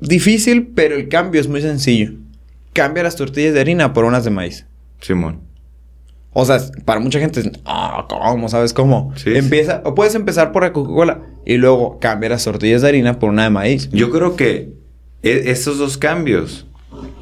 difícil, 0.00 0.66
pero 0.74 0.96
el 0.96 1.08
cambio 1.08 1.40
es 1.40 1.48
muy 1.48 1.62
sencillo. 1.62 2.12
Cambia 2.74 3.04
las 3.04 3.16
tortillas 3.16 3.54
de 3.54 3.60
harina 3.60 3.94
por 3.94 4.04
unas 4.04 4.24
de 4.24 4.30
maíz. 4.30 4.66
Simón. 5.00 5.47
O 6.32 6.44
sea, 6.44 6.58
para 6.84 7.00
mucha 7.00 7.18
gente, 7.18 7.50
ah, 7.64 8.06
¿cómo? 8.08 8.48
¿Sabes 8.48 8.72
cómo? 8.72 9.12
Sí, 9.16 9.34
Empieza, 9.34 9.82
o 9.84 9.94
puedes 9.94 10.14
empezar 10.14 10.52
por 10.52 10.62
la 10.62 10.72
Coca-Cola 10.72 11.22
y 11.44 11.56
luego 11.56 11.98
cambia 11.98 12.28
las 12.28 12.44
tortillas 12.44 12.82
de 12.82 12.88
harina 12.88 13.18
por 13.18 13.30
una 13.30 13.44
de 13.44 13.50
maíz. 13.50 13.88
Yo 13.90 14.10
creo 14.10 14.36
que 14.36 14.74
e, 15.22 15.50
esos 15.50 15.78
dos 15.78 15.98
cambios, 15.98 16.66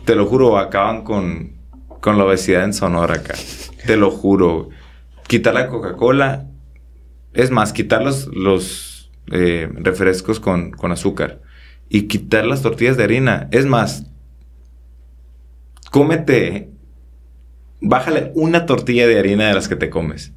te 0.04 0.14
lo 0.14 0.26
juro, 0.26 0.58
acaban 0.58 1.02
con, 1.02 1.52
con 2.00 2.18
la 2.18 2.24
obesidad 2.24 2.64
en 2.64 2.74
Sonora 2.74 3.16
acá. 3.16 3.34
Te 3.86 3.96
lo 3.96 4.10
juro 4.10 4.68
quitar 5.26 5.54
la 5.54 5.68
Coca-Cola. 5.68 6.46
Es 7.32 7.50
más, 7.50 7.72
quitar 7.72 8.02
los, 8.02 8.28
los 8.28 9.10
eh, 9.30 9.68
refrescos 9.74 10.40
con, 10.40 10.74
azúcar. 10.90 11.42
Y 11.88 12.02
quitar 12.02 12.46
las 12.46 12.62
tortillas 12.62 12.96
de 12.96 13.04
harina. 13.04 13.48
Es 13.50 13.66
más, 13.66 14.06
cómete. 15.90 16.70
Bájale 17.80 18.32
una 18.34 18.66
tortilla 18.66 19.06
de 19.06 19.18
harina 19.18 19.48
de 19.48 19.54
las 19.54 19.68
que 19.68 19.76
te 19.76 19.90
comes. 19.90 20.32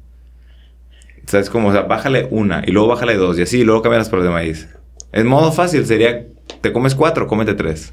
¿Sabes 1.26 1.48
cómo? 1.48 1.68
O 1.68 1.72
sea, 1.72 1.82
bájale 1.82 2.26
una 2.30 2.62
y 2.66 2.72
luego 2.72 2.88
bájale 2.88 3.14
dos 3.16 3.38
y 3.38 3.42
así, 3.42 3.60
y 3.60 3.64
luego 3.64 3.82
cambias 3.82 4.08
por 4.08 4.22
de 4.22 4.30
maíz. 4.30 4.68
En 5.12 5.26
modo 5.26 5.52
fácil 5.52 5.86
sería, 5.86 6.26
te 6.60 6.72
comes 6.72 6.94
cuatro, 6.94 7.26
cómete 7.26 7.54
tres. 7.54 7.92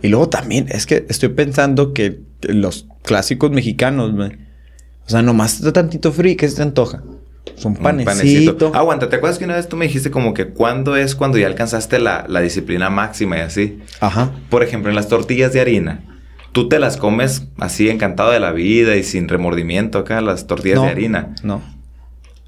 Y 0.00 0.08
luego 0.08 0.28
también, 0.28 0.66
es 0.70 0.86
que 0.86 1.06
estoy 1.08 1.30
pensando 1.30 1.92
que 1.92 2.20
los 2.42 2.86
clásicos 3.02 3.50
mexicanos, 3.50 4.12
o 5.06 5.10
sea, 5.10 5.22
nomás 5.22 5.54
está 5.54 5.72
tantito 5.72 6.12
frío 6.12 6.36
que 6.36 6.48
se 6.48 6.56
te 6.56 6.62
antoja. 6.62 7.02
Son 7.56 7.74
panecito. 7.74 8.72
Aguanta, 8.74 9.08
¿te 9.08 9.16
acuerdas 9.16 9.38
que 9.38 9.44
una 9.44 9.56
vez 9.56 9.68
tú 9.68 9.76
me 9.76 9.86
dijiste 9.86 10.10
como 10.10 10.32
que 10.34 10.48
cuándo 10.48 10.96
es 10.96 11.14
cuando 11.14 11.38
ya 11.38 11.46
alcanzaste 11.46 11.98
la, 11.98 12.26
disciplina 12.40 12.90
máxima 12.90 13.38
y 13.38 13.40
así? 13.40 13.78
Ajá. 14.00 14.32
Por 14.48 14.62
ejemplo, 14.62 14.90
en 14.90 14.96
las 14.96 15.08
tortillas 15.08 15.52
de 15.52 15.60
harina. 15.60 16.11
Tú 16.52 16.68
te 16.68 16.78
las 16.78 16.96
comes 16.98 17.48
así 17.58 17.88
encantado 17.88 18.30
de 18.30 18.40
la 18.40 18.52
vida 18.52 18.96
y 18.96 19.02
sin 19.02 19.28
remordimiento 19.28 19.98
acá, 19.98 20.20
las 20.20 20.46
tortillas 20.46 20.82
de 20.82 20.88
harina. 20.88 21.34
No. 21.42 21.62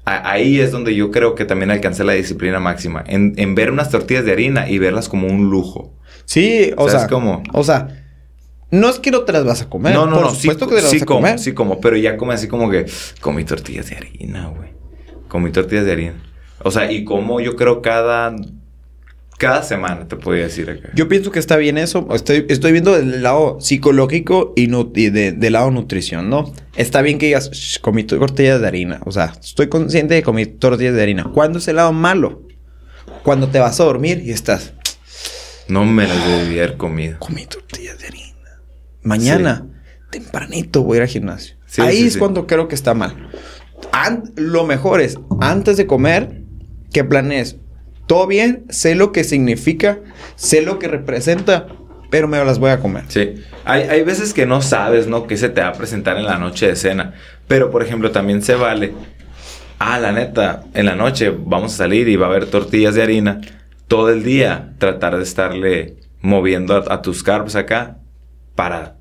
ahí 0.05 0.59
es 0.59 0.71
donde 0.71 0.93
yo 0.95 1.09
creo 1.09 1.33
que 1.33 1.45
también 1.45 1.71
alcancé 1.71 2.03
la 2.03 2.13
disciplina 2.13 2.59
máxima. 2.59 3.03
En, 3.07 3.33
en 3.37 3.55
ver 3.55 3.71
unas 3.71 3.89
tortillas 3.89 4.23
de 4.25 4.31
harina 4.31 4.69
y 4.69 4.77
verlas 4.77 5.09
como 5.09 5.27
un 5.27 5.49
lujo. 5.49 5.93
Sí, 6.25 6.71
o 6.77 6.87
sea. 6.89 7.07
¿Cómo? 7.07 7.41
O 7.53 7.63
sea, 7.63 8.03
No 8.71 8.89
es 8.89 8.99
que 8.99 9.09
no 9.11 9.21
te 9.21 9.31
las 9.33 9.43
vas 9.45 9.61
a 9.63 9.69
comer. 9.69 9.93
No, 9.93 10.05
no, 10.05 10.17
Por 10.17 10.25
no. 10.25 10.29
supuesto 10.31 10.65
sí, 10.65 10.69
que 10.69 10.75
te 10.77 10.81
las 10.83 10.91
sí 10.91 10.97
vas 10.97 11.03
a 11.03 11.05
como, 11.05 11.19
comer. 11.21 11.39
sí 11.39 11.53
como, 11.53 11.81
pero 11.81 11.97
ya 11.97 12.17
come 12.17 12.33
así 12.35 12.47
como 12.47 12.69
que 12.69 12.85
comí 13.21 13.43
tortillas 13.43 13.89
de 13.89 13.95
harina, 13.95 14.47
güey. 14.55 14.69
Comí 15.27 15.51
tortillas 15.51 15.85
de 15.85 15.91
harina. 15.91 16.13
O 16.61 16.69
sea, 16.71 16.91
y 16.91 17.03
como 17.03 17.39
yo 17.41 17.55
creo 17.55 17.81
cada 17.81 18.35
cada 19.37 19.63
semana 19.63 20.07
te 20.07 20.15
podría 20.15 20.43
decir 20.45 20.69
acá. 20.69 20.89
Yo 20.95 21.07
pienso 21.09 21.31
que 21.31 21.39
está 21.39 21.57
bien 21.57 21.77
eso. 21.77 22.07
Estoy, 22.13 22.45
estoy 22.49 22.71
viendo 22.71 22.93
del 22.93 23.21
lado 23.21 23.59
psicológico 23.59 24.53
y, 24.55 24.67
de- 24.67 25.31
del 25.33 25.53
lado 25.53 25.71
nutrición, 25.71 26.29
¿no? 26.29 26.53
Está 26.75 27.01
bien 27.01 27.17
que 27.17 27.25
digas, 27.27 27.51
"Shh, 27.51 27.79
comí 27.81 28.03
tortillas 28.03 28.61
de 28.61 28.67
harina. 28.67 29.01
O 29.05 29.11
sea, 29.11 29.33
estoy 29.41 29.67
consciente 29.67 30.13
de 30.15 30.21
que 30.21 30.25
comí 30.25 30.45
tortillas 30.45 30.93
de 30.95 31.01
harina. 31.01 31.25
¿Cuándo 31.33 31.59
es 31.59 31.67
el 31.67 31.75
lado 31.77 31.91
malo? 31.91 32.43
Cuando 33.23 33.47
te 33.49 33.59
vas 33.59 33.79
a 33.79 33.83
dormir 33.83 34.21
y 34.25 34.31
estás, 34.31 34.73
No 35.67 35.83
me 35.83 36.07
las 36.07 36.25
debí 36.27 36.59
haber 36.59 36.77
comido. 36.77 37.17
comí 37.19 37.45
tortillas 37.45 37.97
de 37.99 38.07
harina. 38.07 38.25
Mañana, 39.03 39.65
tempranito, 40.11 40.83
voy 40.83 40.95
a 40.95 40.97
ir 40.97 41.01
al 41.03 41.07
gimnasio. 41.09 41.55
Sí, 41.65 41.81
Ahí 41.81 41.97
sí, 41.97 42.07
es 42.07 42.13
sí. 42.13 42.19
cuando 42.19 42.45
creo 42.47 42.67
que 42.67 42.75
está 42.75 42.93
mal. 42.93 43.29
Lo 44.35 44.65
mejor 44.65 45.01
es, 45.01 45.17
antes 45.41 45.77
de 45.77 45.87
comer, 45.87 46.41
que 46.93 47.03
planees. 47.03 47.57
Todo 48.07 48.27
bien, 48.27 48.65
sé 48.69 48.95
lo 48.95 49.11
que 49.11 49.23
significa, 49.23 49.99
sé 50.35 50.61
lo 50.61 50.77
que 50.79 50.87
representa, 50.87 51.67
pero 52.11 52.27
me 52.27 52.43
las 52.43 52.59
voy 52.59 52.69
a 52.69 52.79
comer. 52.79 53.05
Sí. 53.07 53.35
Hay, 53.63 53.83
hay 53.83 54.03
veces 54.03 54.33
que 54.33 54.45
no 54.45 54.61
sabes, 54.61 55.07
¿no? 55.07 55.25
Que 55.27 55.37
se 55.37 55.49
te 55.49 55.61
va 55.61 55.69
a 55.69 55.73
presentar 55.73 56.17
en 56.17 56.25
la 56.25 56.37
noche 56.37 56.67
de 56.67 56.75
cena. 56.75 57.15
Pero, 57.47 57.71
por 57.71 57.83
ejemplo, 57.83 58.11
también 58.11 58.41
se 58.41 58.55
vale. 58.55 58.93
Ah, 59.79 59.99
la 59.99 60.11
neta, 60.11 60.63
en 60.73 60.85
la 60.85 60.95
noche 60.95 61.33
vamos 61.35 61.73
a 61.73 61.77
salir 61.77 62.07
y 62.07 62.15
va 62.15 62.27
a 62.27 62.29
haber 62.29 62.45
tortillas 62.45 62.95
de 62.95 63.03
harina. 63.03 63.41
Todo 63.87 64.09
el 64.09 64.23
día 64.23 64.73
tratar 64.77 65.17
de 65.17 65.23
estarle 65.23 65.97
moviendo 66.21 66.75
a, 66.75 66.93
a 66.93 67.01
tus 67.01 67.23
carbs 67.23 67.55
acá 67.55 67.97
para 68.55 68.97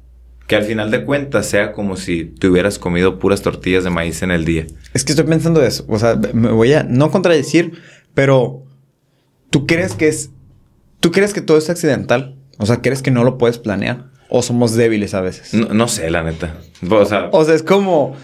que 0.46 0.56
al 0.56 0.64
final 0.64 0.90
de 0.90 1.04
cuentas 1.04 1.46
sea 1.46 1.72
como 1.72 1.96
si 1.96 2.24
te 2.24 2.48
hubieras 2.48 2.78
comido 2.78 3.18
puras 3.18 3.42
tortillas 3.42 3.84
de 3.84 3.90
maíz 3.90 4.22
en 4.22 4.30
el 4.30 4.44
día. 4.44 4.66
Es 4.92 5.04
que 5.04 5.12
estoy 5.12 5.26
pensando 5.26 5.62
eso. 5.62 5.84
O 5.88 5.98
sea, 5.98 6.18
me 6.32 6.50
voy 6.50 6.72
a 6.72 6.82
no 6.82 7.10
contradecir, 7.10 7.80
pero 8.12 8.64
¿tú 9.54 9.68
crees 9.68 9.94
que 9.94 10.08
es. 10.08 10.30
¿Tú 10.98 11.12
crees 11.12 11.32
que 11.32 11.40
todo 11.40 11.58
es 11.58 11.70
accidental? 11.70 12.34
O 12.58 12.66
sea, 12.66 12.82
¿crees 12.82 13.02
que 13.02 13.12
no 13.12 13.22
lo 13.22 13.38
puedes 13.38 13.58
planear? 13.58 14.06
¿O 14.28 14.42
somos 14.42 14.74
débiles 14.74 15.14
a 15.14 15.20
veces? 15.20 15.54
No, 15.54 15.68
no 15.72 15.86
sé, 15.86 16.10
la 16.10 16.24
neta. 16.24 16.56
O 16.90 17.04
sea, 17.04 17.28
O 17.30 17.44
sea, 17.44 17.54
es 17.54 17.62
como. 17.62 18.16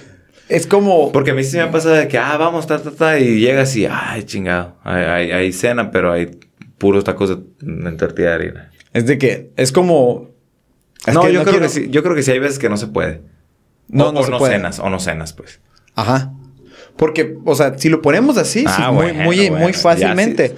Es 0.49 0.67
como. 0.67 1.13
Porque 1.13 1.31
a 1.31 1.35
mí 1.35 1.45
sí 1.45 1.57
me 1.57 1.69
pasa 1.69 1.91
de 1.91 2.09
que, 2.09 2.19
ah, 2.19 2.37
vamos, 2.37 2.67
ta, 2.67 2.83
ta, 2.83 2.91
ta, 2.91 3.17
y 3.21 3.39
llegas 3.39 3.77
y, 3.77 3.87
ay, 3.87 4.25
chingado, 4.25 4.75
hay, 4.83 5.05
hay, 5.05 5.31
hay 5.31 5.53
cena, 5.53 5.93
pero 5.93 6.11
hay 6.11 6.37
puros 6.79 7.05
tacos 7.05 7.29
de, 7.29 7.93
tortilla 7.93 8.31
de 8.31 8.35
harina. 8.35 8.71
Es 8.93 9.07
de 9.07 9.17
que. 9.17 9.53
Es 9.57 9.71
como. 9.71 10.31
es 11.07 11.15
no, 11.15 11.23
que 11.23 11.33
yo 11.33 11.43
creo 11.43 11.53
quiero- 11.53 11.67
que 11.67 11.69
sí, 11.69 11.91
yo 11.91 12.03
creo 12.03 12.17
que 12.17 12.25
sí 12.25 12.33
hay 12.33 12.41
veces 12.41 12.59
que 12.59 12.69
no 12.69 12.77
se 12.77 12.89
puede. 12.89 13.23
No, 13.87 14.09
o, 14.09 14.13
no 14.13 14.19
o 14.19 14.25
se 14.25 14.33
no 14.33 14.39
puede. 14.39 14.55
cenas, 14.55 14.81
o 14.81 14.91
no 14.91 14.99
cenas, 14.99 15.33
pues. 15.33 15.61
Ajá. 15.95 16.33
Porque, 16.97 17.37
o 17.45 17.55
sea, 17.55 17.79
si 17.79 17.89
lo 17.89 18.03
ponemos 18.03 18.37
así, 18.37 18.65
Ah, 18.67 18.75
sí, 18.77 18.83
muy, 18.83 18.95
bueno, 18.97 19.23
muy, 19.23 19.37
bueno, 19.49 19.59
muy 19.59 19.73
ya 19.73 19.79
fácilmente, 19.79 20.57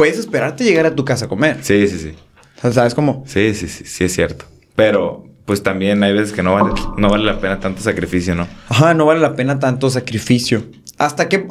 puedes 0.00 0.18
esperarte 0.18 0.64
llegar 0.64 0.86
a 0.86 0.94
tu 0.94 1.04
casa 1.04 1.26
a 1.26 1.28
comer. 1.28 1.58
Sí, 1.60 1.86
sí, 1.86 1.98
sí. 1.98 2.14
O 2.56 2.60
sea, 2.62 2.72
¿sabes 2.72 2.94
cómo? 2.94 3.22
Sí, 3.26 3.54
sí, 3.54 3.68
sí, 3.68 3.84
sí 3.84 4.04
es 4.04 4.14
cierto. 4.14 4.46
Pero, 4.74 5.26
pues 5.44 5.62
también 5.62 6.02
hay 6.02 6.14
veces 6.14 6.32
que 6.32 6.42
no 6.42 6.54
vale, 6.54 6.72
no 6.96 7.10
vale 7.10 7.24
la 7.24 7.38
pena 7.38 7.60
tanto 7.60 7.82
sacrificio, 7.82 8.34
¿no? 8.34 8.48
Ajá, 8.70 8.94
no 8.94 9.04
vale 9.04 9.20
la 9.20 9.36
pena 9.36 9.58
tanto 9.58 9.90
sacrificio. 9.90 10.64
Hasta 10.96 11.28
que, 11.28 11.46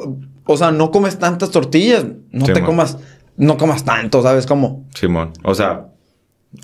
o 0.46 0.56
sea, 0.56 0.72
no 0.72 0.90
comes 0.90 1.20
tantas 1.20 1.52
tortillas, 1.52 2.04
no 2.32 2.46
te 2.46 2.60
comas, 2.64 2.98
no 3.36 3.56
comas 3.56 3.84
tanto, 3.84 4.20
¿sabes 4.20 4.46
cómo? 4.46 4.84
Simón. 4.96 5.32
O 5.44 5.54
sea, 5.54 5.86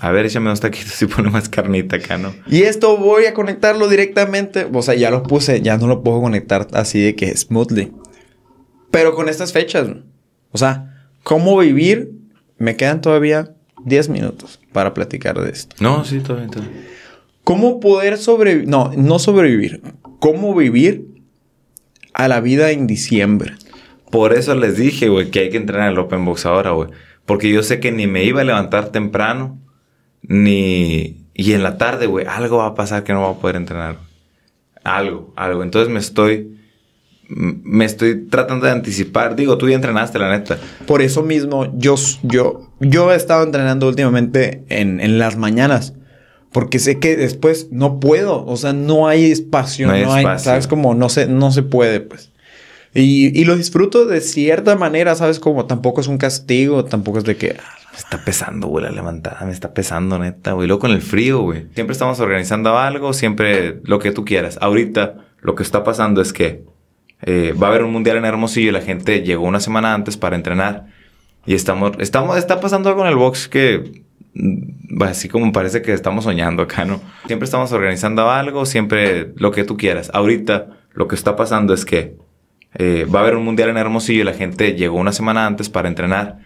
a 0.01 0.11
ver, 0.11 0.25
échame 0.25 0.47
unos 0.47 0.59
taquitos 0.59 1.01
y 1.01 1.05
pone 1.07 1.29
más 1.29 1.47
carnita 1.47 1.95
acá, 1.95 2.17
¿no? 2.17 2.33
Y 2.47 2.63
esto 2.63 2.97
voy 2.97 3.27
a 3.27 3.33
conectarlo 3.33 3.87
directamente, 3.87 4.67
o 4.73 4.81
sea, 4.81 4.95
ya 4.95 5.09
lo 5.09 5.23
puse, 5.23 5.61
ya 5.61 5.77
no 5.77 5.87
lo 5.87 6.03
puedo 6.03 6.19
conectar 6.19 6.67
así 6.73 6.99
de 6.99 7.15
que 7.15 7.33
smoothly. 7.37 7.93
Pero 8.91 9.15
con 9.15 9.29
estas 9.29 9.53
fechas, 9.53 9.87
o 10.51 10.57
sea, 10.57 10.95
¿cómo 11.27 11.57
vivir? 11.57 12.13
Me 12.57 12.77
quedan 12.77 13.01
todavía 13.01 13.53
10 13.83 14.07
minutos 14.07 14.61
para 14.71 14.93
platicar 14.93 15.37
de 15.37 15.51
esto. 15.51 15.75
No, 15.81 16.05
sí, 16.05 16.21
todo 16.21 16.37
bien. 16.37 16.49
¿Cómo 17.43 17.81
poder 17.81 18.17
sobrevivir? 18.17 18.69
No, 18.69 18.93
no 18.95 19.19
sobrevivir. 19.19 19.81
¿Cómo 20.19 20.55
vivir 20.55 21.05
a 22.13 22.29
la 22.29 22.39
vida 22.39 22.71
en 22.71 22.87
diciembre? 22.87 23.55
Por 24.09 24.33
eso 24.33 24.55
les 24.55 24.77
dije, 24.77 25.09
güey, 25.09 25.29
que 25.29 25.39
hay 25.39 25.49
que 25.49 25.57
entrenar 25.57 25.91
el 25.91 25.99
open 25.99 26.23
box 26.23 26.45
ahora, 26.45 26.71
güey. 26.71 26.91
Porque 27.25 27.51
yo 27.51 27.61
sé 27.61 27.81
que 27.81 27.91
ni 27.91 28.07
me 28.07 28.23
iba 28.23 28.39
a 28.39 28.45
levantar 28.45 28.93
temprano, 28.93 29.59
ni... 30.21 31.25
Y 31.33 31.51
en 31.51 31.61
la 31.61 31.77
tarde, 31.77 32.05
güey, 32.07 32.25
algo 32.25 32.59
va 32.59 32.67
a 32.67 32.75
pasar 32.75 33.03
que 33.03 33.11
no 33.11 33.27
voy 33.27 33.35
a 33.35 33.41
poder 33.41 33.57
entrenar. 33.57 33.97
Algo, 34.85 35.33
algo. 35.35 35.61
Entonces 35.61 35.91
me 35.91 35.99
estoy... 35.99 36.56
Me 37.29 37.83
estoy 37.85 38.25
tratando 38.27 38.65
de 38.65 38.71
anticipar. 38.71 39.35
Digo, 39.35 39.57
tú 39.57 39.67
ya 39.67 39.75
entrenaste, 39.75 40.17
la 40.19 40.29
neta. 40.29 40.57
Por 40.85 41.01
eso 41.01 41.23
mismo, 41.23 41.71
yo, 41.77 41.95
yo, 42.23 42.69
yo 42.79 43.11
he 43.11 43.15
estado 43.15 43.43
entrenando 43.43 43.87
últimamente 43.87 44.63
en, 44.69 44.99
en 44.99 45.19
las 45.19 45.35
mañanas. 45.37 45.93
Porque 46.53 46.79
sé 46.79 46.99
que 46.99 47.17
después 47.17 47.67
no 47.71 47.99
puedo. 47.99 48.45
O 48.45 48.55
sea, 48.55 48.71
no 48.73 49.07
hay 49.07 49.29
espacio. 49.31 49.87
No 49.87 49.93
No 49.93 49.97
hay 49.97 50.03
hay, 50.05 50.25
espacio. 50.25 50.45
¿Sabes? 50.45 50.67
Como 50.67 50.95
no 50.95 51.09
se, 51.09 51.27
no 51.27 51.51
se 51.51 51.63
puede, 51.63 51.99
pues. 51.99 52.31
Y, 52.93 53.37
y 53.39 53.43
lo 53.43 53.55
disfruto 53.57 54.05
de 54.05 54.21
cierta 54.21 54.75
manera, 54.75 55.13
¿sabes? 55.15 55.39
Como 55.39 55.65
tampoco 55.65 56.01
es 56.01 56.07
un 56.07 56.17
castigo, 56.17 56.85
tampoco 56.85 57.19
es 57.19 57.25
de 57.25 57.35
que... 57.35 57.57
ah, 57.59 57.63
Me 57.91 57.97
está 57.97 58.23
pesando, 58.23 58.67
güey, 58.67 58.85
la 58.85 58.91
levantada. 58.91 59.45
Me 59.45 59.51
está 59.51 59.73
pesando, 59.73 60.17
neta, 60.17 60.53
güey. 60.53 60.67
Luego 60.67 60.79
con 60.79 60.91
el 60.91 61.01
frío, 61.01 61.41
güey. 61.41 61.65
Siempre 61.75 61.91
estamos 61.91 62.19
organizando 62.21 62.77
algo, 62.77 63.11
siempre 63.13 63.81
lo 63.83 63.99
que 63.99 64.11
tú 64.13 64.23
quieras. 64.23 64.57
Ahorita 64.61 65.15
lo 65.41 65.53
que 65.53 65.63
está 65.63 65.83
pasando 65.83 66.21
es 66.21 66.31
que 66.33 66.63
eh, 67.21 67.53
va 67.61 67.67
a 67.67 67.69
haber 67.71 67.83
un 67.83 67.91
mundial 67.91 68.17
en 68.17 68.25
Hermosillo 68.25 68.69
y 68.69 68.73
la 68.73 68.81
gente 68.81 69.21
llegó 69.21 69.45
una 69.45 69.59
semana 69.59 69.93
antes 69.93 70.17
para 70.17 70.35
entrenar. 70.35 70.85
Y 71.45 71.53
estamos, 71.55 71.93
estamos, 71.99 72.37
está 72.37 72.59
pasando 72.59 72.89
algo 72.89 73.01
en 73.03 73.07
el 73.07 73.15
box 73.15 73.47
que 73.47 74.03
mm, 74.33 75.01
así 75.03 75.29
como 75.29 75.51
parece 75.51 75.81
que 75.81 75.93
estamos 75.93 76.25
soñando 76.25 76.63
acá, 76.63 76.85
¿no? 76.85 77.01
Siempre 77.27 77.45
estamos 77.45 77.71
organizando 77.71 78.29
algo, 78.29 78.65
siempre 78.65 79.33
lo 79.37 79.51
que 79.51 79.63
tú 79.63 79.77
quieras. 79.77 80.11
Ahorita 80.13 80.67
lo 80.93 81.07
que 81.07 81.15
está 81.15 81.35
pasando 81.35 81.73
es 81.73 81.85
que 81.85 82.15
eh, 82.75 83.05
va 83.13 83.19
a 83.19 83.23
haber 83.23 83.35
un 83.35 83.45
mundial 83.45 83.69
en 83.69 83.77
Hermosillo 83.77 84.21
y 84.21 84.25
la 84.25 84.33
gente 84.33 84.73
llegó 84.73 84.97
una 84.97 85.13
semana 85.13 85.45
antes 85.47 85.69
para 85.69 85.87
entrenar. 85.87 86.39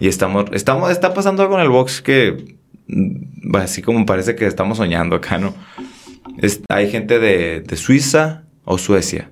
Y 0.00 0.08
estamos, 0.08 0.46
estamos, 0.52 0.90
está 0.90 1.12
pasando 1.12 1.42
algo 1.42 1.56
en 1.56 1.62
el 1.62 1.68
box 1.68 2.00
que 2.00 2.56
mm, 2.86 3.54
así 3.56 3.82
como 3.82 4.06
parece 4.06 4.34
que 4.34 4.46
estamos 4.46 4.78
soñando 4.78 5.16
acá, 5.16 5.38
¿no? 5.38 5.54
Es- 6.38 6.62
hay 6.68 6.90
gente 6.90 7.18
de, 7.18 7.60
de 7.60 7.76
Suiza 7.76 8.44
o 8.64 8.78
Suecia. 8.78 9.30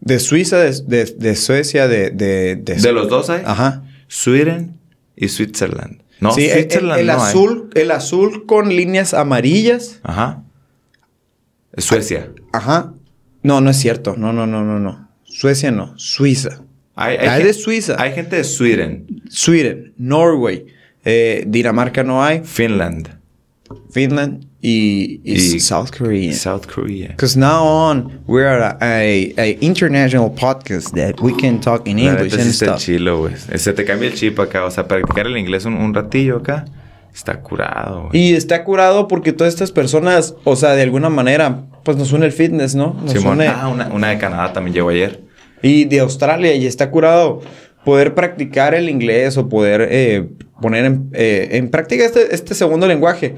De 0.00 0.18
Suiza, 0.18 0.58
de, 0.58 0.72
de, 0.86 1.04
de 1.04 1.36
Suecia, 1.36 1.86
de... 1.88 2.10
De, 2.10 2.56
de, 2.56 2.74
De 2.76 2.92
los 2.92 3.08
dos 3.08 3.28
hay. 3.30 3.42
Ajá. 3.44 3.82
Sweden 4.08 4.78
y 5.16 5.28
Switzerland. 5.28 6.02
No, 6.20 6.32
sí, 6.32 6.44
el, 6.44 6.50
el- 6.50 6.54
Switzerland 6.62 7.00
el 7.00 7.06
no 7.06 7.12
hay. 7.12 7.18
azul, 7.18 7.70
el 7.74 7.90
azul 7.90 8.46
con 8.46 8.68
líneas 8.70 9.14
amarillas. 9.14 10.00
Ajá. 10.02 10.42
Suecia. 11.76 12.30
Ajá. 12.52 12.94
No, 13.42 13.60
no 13.60 13.70
es 13.70 13.76
cierto. 13.78 14.16
No, 14.16 14.32
no, 14.32 14.46
no, 14.46 14.64
no, 14.64 14.78
no. 14.80 15.08
Suecia 15.24 15.70
no. 15.70 15.96
Suiza. 15.98 16.62
Hay, 16.94 17.16
Hay 17.16 17.38
gen- 17.38 17.46
de 17.46 17.52
Suiza. 17.54 17.96
Hay 17.98 18.12
gente 18.12 18.36
de 18.36 18.44
Sweden, 18.44 19.22
Sweden, 19.30 19.94
Norway, 19.96 20.66
eh, 21.04 21.44
Dinamarca 21.46 22.02
no 22.02 22.22
hay, 22.22 22.42
Finland 22.44 23.19
Finland 23.92 24.44
y, 24.60 25.20
y 25.24 25.32
Y- 25.56 25.60
South 25.60 25.90
Korea. 25.96 26.32
South 26.32 26.66
Korea. 26.66 27.08
Because 27.08 27.36
now 27.38 27.64
on 27.64 28.20
we're 28.26 28.46
a, 28.62 28.76
a, 28.80 29.32
a 29.38 29.58
international 29.60 30.30
podcast 30.34 30.92
that 30.94 31.20
we 31.20 31.32
can 31.36 31.60
talk 31.60 31.86
in 31.86 31.96
La 32.04 32.12
English 32.12 32.34
sí 32.34 32.40
and 32.40 32.50
está 32.50 32.66
stuff. 32.66 32.78
chilo, 32.80 33.18
güey. 33.20 33.34
Se 33.56 33.72
te 33.72 33.84
cambia 33.84 34.08
el 34.08 34.14
chip 34.14 34.38
acá. 34.38 34.64
O 34.64 34.70
sea, 34.70 34.86
practicar 34.86 35.26
el 35.26 35.36
inglés 35.36 35.64
un, 35.64 35.74
un 35.74 35.94
ratillo 35.94 36.36
acá. 36.38 36.64
Está 37.14 37.40
curado. 37.40 38.08
Y 38.12 38.34
está 38.34 38.62
curado 38.62 39.08
porque 39.08 39.32
todas 39.32 39.52
estas 39.52 39.72
personas, 39.72 40.34
o 40.44 40.54
sea, 40.54 40.74
de 40.74 40.82
alguna 40.82 41.08
manera, 41.10 41.64
pues 41.84 41.96
nos 41.96 42.12
une 42.12 42.26
el 42.26 42.32
fitness, 42.32 42.74
¿no? 42.76 42.94
Nos 43.02 43.12
Simón. 43.12 43.38
une- 43.38 43.48
Ah, 43.48 43.68
una, 43.68 43.88
una 43.88 44.10
de 44.10 44.18
Canadá 44.18 44.52
también 44.52 44.74
llegó 44.74 44.90
ayer. 44.90 45.20
Y 45.62 45.84
de 45.86 46.00
Australia, 46.00 46.54
y 46.54 46.66
está 46.66 46.90
curado 46.90 47.40
poder 47.84 48.14
practicar 48.14 48.74
el 48.74 48.88
inglés 48.88 49.36
o 49.38 49.48
poder 49.48 49.88
eh, 49.90 50.28
poner 50.62 50.84
en, 50.84 51.10
eh, 51.14 51.48
en 51.52 51.70
práctica 51.70 52.04
este, 52.04 52.32
este 52.34 52.54
segundo 52.54 52.86
lenguaje. 52.86 53.36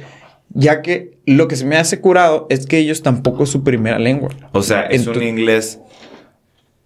Ya 0.54 0.82
que 0.82 1.18
lo 1.26 1.48
que 1.48 1.56
se 1.56 1.64
me 1.64 1.76
hace 1.76 2.00
curado 2.00 2.46
es 2.50 2.66
que 2.66 2.78
ellos 2.78 3.02
tampoco 3.02 3.44
es 3.44 3.48
su 3.50 3.62
primera 3.64 3.98
lengua. 3.98 4.30
O 4.52 4.62
sea, 4.62 4.82
es 4.82 5.06
un 5.06 5.22
inglés. 5.22 5.80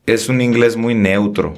Es 0.06 0.28
un 0.28 0.40
inglés 0.40 0.76
muy 0.76 0.94
neutro. 0.94 1.54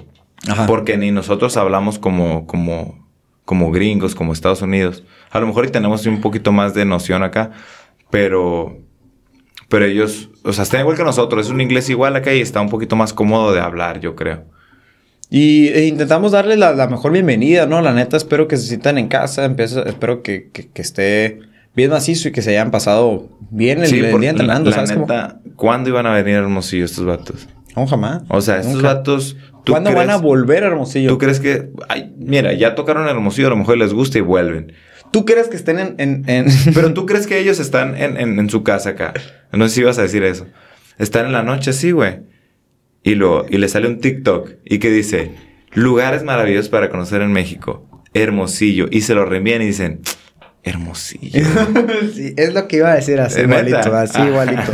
Ajá. 0.48 0.66
Porque 0.66 0.96
ni 0.96 1.10
nosotros 1.10 1.56
hablamos 1.56 1.98
como, 1.98 2.46
como, 2.46 3.06
como 3.44 3.70
gringos, 3.70 4.14
como 4.14 4.32
Estados 4.32 4.62
Unidos. 4.62 5.04
A 5.30 5.40
lo 5.40 5.46
mejor 5.46 5.66
y 5.66 5.70
tenemos 5.70 6.06
un 6.06 6.20
poquito 6.20 6.52
más 6.52 6.72
de 6.74 6.84
noción 6.86 7.22
acá, 7.22 7.50
pero, 8.10 8.78
pero 9.68 9.84
ellos, 9.84 10.30
o 10.44 10.52
sea, 10.52 10.62
están 10.62 10.80
igual 10.80 10.96
que 10.96 11.04
nosotros. 11.04 11.46
Es 11.46 11.52
un 11.52 11.60
inglés 11.60 11.90
igual 11.90 12.16
acá 12.16 12.32
y 12.32 12.40
está 12.40 12.60
un 12.60 12.70
poquito 12.70 12.96
más 12.96 13.12
cómodo 13.12 13.52
de 13.52 13.60
hablar, 13.60 14.00
yo 14.00 14.14
creo. 14.16 14.44
Y 15.28 15.68
e 15.68 15.86
intentamos 15.86 16.32
darle 16.32 16.56
la, 16.56 16.72
la 16.72 16.86
mejor 16.88 17.12
bienvenida, 17.12 17.66
¿no? 17.66 17.82
La 17.82 17.92
neta, 17.92 18.16
espero 18.16 18.48
que 18.48 18.56
se 18.56 18.66
sientan 18.66 18.96
en 18.96 19.08
casa. 19.08 19.44
empiezo- 19.44 19.84
espero 19.84 20.22
que, 20.22 20.48
que- 20.52 20.68
que 20.70 20.80
esté 20.80 21.40
bien 21.74 21.90
macizo 21.90 22.28
y 22.28 22.32
que 22.32 22.42
se 22.42 22.50
hayan 22.50 22.70
pasado 22.70 23.28
bien 23.50 23.82
el, 23.82 23.90
día 23.90 24.30
entrenando. 24.30 24.70
La, 24.70 24.84
neta, 24.84 25.40
¿cuándo 25.56 25.90
iban 25.90 26.06
a 26.06 26.12
venir 26.12 26.36
a 26.36 26.38
Hermosillo 26.38 26.84
estos 26.84 27.04
vatos? 27.04 27.48
No, 27.76 27.86
jamás. 27.86 28.22
O 28.28 28.40
sea, 28.40 28.60
estos 28.60 28.82
vatos... 28.82 29.36
¿Cuándo 29.66 29.92
van 29.92 30.10
a 30.10 30.16
volver 30.16 30.64
a 30.64 30.68
Hermosillo? 30.68 31.10
¿Tú 31.10 31.18
crees 31.18 31.40
que... 31.40 31.70
Ay, 31.88 32.12
mira, 32.16 32.54
ya 32.54 32.74
tocaron 32.74 33.06
Hermosillo, 33.06 33.48
a 33.48 33.50
lo 33.50 33.56
mejor 33.56 33.76
les 33.76 33.92
gusta 33.92 34.18
y 34.18 34.22
vuelven. 34.22 34.72
¿Tú 35.10 35.24
crees 35.24 35.48
que 35.48 35.56
estén 35.56 35.78
en... 35.78 36.24
en, 36.26 36.46
Pero 36.74 36.94
tú 36.94 37.06
crees 37.06 37.26
que 37.26 37.38
ellos 37.38 37.60
están 37.60 37.96
en, 37.96 38.16
en, 38.16 38.50
su 38.50 38.62
casa 38.62 38.90
acá. 38.90 39.12
No 39.52 39.68
sé 39.68 39.74
si 39.74 39.80
ibas 39.82 39.98
a 39.98 40.02
decir 40.02 40.22
eso. 40.22 40.46
Están 40.98 41.26
en 41.26 41.32
la 41.32 41.42
noche 41.42 41.70
así, 41.70 41.90
güey. 41.90 42.20
Y, 43.02 43.14
lo, 43.14 43.46
y 43.48 43.58
le 43.58 43.68
sale 43.68 43.88
un 43.88 44.00
TikTok 44.00 44.50
y 44.64 44.78
que 44.78 44.90
dice... 44.90 45.32
Lugares 45.74 46.24
maravillosos 46.24 46.70
para 46.70 46.88
conocer 46.88 47.20
en 47.20 47.30
México. 47.30 47.86
Hermosillo. 48.14 48.88
Y 48.90 49.02
se 49.02 49.14
lo 49.14 49.24
reenvían 49.26 49.62
y 49.62 49.66
dicen... 49.66 50.00
Hermosillo. 50.62 51.46
sí, 52.14 52.34
es 52.36 52.54
lo 52.54 52.68
que 52.68 52.76
iba 52.76 52.92
a 52.92 52.96
decir 52.96 53.20
así 53.20 53.40
igualito, 53.40 53.94
así 53.94 54.20
igualito. 54.22 54.72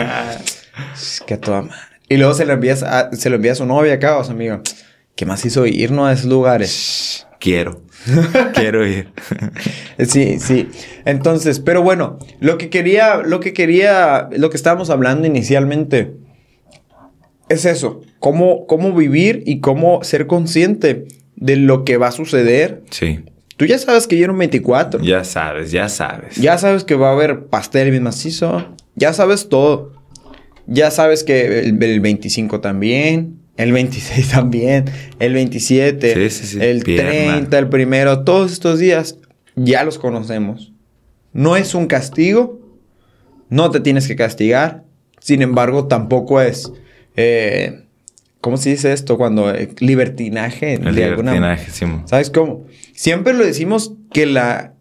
que 1.26 1.36
toda 1.36 1.62
madre. 1.62 1.76
Y 2.08 2.16
luego 2.16 2.34
se 2.34 2.44
lo 2.44 2.52
envías 2.52 2.82
a, 2.82 3.10
se 3.12 3.30
lo 3.30 3.36
envía 3.36 3.52
a 3.52 3.56
su 3.56 3.66
novia 3.66 3.94
acá, 3.94 4.18
o 4.18 4.24
sea, 4.24 4.34
amigo. 4.34 4.60
¿Qué 5.16 5.26
más 5.26 5.44
hizo 5.44 5.66
irnos 5.66 6.08
a 6.08 6.12
esos 6.12 6.26
lugares? 6.26 7.26
Quiero. 7.38 7.82
Quiero 8.54 8.86
ir. 8.86 9.08
sí, 10.06 10.38
sí. 10.40 10.68
Entonces, 11.04 11.60
pero 11.60 11.82
bueno, 11.82 12.18
lo 12.40 12.58
que 12.58 12.68
quería, 12.68 13.18
lo 13.18 13.40
que 13.40 13.52
quería, 13.52 14.28
lo 14.36 14.50
que 14.50 14.56
estábamos 14.56 14.90
hablando 14.90 15.26
inicialmente 15.26 16.14
es 17.48 17.64
eso. 17.64 18.02
Cómo, 18.18 18.66
cómo 18.66 18.92
vivir 18.92 19.42
y 19.46 19.60
cómo 19.60 20.02
ser 20.02 20.26
consciente 20.26 21.06
de 21.36 21.56
lo 21.56 21.84
que 21.84 21.96
va 21.96 22.08
a 22.08 22.12
suceder. 22.12 22.82
Sí. 22.90 23.24
Tú 23.56 23.66
ya 23.66 23.78
sabes 23.78 24.06
que 24.06 24.18
yo 24.18 24.30
un 24.30 24.38
24. 24.38 25.00
Ya 25.02 25.24
sabes, 25.24 25.70
ya 25.70 25.88
sabes. 25.88 26.36
Ya 26.36 26.58
sabes 26.58 26.84
que 26.84 26.96
va 26.96 27.10
a 27.10 27.12
haber 27.12 27.46
pastel 27.46 27.90
bien 27.90 28.02
macizo. 28.02 28.74
Ya 28.96 29.12
sabes 29.12 29.48
todo. 29.48 29.92
Ya 30.66 30.90
sabes 30.90 31.22
que 31.22 31.60
el, 31.60 32.00
25 32.00 32.60
también. 32.60 33.38
El 33.56 33.72
26 33.72 34.28
también. 34.32 34.86
El 35.20 35.34
27. 35.34 36.14
Sí, 36.14 36.30
sí, 36.30 36.46
sí. 36.46 36.58
El 36.60 36.82
30, 36.82 37.56
el 37.56 37.68
primero. 37.68 38.24
Todos 38.24 38.52
estos 38.52 38.80
días 38.80 39.18
ya 39.54 39.84
los 39.84 39.98
conocemos. 39.98 40.72
No 41.32 41.56
es 41.56 41.74
un 41.74 41.86
castigo. 41.86 42.60
No 43.50 43.70
te 43.70 43.78
tienes 43.80 44.08
que 44.08 44.16
castigar. 44.16 44.84
Sin 45.20 45.42
embargo, 45.42 45.86
tampoco 45.86 46.40
es... 46.40 46.72
Eh, 47.16 47.83
¿Cómo 48.44 48.58
se 48.58 48.68
dice 48.68 48.92
esto? 48.92 49.16
Cuando 49.16 49.50
eh, 49.54 49.70
libertinaje. 49.78 50.74
El 50.74 50.94
libertinaje, 50.94 51.70
sí. 51.70 51.86
¿Sabes 52.04 52.28
cómo? 52.28 52.66
Siempre 52.92 53.32
lo 53.32 53.42
decimos 53.42 53.94
que 54.12 54.26
la... 54.26 54.74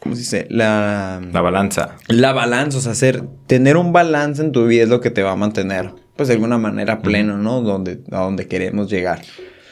¿Cómo 0.00 0.16
se 0.16 0.22
dice? 0.22 0.46
La... 0.50 1.20
La 1.32 1.40
balanza. 1.40 1.94
La 2.08 2.32
balanza, 2.32 2.78
o 2.78 2.80
sea, 2.80 2.90
hacer... 2.90 3.22
Tener 3.46 3.76
un 3.76 3.92
balance 3.92 4.42
en 4.42 4.50
tu 4.50 4.66
vida 4.66 4.82
es 4.82 4.88
lo 4.88 5.00
que 5.00 5.10
te 5.10 5.22
va 5.22 5.30
a 5.30 5.36
mantener, 5.36 5.92
pues 6.16 6.26
de 6.26 6.34
alguna 6.34 6.58
manera 6.58 6.98
pleno, 6.98 7.38
¿no? 7.38 7.60
Donde, 7.60 8.00
a 8.10 8.22
donde 8.22 8.48
queremos 8.48 8.90
llegar. 8.90 9.22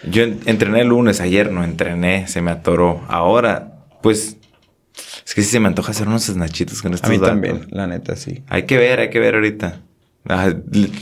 Yo 0.09 0.23
entrené 0.23 0.83
el 0.83 0.89
lunes, 0.91 1.21
ayer 1.21 1.51
no 1.51 1.65
entrené, 1.65 2.29
se 2.29 2.41
me 2.43 2.53
atoró. 2.53 3.03
Ahora, 3.09 3.81
pues... 4.03 4.37
Es 5.27 5.35
que 5.35 5.43
sí 5.43 5.49
se 5.49 5.59
me 5.59 5.67
antoja 5.67 5.91
hacer 5.91 6.07
unos 6.07 6.27
snachitos 6.27 6.81
con 6.81 6.95
estos 6.95 7.11
A 7.11 7.13
mí 7.13 7.19
también, 7.19 7.67
la 7.71 7.89
neta, 7.89 8.15
sí. 8.15 8.45
Hay 8.47 8.67
que 8.67 8.79
ver, 8.79 9.01
hay 9.01 9.11
que 9.11 9.19
ver 9.19 9.35
ahorita. 9.35 9.81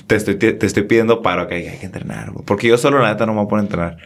Te, 0.07 0.17
estoy, 0.17 0.37
te, 0.37 0.67
estoy 0.67 0.83
pidiendo 0.85 1.23
paro 1.23 1.49
que 1.49 1.55
hay, 1.55 1.79
que 1.79 1.87
entrenar. 1.87 2.33
Porque 2.45 2.69
yo 2.69 2.79
solo, 2.79 3.01
la 3.01 3.11
neta, 3.11 3.27
no 3.27 3.35
me 3.35 3.45
voy 3.45 3.59
a 3.59 3.63
entrenar. 3.63 3.97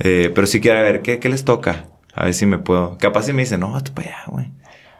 Eh, 0.00 0.30
pero 0.34 0.46
sí 0.46 0.60
quiero 0.60 0.82
ver, 0.82 1.02
¿qué, 1.02 1.18
¿qué, 1.18 1.28
les 1.28 1.44
toca? 1.44 1.86
A 2.14 2.24
ver 2.24 2.34
si 2.34 2.46
me 2.46 2.58
puedo. 2.58 2.98
Capaz 2.98 3.24
si 3.24 3.32
me 3.32 3.42
dicen, 3.42 3.60
no, 3.60 3.80
tú 3.82 3.92
para 3.92 4.08
allá, 4.08 4.22
güey. 4.26 4.46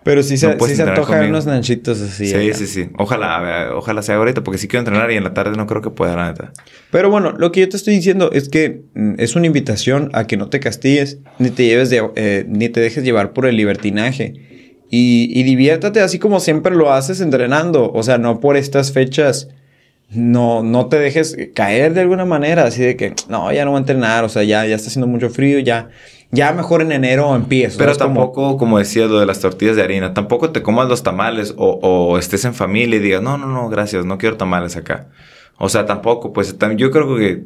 Pero 0.03 0.23
sí 0.23 0.39
se, 0.39 0.59
sí 0.59 0.75
se 0.77 0.83
antoja 0.83 1.21
unos 1.23 1.45
nanchitos 1.45 2.01
así. 2.01 2.27
Sí, 2.27 2.55
sí, 2.55 2.67
sí. 2.67 2.89
Ojalá, 2.97 3.71
ojalá 3.75 4.01
sea 4.03 4.17
ahorita, 4.17 4.43
porque 4.43 4.57
sí 4.57 4.67
quiero 4.67 4.81
entrenar 4.81 5.11
y 5.11 5.17
en 5.17 5.25
la 5.25 5.35
tarde 5.35 5.57
no 5.57 5.67
creo 5.67 5.83
que 5.83 5.91
pueda, 5.91 6.17
la 6.17 6.29
neta. 6.29 6.53
Pero 6.91 7.11
bueno, 7.11 7.33
lo 7.33 7.53
que 7.53 7.61
yo 7.61 7.69
te 7.69 7.77
estoy 7.77 7.95
diciendo 7.95 8.31
es 8.33 8.49
que 8.49 8.83
mm, 8.95 9.15
es 9.19 9.37
una 9.37 9.47
invitación 9.47 10.11
a 10.15 10.27
que 10.27 10.39
no 10.39 10.49
te 10.49 10.59
castigues, 10.59 11.19
ni 11.39 11.51
te 11.51 11.67
lleves 11.67 11.91
de, 11.91 12.09
eh, 12.17 12.47
ni 12.49 12.71
te 12.71 12.81
dejes 12.81 13.05
llevar 13.05 13.33
por 13.33 13.45
el 13.45 13.57
libertinaje. 13.57 14.50
Y, 14.93 15.43
diviértate 15.45 16.01
así 16.01 16.19
como 16.19 16.41
siempre 16.41 16.75
lo 16.75 16.93
haces 16.93 17.21
entrenando. 17.21 17.93
O 17.93 18.03
sea, 18.03 18.19
no 18.19 18.41
por 18.41 18.57
estas 18.57 18.93
fechas. 18.93 19.49
No, 20.11 20.65
no 20.65 20.87
te 20.87 20.99
dejes 20.99 21.37
caer 21.55 21.95
de 21.95 22.01
alguna 22.01 22.25
manera. 22.25 22.65
Así 22.65 22.83
de 22.83 22.97
que, 22.97 23.15
no, 23.29 23.53
ya 23.53 23.65
no 23.65 23.71
voy 23.71 23.79
a 23.79 23.81
entrenar. 23.81 24.25
O 24.25 24.29
sea, 24.29 24.43
ya, 24.43 24.67
ya 24.67 24.75
está 24.75 24.89
haciendo 24.89 25.07
mucho 25.07 25.31
frío. 25.31 25.61
Ya, 25.61 25.91
ya 26.33 26.53
mejor 26.53 26.83
en 26.83 26.91
enero 26.91 27.37
empiezo. 27.37 27.79
Pero 27.79 27.97
tampoco, 27.97 28.57
como... 28.57 28.79
decía 28.81 29.07
lo 29.07 29.21
de 29.21 29.27
las 29.27 29.39
tortillas 29.39 29.77
de 29.77 29.83
harina, 29.83 30.13
tampoco 30.13 30.51
te 30.51 30.63
comas 30.63 30.89
los 30.89 31.05
tamales 31.05 31.55
o, 31.57 31.79
o, 31.83 32.19
estés 32.19 32.45
en 32.45 32.55
familia 32.55 32.97
y 32.97 33.01
digas, 33.01 33.23
no, 33.23 33.39
no, 33.39 33.47
no, 33.47 33.69
gracias, 33.69 34.05
no 34.05 34.19
quiero 34.19 34.37
tamales 34.37 34.77
acá. 34.77 35.09
O 35.59 35.69
sea, 35.69 35.87
tampoco, 35.87 36.33
pues 36.33 36.57
yo 36.77 36.91
creo 36.91 37.17
que, 37.17 37.45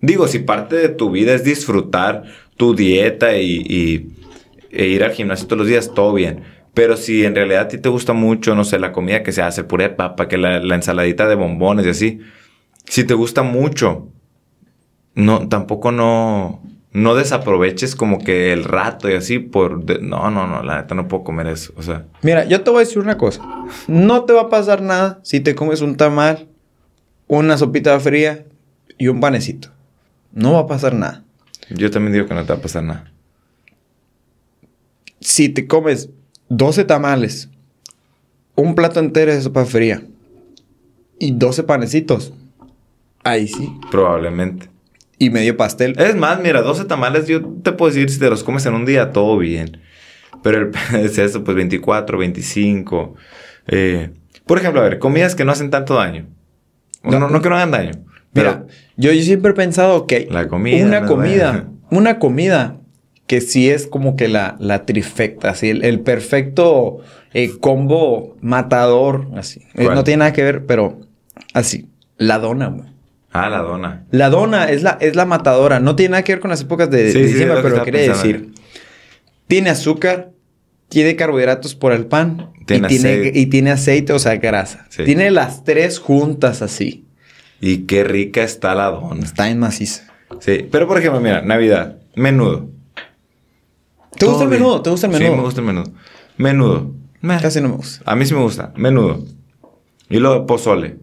digo, 0.00 0.26
si 0.26 0.40
parte 0.40 0.74
de 0.76 0.88
tu 0.88 1.10
vida 1.10 1.34
es 1.34 1.44
disfrutar 1.44 2.24
tu 2.56 2.74
dieta 2.74 3.36
y, 3.36 3.62
y 3.68 4.16
e 4.70 4.86
ir 4.86 5.04
al 5.04 5.12
gimnasio 5.12 5.46
todos 5.46 5.60
los 5.60 5.68
días, 5.68 5.92
todo 5.94 6.12
bien. 6.12 6.55
Pero 6.76 6.98
si 6.98 7.24
en 7.24 7.34
realidad 7.34 7.62
a 7.62 7.68
ti 7.68 7.78
te 7.78 7.88
gusta 7.88 8.12
mucho, 8.12 8.54
no 8.54 8.62
sé, 8.62 8.78
la 8.78 8.92
comida 8.92 9.22
que 9.22 9.32
se 9.32 9.40
hace, 9.40 9.64
puré 9.64 9.84
de 9.84 9.94
papa, 9.94 10.28
que 10.28 10.36
la, 10.36 10.58
ensaladita 10.58 11.26
de 11.26 11.34
bombones 11.34 11.86
y 11.86 11.88
así, 11.88 12.20
si 12.84 13.04
te 13.04 13.14
gusta 13.14 13.42
mucho, 13.42 14.10
no, 15.14 15.48
tampoco 15.48 15.90
no, 15.90 16.60
no 16.92 17.14
desaproveches 17.14 17.96
como 17.96 18.18
que 18.18 18.52
el 18.52 18.64
rato 18.64 19.08
y 19.08 19.14
así 19.14 19.38
por... 19.38 19.90
no, 20.02 20.30
no, 20.30 20.46
no, 20.46 20.62
la 20.62 20.82
neta 20.82 20.94
no 20.94 21.08
puedo 21.08 21.24
comer 21.24 21.46
eso, 21.46 21.72
o 21.78 21.82
sea... 21.82 22.04
Mira, 22.20 22.44
yo 22.44 22.60
te 22.60 22.68
voy 22.68 22.82
a 22.82 22.84
decir 22.84 22.98
una 22.98 23.16
cosa. 23.16 23.40
No 23.86 24.24
te 24.24 24.34
va 24.34 24.42
a 24.42 24.48
pasar 24.50 24.82
nada 24.82 25.20
si 25.22 25.40
te 25.40 25.54
comes 25.54 25.80
un 25.80 25.96
tamal, 25.96 26.46
una 27.26 27.56
sopita 27.56 27.98
fría 28.00 28.44
y 28.98 29.08
un 29.08 29.20
panecito. 29.20 29.70
No 30.30 30.52
va 30.52 30.58
a 30.58 30.66
pasar 30.66 30.94
nada. 30.94 31.24
Yo 31.70 31.90
también 31.90 32.12
digo 32.12 32.26
que 32.26 32.34
no 32.34 32.42
te 32.42 32.52
va 32.52 32.58
a 32.58 32.62
pasar 32.62 32.82
nada. 32.82 33.10
Si 35.20 35.48
te 35.48 35.66
comes 35.66 36.10
12 36.48 36.84
tamales, 36.84 37.50
un 38.54 38.74
plato 38.74 39.00
entero 39.00 39.32
de 39.32 39.40
sopa 39.40 39.64
fría 39.64 40.02
y 41.18 41.32
12 41.32 41.64
panecitos. 41.64 42.32
Ahí 43.24 43.48
sí. 43.48 43.72
Probablemente. 43.90 44.70
Y 45.18 45.30
medio 45.30 45.56
pastel. 45.56 45.94
Es 45.98 46.14
más, 46.14 46.40
mira, 46.40 46.62
12 46.62 46.84
tamales 46.84 47.26
yo 47.26 47.42
te 47.62 47.72
puedo 47.72 47.92
decir 47.92 48.10
si 48.10 48.18
te 48.18 48.30
los 48.30 48.44
comes 48.44 48.66
en 48.66 48.74
un 48.74 48.84
día, 48.84 49.12
todo 49.12 49.38
bien. 49.38 49.80
Pero 50.42 50.58
el, 50.58 50.70
es 51.04 51.18
eso, 51.18 51.42
pues 51.42 51.56
24, 51.56 52.18
25. 52.18 53.14
Eh, 53.68 54.10
por 54.46 54.58
ejemplo, 54.58 54.80
a 54.80 54.84
ver, 54.84 54.98
comidas 54.98 55.34
que 55.34 55.44
no 55.44 55.52
hacen 55.52 55.70
tanto 55.70 55.94
daño. 55.94 56.26
No, 57.02 57.18
no, 57.18 57.40
que 57.40 57.48
no 57.48 57.56
hagan 57.56 57.70
daño. 57.70 57.92
Mira, 58.32 58.66
yo, 58.96 59.10
siempre 59.12 59.52
he 59.52 59.54
pensado 59.54 60.06
que 60.06 60.28
la 60.30 60.48
comida, 60.48 60.84
una 60.84 61.06
comida, 61.06 61.68
una 61.90 62.18
comida 62.18 62.80
que 63.26 63.40
sí 63.40 63.68
es 63.68 63.86
como 63.86 64.16
que 64.16 64.28
la, 64.28 64.56
la 64.60 64.86
trifecta, 64.86 65.50
así, 65.50 65.70
el, 65.70 66.00
perfecto 66.00 66.98
eh, 67.32 67.50
combo 67.60 68.36
matador, 68.40 69.28
así. 69.36 69.62
Eh, 69.74 69.88
no 69.92 70.04
tiene 70.04 70.18
nada 70.18 70.32
que 70.32 70.42
ver, 70.42 70.66
pero 70.66 71.00
así, 71.52 71.88
la 72.16 72.38
dona, 72.38 72.68
güey. 72.68 72.88
Ah, 73.32 73.50
la 73.50 73.58
dona. 73.58 74.06
La 74.12 74.30
dona 74.30 74.64
es 74.70 74.82
la, 74.82 74.96
es 75.00 75.14
la 75.14 75.26
matadora. 75.26 75.78
No 75.78 75.94
tiene 75.94 76.12
nada 76.12 76.24
que 76.24 76.32
ver 76.32 76.40
con 76.40 76.50
las 76.50 76.62
épocas 76.62 76.90
de, 76.90 77.12
diciembre, 77.12 77.58
pero 77.62 77.76
lo 77.76 77.84
quería 77.84 78.00
decir. 78.02 78.52
Tiene 79.46 79.68
azúcar, 79.68 80.30
tiene 80.88 81.16
carbohidratos 81.16 81.74
por 81.74 81.92
el 81.92 82.06
pan 82.06 82.52
y, 82.60 82.80
tiene, 82.80 83.32
y 83.34 83.46
tiene 83.46 83.72
aceite, 83.72 84.14
o 84.14 84.18
sea, 84.18 84.36
grasa. 84.36 84.86
Tiene 85.04 85.30
las 85.30 85.64
tres 85.64 85.98
juntas 85.98 86.62
así. 86.62 87.04
Y 87.60 87.78
qué 87.80 88.04
rica 88.04 88.42
está 88.42 88.74
la 88.74 88.86
dona. 88.86 89.22
Está 89.22 89.50
en 89.50 89.58
maciza. 89.58 90.04
Sí, 90.40 90.66
pero 90.70 90.88
por 90.88 90.98
ejemplo, 90.98 91.20
mira, 91.20 91.42
Navidad, 91.42 91.98
menudo. 92.14 92.70
¿Te 94.18 94.26
gusta 94.26 94.44
el 94.44 94.50
menudo? 94.50 94.82
¿Te 94.82 94.90
gusta 94.90 95.06
el 95.06 95.12
menudo? 95.12 95.30
Sí, 95.30 95.36
me 95.36 95.42
gusta 95.42 95.60
el 95.60 95.66
menudo. 95.66 95.92
Menudo. 96.36 96.94
Casi 97.40 97.60
no 97.60 97.68
me 97.68 97.76
gusta. 97.76 98.02
A 98.10 98.16
mí 98.16 98.26
sí 98.26 98.34
me 98.34 98.40
gusta. 98.40 98.72
Menudo. 98.76 99.24
Y 100.08 100.18
luego 100.18 100.46
pozole. 100.46 100.96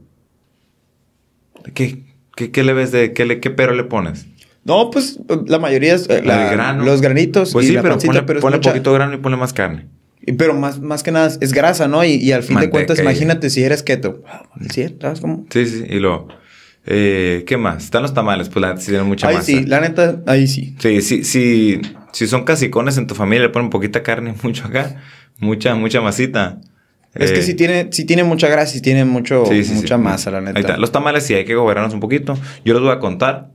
¿Qué, 1.73 2.03
qué, 2.35 2.63
le 2.63 2.73
ves 2.73 2.91
de... 2.91 3.13
Qué, 3.13 3.25
le, 3.25 3.39
qué 3.39 3.49
pero 3.49 3.73
le 3.73 3.83
pones? 3.83 4.27
No, 4.63 4.89
pues 4.91 5.19
la 5.47 5.59
mayoría 5.59 5.95
es... 5.95 6.09
Eh, 6.09 6.21
grano. 6.21 6.83
Los 6.83 7.01
granitos 7.01 7.51
pues 7.51 7.67
sí, 7.67 7.77
pero 7.81 7.97
ponle, 7.97 8.23
pero 8.23 8.39
ponle 8.39 8.59
poquito 8.59 8.93
grano 8.93 9.13
y 9.13 9.17
ponle 9.17 9.37
más 9.37 9.53
carne. 9.53 9.87
Pero 10.37 10.53
más, 10.53 10.79
más 10.79 11.03
que 11.03 11.11
nada 11.11 11.35
es 11.39 11.51
grasa, 11.51 11.87
¿no? 11.87 12.03
Y, 12.05 12.31
al 12.31 12.43
fin 12.43 12.59
de 12.59 12.69
cuentas, 12.69 12.99
imagínate 12.99 13.49
si 13.49 13.63
eres 13.63 13.83
keto. 13.83 14.23
¿Sí? 14.69 14.95
¿Sabes 15.01 15.19
cómo? 15.19 15.45
Sí, 15.49 15.65
sí. 15.65 15.85
Y 15.89 15.99
luego... 15.99 16.27
Eh, 16.85 17.45
¿Qué 17.47 17.55
más? 17.55 17.85
Están 17.85 18.01
los 18.01 18.13
tamales, 18.13 18.49
pues 18.49 18.61
la 18.61 18.69
neta 18.69 18.81
sí 18.81 18.87
tienen 18.87 19.07
mucha 19.07 19.29
ahí 19.29 19.37
sí, 19.41 19.63
la 19.63 19.79
neta, 19.79 20.21
ahí 20.25 20.47
sí. 20.47 20.75
Sí, 20.79 21.01
sí, 21.01 21.23
sí. 21.23 21.81
Si 22.13 22.27
son 22.27 22.45
casicones 22.45 22.97
en 22.97 23.07
tu 23.07 23.15
familia, 23.15 23.43
le 23.43 23.49
ponen 23.49 23.69
poquita 23.69 24.03
carne, 24.03 24.33
mucho 24.43 24.65
acá, 24.65 25.01
mucha, 25.39 25.75
mucha 25.75 25.99
masita. 25.99 26.61
Es 27.13 27.31
que 27.31 27.39
eh, 27.39 27.43
si 27.43 27.53
tiene, 27.53 27.89
si 27.91 28.05
tiene 28.05 28.23
mucha 28.23 28.47
grasa 28.47 28.75
y 28.77 28.81
tiene 28.81 29.05
mucho, 29.05 29.43
mucha 29.75 29.97
masa, 29.97 30.31
la 30.31 30.41
neta. 30.41 30.77
Los 30.77 30.91
tamales 30.91 31.25
sí 31.25 31.33
hay 31.33 31.45
que 31.45 31.53
gobernarnos 31.53 31.93
un 31.93 31.99
poquito. 31.99 32.37
Yo 32.65 32.73
les 32.73 32.81
voy 32.81 32.91
a 32.91 32.99
contar 32.99 33.51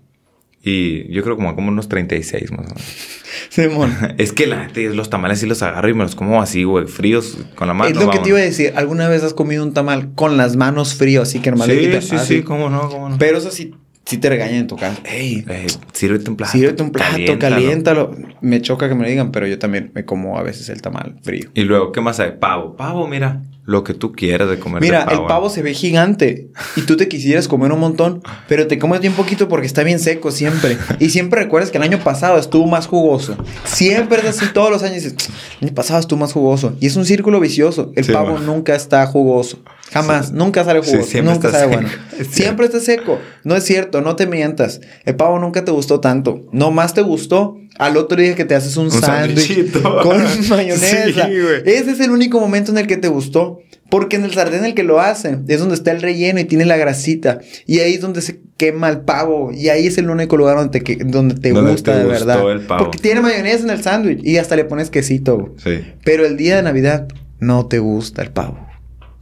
Y 0.63 1.13
yo 1.13 1.23
creo 1.23 1.37
como, 1.37 1.55
como 1.55 1.69
unos 1.69 1.89
36 1.89 2.51
más 2.53 2.61
o 2.61 2.63
menos. 2.63 2.83
Simón. 3.49 3.97
es 4.19 4.33
que 4.33 4.47
la 4.47 4.71
los 4.75 5.11
tamales 5.11 5.41
sí 5.41 5.47
los 5.47 5.63
agarro 5.63 5.89
y 5.89 5.95
me 5.95 6.05
los 6.05 6.15
como 6.15 6.43
así, 6.43 6.65
güey, 6.65 6.87
fríos 6.87 7.39
con 7.55 7.69
la 7.69 7.75
mano. 7.75 7.91
Es 7.91 7.97
lo 7.97 8.11
que 8.11 8.19
te 8.19 8.29
iba 8.29 8.39
a 8.39 8.43
decir. 8.43 8.73
¿Alguna 8.77 9.09
vez 9.09 9.23
has 9.23 9.35
comido 9.35 9.63
un 9.63 9.73
tamal 9.73 10.15
con 10.15 10.37
las 10.37 10.57
manos 10.57 10.95
fríos, 10.95 11.29
así 11.29 11.41
que 11.41 11.49
hermano? 11.51 11.73
Sí, 11.73 12.01
sí, 12.01 12.17
ah, 12.17 12.19
sí, 12.19 12.43
cómo 12.43 12.71
no, 12.71 12.89
cómo 12.89 13.09
no. 13.09 13.19
Pero 13.19 13.39
eso 13.39 13.51
sí, 13.51 13.75
sí 14.09 14.17
te 14.17 14.31
regañan 14.31 14.61
en 14.61 14.67
tu 14.67 14.77
casa. 14.77 14.99
Ey, 15.05 15.45
eh, 15.49 15.67
sírvete 15.93 16.31
un 16.31 16.37
plato. 16.37 16.53
Sírvete 16.53 16.83
un 16.83 16.91
plato, 16.91 17.39
caliéntalo. 17.39 18.17
Me 18.41 18.63
choca 18.63 18.89
que 18.89 18.95
me 18.95 19.03
lo 19.03 19.09
digan, 19.09 19.31
pero 19.31 19.47
yo 19.47 19.59
también 19.59 19.93
me 19.95 20.07
como 20.07 20.39
a 20.39 20.43
veces 20.43 20.71
el 20.71 20.81
tamal 20.81 21.17
frío. 21.23 21.51
Y 21.53 21.63
luego, 21.63 21.93
¿qué 21.93 22.01
más 22.01 22.19
hay? 22.19 22.33
Pavo. 22.41 22.75
Pavo, 22.75 23.07
mira 23.07 23.43
lo 23.69 23.85
que 23.85 23.93
tú 23.93 24.13
quieras 24.13 24.49
de 24.49 24.59
comer. 24.59 24.81
Mira, 24.81 25.07
el 25.11 25.27
pavo 25.27 25.51
se 25.51 25.61
ve 25.61 25.75
gigante 25.75 26.49
y 26.75 26.81
tú 26.81 26.97
te 26.97 27.07
quisieras 27.07 27.49
comer 27.49 27.71
un 27.71 27.81
montón, 27.81 28.23
pero 28.49 28.67
te 28.67 28.79
comes 28.79 29.03
bien 29.03 29.13
poquito 29.13 29.47
porque 29.47 29.67
está 29.67 29.83
bien 29.83 29.99
seco 29.99 30.31
siempre. 30.31 30.79
Y 31.01 31.11
siempre 31.11 31.43
recuerdas 31.43 31.71
que 31.71 31.77
el 31.77 31.83
año 31.83 31.99
pasado 31.99 32.39
estuvo 32.39 32.67
más 32.67 32.87
jugoso. 32.87 33.37
Siempre 33.65 34.21
es 34.21 34.25
así 34.25 34.47
todos 34.55 34.71
los 34.71 34.83
años 34.83 35.03
dices, 35.03 35.29
el 35.61 35.69
año 35.69 35.75
pasado 35.75 36.01
estuvo 36.01 36.19
más 36.19 36.33
jugoso. 36.33 36.79
Y 36.81 36.87
es 36.87 36.97
un 36.97 37.05
círculo 37.05 37.41
vicioso. 37.41 37.93
El 37.95 38.07
pavo 38.07 38.39
nunca 38.39 38.75
está 38.75 39.07
jugoso. 39.07 39.59
Jamás. 39.93 40.33
Nunca 40.33 40.65
sale 40.65 40.81
jugoso. 40.81 41.23
nunca 41.23 41.51
sabe 41.51 41.67
bueno. 41.67 41.89
siempre 42.31 42.67
está 42.67 42.81
seco. 42.81 43.19
No 43.45 43.57
es 43.57 43.65
cierto, 43.65 44.01
no 44.01 44.17
te 44.17 44.27
mientas. 44.27 44.81
El 45.05 45.17
pavo 45.17 45.39
nunca 45.39 45.65
te 45.65 45.71
gustó 45.71 46.01
tanto. 46.01 46.47
No 46.53 46.71
más 46.71 46.95
te 46.95 47.03
gustó 47.03 47.57
al 47.79 47.97
otro 47.97 48.21
día 48.21 48.35
que 48.35 48.45
te 48.45 48.55
haces 48.55 48.77
un, 48.77 48.87
un 48.87 48.91
sándwich 48.93 49.73
con 50.03 50.23
mayonesa. 50.49 51.29
Ese 51.65 51.91
es 51.91 52.01
el 52.01 52.11
único 52.11 52.41
momento 52.41 52.71
en 52.73 52.79
el 52.79 52.87
que 52.87 52.97
te 52.97 53.09
gustó. 53.09 53.61
Porque 53.91 54.17
en 54.17 54.25
el 54.25 54.35
sartén 54.35 54.59
en 54.59 54.65
el 54.67 54.75
que 54.75 54.83
lo 54.83 55.01
hacen 55.01 55.47
es 55.49 55.61
donde 55.61 55.75
está 55.75 55.93
el 55.93 56.03
relleno 56.03 56.39
y 56.41 56.45
tiene 56.45 56.67
la 56.67 56.77
grasita. 56.77 57.41
Y 57.65 57.79
ahí 57.79 57.95
es 57.95 58.03
donde 58.03 58.21
se 58.21 58.41
quema 58.59 58.91
el 58.91 59.01
pavo. 59.01 59.51
Y 59.51 59.71
ahí 59.71 59.87
es 59.87 59.97
el 59.97 60.11
único 60.11 60.37
lugar 60.37 60.59
donde 60.59 60.79
te, 60.79 60.97
donde 61.07 61.37
te 61.37 61.53
gusta 61.53 61.97
de 61.97 62.05
verdad. 62.05 62.45
Porque 62.79 62.99
tiene 62.99 63.23
mayonesa 63.23 63.65
en 63.65 63.71
el 63.71 63.83
sándwich 63.83 64.21
y 64.23 64.37
hasta 64.37 64.57
le 64.57 64.67
pones 64.67 64.91
quesito. 64.91 65.55
Sí. 65.65 65.81
Pero 66.05 66.27
el 66.27 66.37
día 66.37 66.57
de 66.57 66.65
Navidad 66.65 67.09
no 67.41 67.67
te 67.67 67.79
gusta 67.79 68.21
el 68.21 68.31
pavo. 68.31 68.68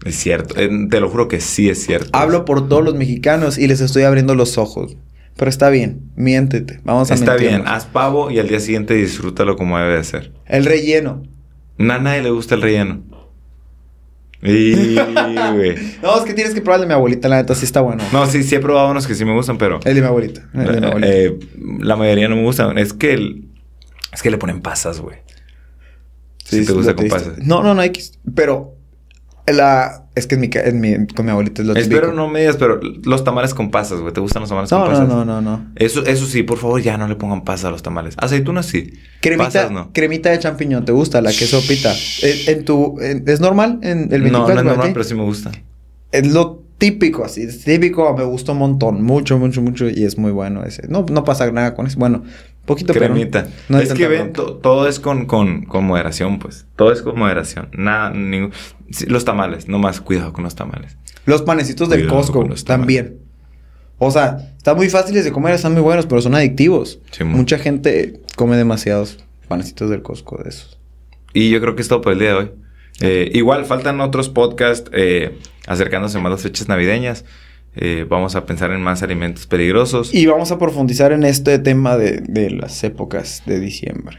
Es 0.04 0.16
cierto. 0.16 0.54
Eh, 0.58 0.68
te 0.90 1.00
lo 1.00 1.08
juro 1.08 1.28
que 1.28 1.40
sí 1.40 1.68
es 1.68 1.84
cierto. 1.84 2.10
Hablo 2.12 2.44
por 2.44 2.68
todos 2.68 2.84
los 2.84 2.94
mexicanos 2.94 3.58
y 3.58 3.66
les 3.66 3.80
estoy 3.80 4.02
abriendo 4.04 4.34
los 4.34 4.58
ojos. 4.58 4.96
Pero 5.36 5.50
está 5.50 5.68
bien, 5.68 6.10
miéntete. 6.16 6.80
Vamos 6.84 7.10
a 7.10 7.14
Está 7.14 7.36
bien, 7.36 7.62
haz 7.66 7.84
pavo 7.84 8.30
y 8.30 8.38
al 8.38 8.48
día 8.48 8.60
siguiente 8.60 8.94
disfrútalo 8.94 9.56
como 9.56 9.78
debe 9.78 9.96
de 9.96 10.04
ser. 10.04 10.32
El 10.46 10.64
relleno. 10.64 11.22
a 11.78 11.98
nadie 11.98 12.22
le 12.22 12.30
gusta 12.30 12.54
el 12.54 12.62
relleno. 12.62 13.02
Y, 14.42 14.94
no, 16.02 16.18
es 16.18 16.24
que 16.24 16.34
tienes 16.34 16.54
que 16.54 16.60
probar 16.60 16.76
el 16.76 16.82
de 16.82 16.86
mi 16.86 16.92
abuelita, 16.94 17.28
la 17.28 17.36
neta, 17.36 17.54
sí 17.54 17.64
está 17.64 17.80
bueno. 17.80 18.04
No, 18.12 18.26
sí, 18.26 18.42
sí 18.44 18.54
he 18.54 18.60
probado 18.60 18.90
unos 18.90 19.06
que 19.06 19.14
sí 19.14 19.24
me 19.24 19.34
gustan, 19.34 19.58
pero... 19.58 19.80
El 19.84 19.94
de 19.94 20.00
mi 20.00 20.06
abuelita. 20.06 20.48
El 20.54 20.72
de 20.72 20.80
mi 20.80 20.86
abuelita. 20.86 21.12
Eh, 21.12 21.38
la 21.80 21.96
mayoría 21.96 22.28
no 22.28 22.36
me 22.36 22.42
gustan. 22.42 22.78
Es 22.78 22.92
que 22.92 23.12
el... 23.12 23.48
Es 24.12 24.22
que 24.22 24.30
le 24.30 24.38
ponen 24.38 24.60
pasas, 24.60 25.00
güey. 25.00 25.18
Sí, 26.44 26.64
te 26.64 26.72
gusta 26.72 26.94
con 26.94 27.08
pasas. 27.08 27.38
No, 27.38 27.62
no, 27.62 27.74
no 27.74 27.80
hay 27.80 27.90
que... 27.90 28.02
Pero 28.34 28.75
la... 29.52 30.02
Es 30.14 30.26
que 30.26 30.36
en 30.36 30.40
mi, 30.40 30.50
en 30.52 30.80
mi, 30.80 31.06
con 31.08 31.26
mi 31.26 31.30
abuelita 31.30 31.60
es 31.60 31.68
lo 31.68 31.74
típico. 31.74 31.94
Espero 31.94 32.12
no 32.14 32.28
me 32.28 32.40
digas, 32.40 32.56
pero 32.56 32.80
los 33.04 33.22
tamales 33.22 33.52
con 33.52 33.70
pasas, 33.70 34.00
güey. 34.00 34.12
¿Te 34.14 34.20
gustan 34.20 34.40
los 34.40 34.48
tamales 34.48 34.70
con 34.70 34.80
pasas? 34.86 35.06
No, 35.06 35.24
no, 35.24 35.40
no, 35.40 35.40
no. 35.42 35.66
Eso, 35.76 36.06
eso 36.06 36.24
sí, 36.26 36.42
por 36.42 36.56
favor, 36.56 36.80
ya 36.80 36.96
no 36.96 37.06
le 37.06 37.16
pongan 37.16 37.44
pasas 37.44 37.66
a 37.66 37.70
los 37.70 37.82
tamales. 37.82 38.14
Aceitunas 38.16 38.64
sí. 38.64 38.94
Cremita, 39.20 39.44
pasas, 39.44 39.70
no. 39.70 39.92
cremita 39.92 40.30
de 40.30 40.38
champiñón, 40.38 40.86
¿te 40.86 40.92
gusta? 40.92 41.20
La 41.20 41.30
queso 41.30 41.60
pita. 41.68 41.94
Eh, 42.22 42.44
¿En, 42.46 42.64
tu... 42.64 42.98
¿Es 43.00 43.40
normal 43.40 43.78
en 43.82 44.08
el 44.10 44.22
24? 44.22 44.32
No, 44.32 44.46
no 44.46 44.60
es 44.60 44.64
normal, 44.64 44.90
pero 44.94 45.04
sí 45.04 45.14
me 45.14 45.24
gusta. 45.24 45.52
Es 46.12 46.32
lo 46.32 46.66
típico, 46.78 47.24
así. 47.24 47.42
Es 47.42 47.64
típico, 47.64 48.14
me 48.16 48.24
gusta 48.24 48.52
un 48.52 48.58
montón. 48.58 49.02
Mucho, 49.02 49.38
mucho, 49.38 49.62
mucho. 49.62 49.88
Y 49.88 50.04
es 50.04 50.18
muy 50.18 50.32
bueno 50.32 50.64
ese. 50.64 50.88
No, 50.88 51.04
no 51.10 51.24
pasa 51.24 51.50
nada 51.50 51.74
con 51.74 51.86
eso. 51.86 51.98
Bueno, 51.98 52.24
poquito 52.66 52.92
Cremita. 52.92 53.48
no 53.68 53.78
es 53.78 53.94
que 53.94 54.08
ven, 54.08 54.32
todo 54.32 54.88
es 54.88 55.00
con, 55.00 55.26
con, 55.26 55.64
con, 55.64 55.84
moderación, 55.84 56.38
pues. 56.38 56.66
Todo 56.76 56.92
es 56.92 57.02
con 57.02 57.18
moderación. 57.18 57.68
Nada, 57.72 58.10
ningún... 58.10 58.52
los 59.06 59.24
tamales, 59.24 59.68
no 59.68 59.78
más 59.78 60.00
cuidado 60.00 60.32
con 60.32 60.44
los 60.44 60.54
tamales. 60.54 60.96
Los 61.24 61.42
panecitos 61.42 61.88
del 61.88 62.06
Costco 62.06 62.46
también. 62.64 63.18
O 63.98 64.10
sea, 64.10 64.52
están 64.56 64.76
muy 64.76 64.88
fáciles 64.88 65.24
de 65.24 65.32
comer, 65.32 65.54
están 65.54 65.72
muy 65.72 65.82
buenos, 65.82 66.06
pero 66.06 66.20
son 66.20 66.34
adictivos. 66.34 67.00
Mucha 67.24 67.58
gente 67.58 68.20
come 68.36 68.56
demasiados 68.56 69.18
panecitos 69.48 69.90
del 69.90 70.02
Costco 70.02 70.42
de 70.42 70.50
esos. 70.50 70.78
Y 71.32 71.50
yo 71.50 71.60
creo 71.60 71.74
que 71.74 71.82
es 71.82 71.88
todo 71.88 72.00
por 72.00 72.12
el 72.12 72.18
día 72.18 72.28
de 72.28 72.34
hoy. 72.34 72.50
Eh, 73.00 73.30
igual 73.34 73.64
faltan 73.64 74.00
otros 74.00 74.28
podcasts 74.28 74.90
eh, 74.94 75.38
acercándose 75.66 76.18
más 76.18 76.32
las 76.32 76.42
fechas 76.42 76.68
navideñas. 76.68 77.24
Eh, 77.76 78.06
vamos 78.08 78.34
a 78.36 78.46
pensar 78.46 78.70
en 78.70 78.80
más 78.80 79.02
alimentos 79.02 79.46
peligrosos. 79.46 80.14
Y 80.14 80.26
vamos 80.26 80.50
a 80.50 80.58
profundizar 80.58 81.12
en 81.12 81.24
este 81.24 81.58
tema 81.58 81.98
de, 81.98 82.22
de, 82.26 82.50
las 82.50 82.82
épocas 82.84 83.42
de 83.44 83.60
diciembre. 83.60 84.18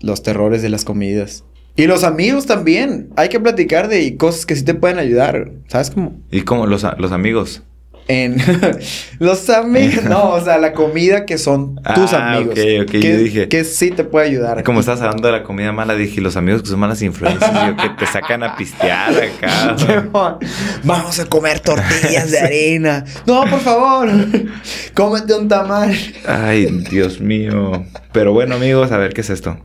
Los 0.00 0.22
terrores 0.22 0.62
de 0.62 0.70
las 0.70 0.84
comidas. 0.84 1.44
Y 1.76 1.86
los 1.86 2.04
amigos 2.04 2.46
también. 2.46 3.10
Hay 3.16 3.28
que 3.28 3.38
platicar 3.38 3.88
de 3.88 4.16
cosas 4.16 4.46
que 4.46 4.56
sí 4.56 4.64
te 4.64 4.72
pueden 4.74 4.98
ayudar. 4.98 5.52
¿Sabes 5.68 5.90
cómo? 5.90 6.18
¿Y 6.30 6.40
cómo 6.40 6.66
los, 6.66 6.86
los 6.98 7.12
amigos? 7.12 7.62
En 8.08 8.36
los 9.18 9.50
amigos, 9.50 10.04
no, 10.04 10.30
o 10.30 10.40
sea, 10.40 10.58
la 10.58 10.72
comida 10.72 11.26
que 11.26 11.38
son 11.38 11.76
tus 11.94 12.12
ah, 12.12 12.34
amigos. 12.34 12.54
Ok, 12.54 12.82
ok, 12.82 12.90
que, 12.90 13.00
yo 13.00 13.16
dije. 13.16 13.48
Que 13.48 13.64
sí 13.64 13.90
te 13.90 14.04
puede 14.04 14.26
ayudar. 14.28 14.62
Como 14.62 14.80
estás 14.80 15.00
hablando 15.00 15.26
de 15.26 15.32
la 15.32 15.42
comida 15.42 15.72
mala, 15.72 15.94
dije, 15.94 16.20
los 16.20 16.36
amigos 16.36 16.62
que 16.62 16.68
son 16.68 16.78
malas 16.78 17.02
influencias, 17.02 17.50
yo, 17.66 17.76
que 17.76 17.88
te 17.90 18.06
sacan 18.06 18.42
a 18.42 18.56
pistear 18.56 19.12
acá. 19.12 19.76
Vamos 20.84 21.18
a 21.18 21.26
comer 21.26 21.60
tortillas 21.60 22.30
de 22.30 22.38
arena. 22.38 23.04
No, 23.26 23.44
por 23.44 23.60
favor, 23.60 24.08
cómete 24.94 25.34
un 25.34 25.48
tamal. 25.48 25.96
Ay, 26.26 26.66
Dios 26.90 27.20
mío. 27.20 27.84
Pero 28.12 28.32
bueno, 28.32 28.54
amigos, 28.54 28.92
a 28.92 28.98
ver 28.98 29.12
qué 29.14 29.22
es 29.22 29.30
esto. 29.30 29.58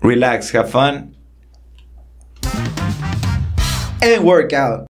Relax, 0.00 0.52
have 0.54 0.68
fun. 0.68 1.14
And 4.02 4.24
work 4.24 4.52
out. 4.52 4.80